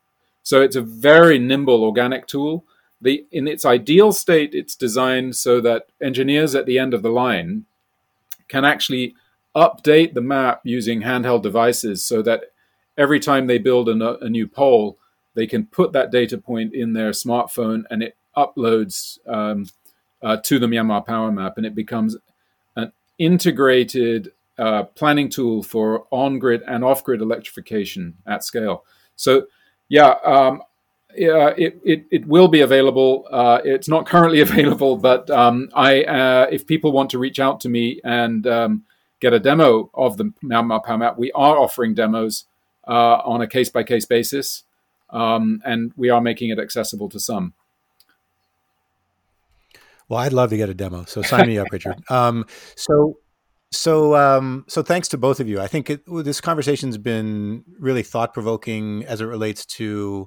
So 0.42 0.62
it's 0.62 0.76
a 0.76 0.80
very 0.80 1.38
nimble 1.38 1.84
organic 1.84 2.26
tool. 2.26 2.64
The, 3.02 3.26
in 3.30 3.46
its 3.46 3.64
ideal 3.64 4.12
state, 4.12 4.54
it's 4.54 4.74
designed 4.74 5.36
so 5.36 5.60
that 5.60 5.88
engineers 6.00 6.54
at 6.54 6.66
the 6.66 6.78
end 6.78 6.94
of 6.94 7.02
the 7.02 7.10
line 7.10 7.66
can 8.48 8.64
actually 8.64 9.14
update 9.54 10.14
the 10.14 10.22
map 10.22 10.60
using 10.64 11.02
handheld 11.02 11.42
devices 11.42 12.04
so 12.04 12.22
that 12.22 12.52
every 12.98 13.20
time 13.20 13.46
they 13.46 13.58
build 13.58 13.88
a, 13.88 14.18
a, 14.18 14.28
new 14.28 14.46
pole, 14.46 14.98
they 15.34 15.46
can 15.46 15.64
put 15.66 15.92
that 15.92 16.10
data 16.10 16.36
point 16.36 16.74
in 16.74 16.92
their 16.92 17.12
smartphone 17.12 17.84
and 17.90 18.02
it 18.02 18.16
uploads 18.36 19.18
um, 19.26 19.66
uh, 20.20 20.36
to 20.38 20.58
the 20.58 20.66
Myanmar 20.66 21.06
Power 21.06 21.30
Map, 21.30 21.54
and 21.56 21.64
it 21.64 21.74
becomes 21.74 22.16
an 22.76 22.92
integrated 23.18 24.32
uh, 24.58 24.82
planning 24.82 25.28
tool 25.28 25.62
for 25.62 26.06
on-grid 26.10 26.62
and 26.66 26.84
off-grid 26.84 27.20
electrification 27.20 28.14
at 28.26 28.42
scale. 28.42 28.84
So, 29.14 29.46
yeah, 29.88 30.16
um, 30.24 30.62
yeah, 31.16 31.54
it, 31.56 31.80
it, 31.84 32.04
it 32.10 32.26
will 32.26 32.48
be 32.48 32.60
available. 32.60 33.26
Uh, 33.30 33.60
it's 33.64 33.88
not 33.88 34.06
currently 34.06 34.40
available, 34.48 34.96
but 34.96 35.30
um, 35.30 35.68
I 35.74 36.02
uh, 36.02 36.46
if 36.50 36.66
people 36.66 36.92
want 36.92 37.10
to 37.10 37.18
reach 37.18 37.38
out 37.38 37.60
to 37.60 37.68
me 37.68 38.00
and 38.04 38.46
um, 38.46 38.84
get 39.20 39.32
a 39.32 39.40
demo 39.40 39.90
of 39.94 40.16
the 40.16 40.32
Myanmar 40.42 40.84
Power 40.84 40.98
Map, 40.98 41.18
we 41.18 41.32
are 41.32 41.56
offering 41.56 41.94
demos 41.94 42.44
uh, 42.88 43.20
on 43.24 43.40
a 43.42 43.46
case 43.46 43.68
by 43.68 43.82
case 43.82 44.06
basis, 44.06 44.64
um, 45.10 45.60
and 45.64 45.92
we 45.96 46.10
are 46.10 46.20
making 46.20 46.50
it 46.50 46.58
accessible 46.58 47.08
to 47.10 47.20
some. 47.20 47.54
Well, 50.08 50.20
I'd 50.20 50.32
love 50.32 50.50
to 50.50 50.56
get 50.56 50.70
a 50.70 50.74
demo, 50.74 51.04
so 51.04 51.20
sign 51.22 51.46
me 51.46 51.58
up, 51.58 51.68
Richard. 51.70 52.02
Um, 52.10 52.46
so, 52.76 53.18
so, 53.70 54.16
um, 54.16 54.64
so 54.66 54.82
thanks 54.82 55.08
to 55.08 55.18
both 55.18 55.40
of 55.40 55.48
you. 55.48 55.60
I 55.60 55.66
think 55.66 55.90
it, 55.90 56.02
this 56.06 56.40
conversation's 56.40 56.96
been 56.96 57.64
really 57.78 58.02
thought 58.02 58.32
provoking 58.32 59.04
as 59.04 59.20
it 59.20 59.26
relates 59.26 59.66
to 59.66 60.26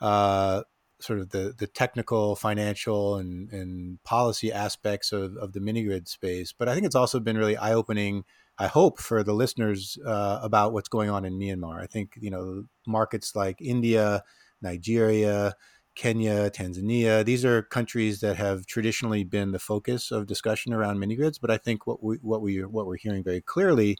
uh, 0.00 0.62
sort 1.00 1.18
of 1.18 1.30
the 1.30 1.54
the 1.58 1.66
technical, 1.66 2.36
financial, 2.36 3.16
and 3.16 3.50
and 3.50 4.02
policy 4.04 4.52
aspects 4.52 5.10
of 5.10 5.36
of 5.36 5.52
the 5.52 5.60
mini 5.60 5.82
grid 5.82 6.06
space. 6.06 6.52
But 6.56 6.68
I 6.68 6.74
think 6.74 6.86
it's 6.86 6.94
also 6.94 7.18
been 7.18 7.36
really 7.36 7.56
eye 7.56 7.74
opening 7.74 8.24
I 8.58 8.66
hope 8.66 9.00
for 9.00 9.22
the 9.22 9.34
listeners 9.34 9.98
uh, 10.06 10.40
about 10.42 10.72
what's 10.72 10.88
going 10.88 11.10
on 11.10 11.24
in 11.24 11.38
Myanmar. 11.38 11.82
I 11.82 11.86
think 11.86 12.14
you 12.20 12.30
know 12.30 12.64
markets 12.86 13.36
like 13.36 13.60
India, 13.60 14.22
Nigeria, 14.62 15.54
Kenya, 15.94 16.50
Tanzania. 16.50 17.24
These 17.24 17.44
are 17.44 17.62
countries 17.62 18.20
that 18.20 18.36
have 18.36 18.66
traditionally 18.66 19.24
been 19.24 19.52
the 19.52 19.58
focus 19.58 20.10
of 20.10 20.26
discussion 20.26 20.72
around 20.72 21.00
mini 21.00 21.16
grids. 21.16 21.38
But 21.38 21.50
I 21.50 21.58
think 21.58 21.86
what 21.86 22.02
we 22.02 22.16
what 22.22 22.42
we 22.42 22.64
what 22.64 22.86
we're 22.86 22.96
hearing 22.96 23.24
very 23.24 23.40
clearly 23.40 23.96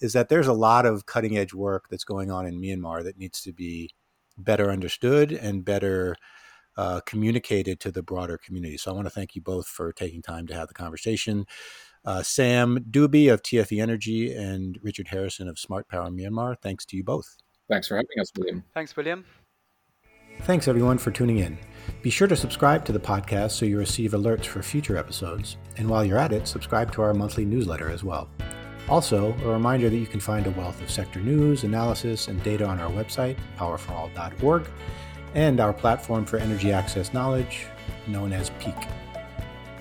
is 0.00 0.12
that 0.12 0.28
there's 0.28 0.46
a 0.46 0.52
lot 0.52 0.86
of 0.86 1.06
cutting 1.06 1.36
edge 1.36 1.54
work 1.54 1.86
that's 1.90 2.04
going 2.04 2.30
on 2.30 2.46
in 2.46 2.60
Myanmar 2.60 3.02
that 3.04 3.18
needs 3.18 3.40
to 3.42 3.52
be 3.52 3.90
better 4.36 4.70
understood 4.70 5.32
and 5.32 5.64
better 5.64 6.16
uh, 6.76 7.00
communicated 7.06 7.80
to 7.80 7.90
the 7.90 8.02
broader 8.02 8.38
community. 8.38 8.76
So 8.76 8.90
I 8.90 8.94
want 8.94 9.06
to 9.06 9.10
thank 9.10 9.34
you 9.34 9.42
both 9.42 9.66
for 9.66 9.92
taking 9.92 10.22
time 10.22 10.46
to 10.46 10.54
have 10.54 10.68
the 10.68 10.74
conversation. 10.74 11.44
Uh, 12.08 12.22
Sam 12.22 12.82
Duby 12.90 13.30
of 13.30 13.42
TFE 13.42 13.82
Energy 13.82 14.32
and 14.32 14.78
Richard 14.82 15.08
Harrison 15.08 15.46
of 15.46 15.58
Smart 15.58 15.86
Power 15.88 16.08
Myanmar, 16.08 16.56
thanks 16.62 16.86
to 16.86 16.96
you 16.96 17.04
both. 17.04 17.36
Thanks 17.68 17.86
for 17.86 17.96
having 17.96 18.18
us, 18.18 18.32
William. 18.34 18.64
Thanks, 18.72 18.96
William. 18.96 19.26
Thanks, 20.44 20.68
everyone, 20.68 20.96
for 20.96 21.10
tuning 21.10 21.40
in. 21.40 21.58
Be 22.00 22.08
sure 22.08 22.26
to 22.26 22.34
subscribe 22.34 22.86
to 22.86 22.92
the 22.92 22.98
podcast 22.98 23.50
so 23.50 23.66
you 23.66 23.76
receive 23.76 24.12
alerts 24.12 24.46
for 24.46 24.62
future 24.62 24.96
episodes. 24.96 25.58
And 25.76 25.86
while 25.86 26.02
you're 26.02 26.16
at 26.16 26.32
it, 26.32 26.48
subscribe 26.48 26.92
to 26.92 27.02
our 27.02 27.12
monthly 27.12 27.44
newsletter 27.44 27.90
as 27.90 28.02
well. 28.02 28.30
Also, 28.88 29.34
a 29.44 29.52
reminder 29.52 29.90
that 29.90 29.98
you 29.98 30.06
can 30.06 30.18
find 30.18 30.46
a 30.46 30.50
wealth 30.52 30.80
of 30.80 30.90
sector 30.90 31.20
news, 31.20 31.64
analysis, 31.64 32.28
and 32.28 32.42
data 32.42 32.64
on 32.64 32.80
our 32.80 32.90
website, 32.90 33.36
powerforall.org, 33.58 34.66
and 35.34 35.60
our 35.60 35.74
platform 35.74 36.24
for 36.24 36.38
energy 36.38 36.72
access 36.72 37.12
knowledge, 37.12 37.66
known 38.06 38.32
as 38.32 38.48
PEAK. 38.60 38.76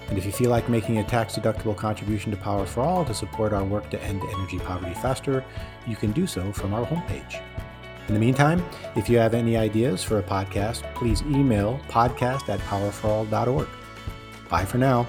And 0.08 0.18
if 0.18 0.26
you 0.26 0.32
feel 0.32 0.50
like 0.50 0.70
making 0.70 1.00
a 1.00 1.04
tax 1.04 1.36
deductible 1.36 1.76
contribution 1.76 2.32
to 2.32 2.38
Power 2.38 2.66
for 2.66 2.82
All 2.82 3.04
to 3.06 3.14
support 3.14 3.54
our 3.54 3.64
work 3.64 3.90
to 3.90 4.02
end 4.04 4.22
energy 4.22 4.60
poverty 4.60 4.94
faster, 4.96 5.44
you 5.86 5.96
can 5.96 6.12
do 6.12 6.26
so 6.26 6.54
from 6.54 6.74
our 6.74 6.86
homepage. 6.86 7.42
In 8.08 8.14
the 8.14 8.20
meantime, 8.20 8.64
if 8.96 9.10
you 9.10 9.18
have 9.18 9.34
any 9.34 9.58
ideas 9.58 10.02
for 10.04 10.20
a 10.20 10.24
podcast, 10.24 10.82
please 10.96 11.22
email 11.24 11.80
podcast 11.90 12.48
at 12.48 12.60
powerforall.org. 12.62 13.68
Bye 14.50 14.66
for 14.66 14.78
now. 14.78 15.06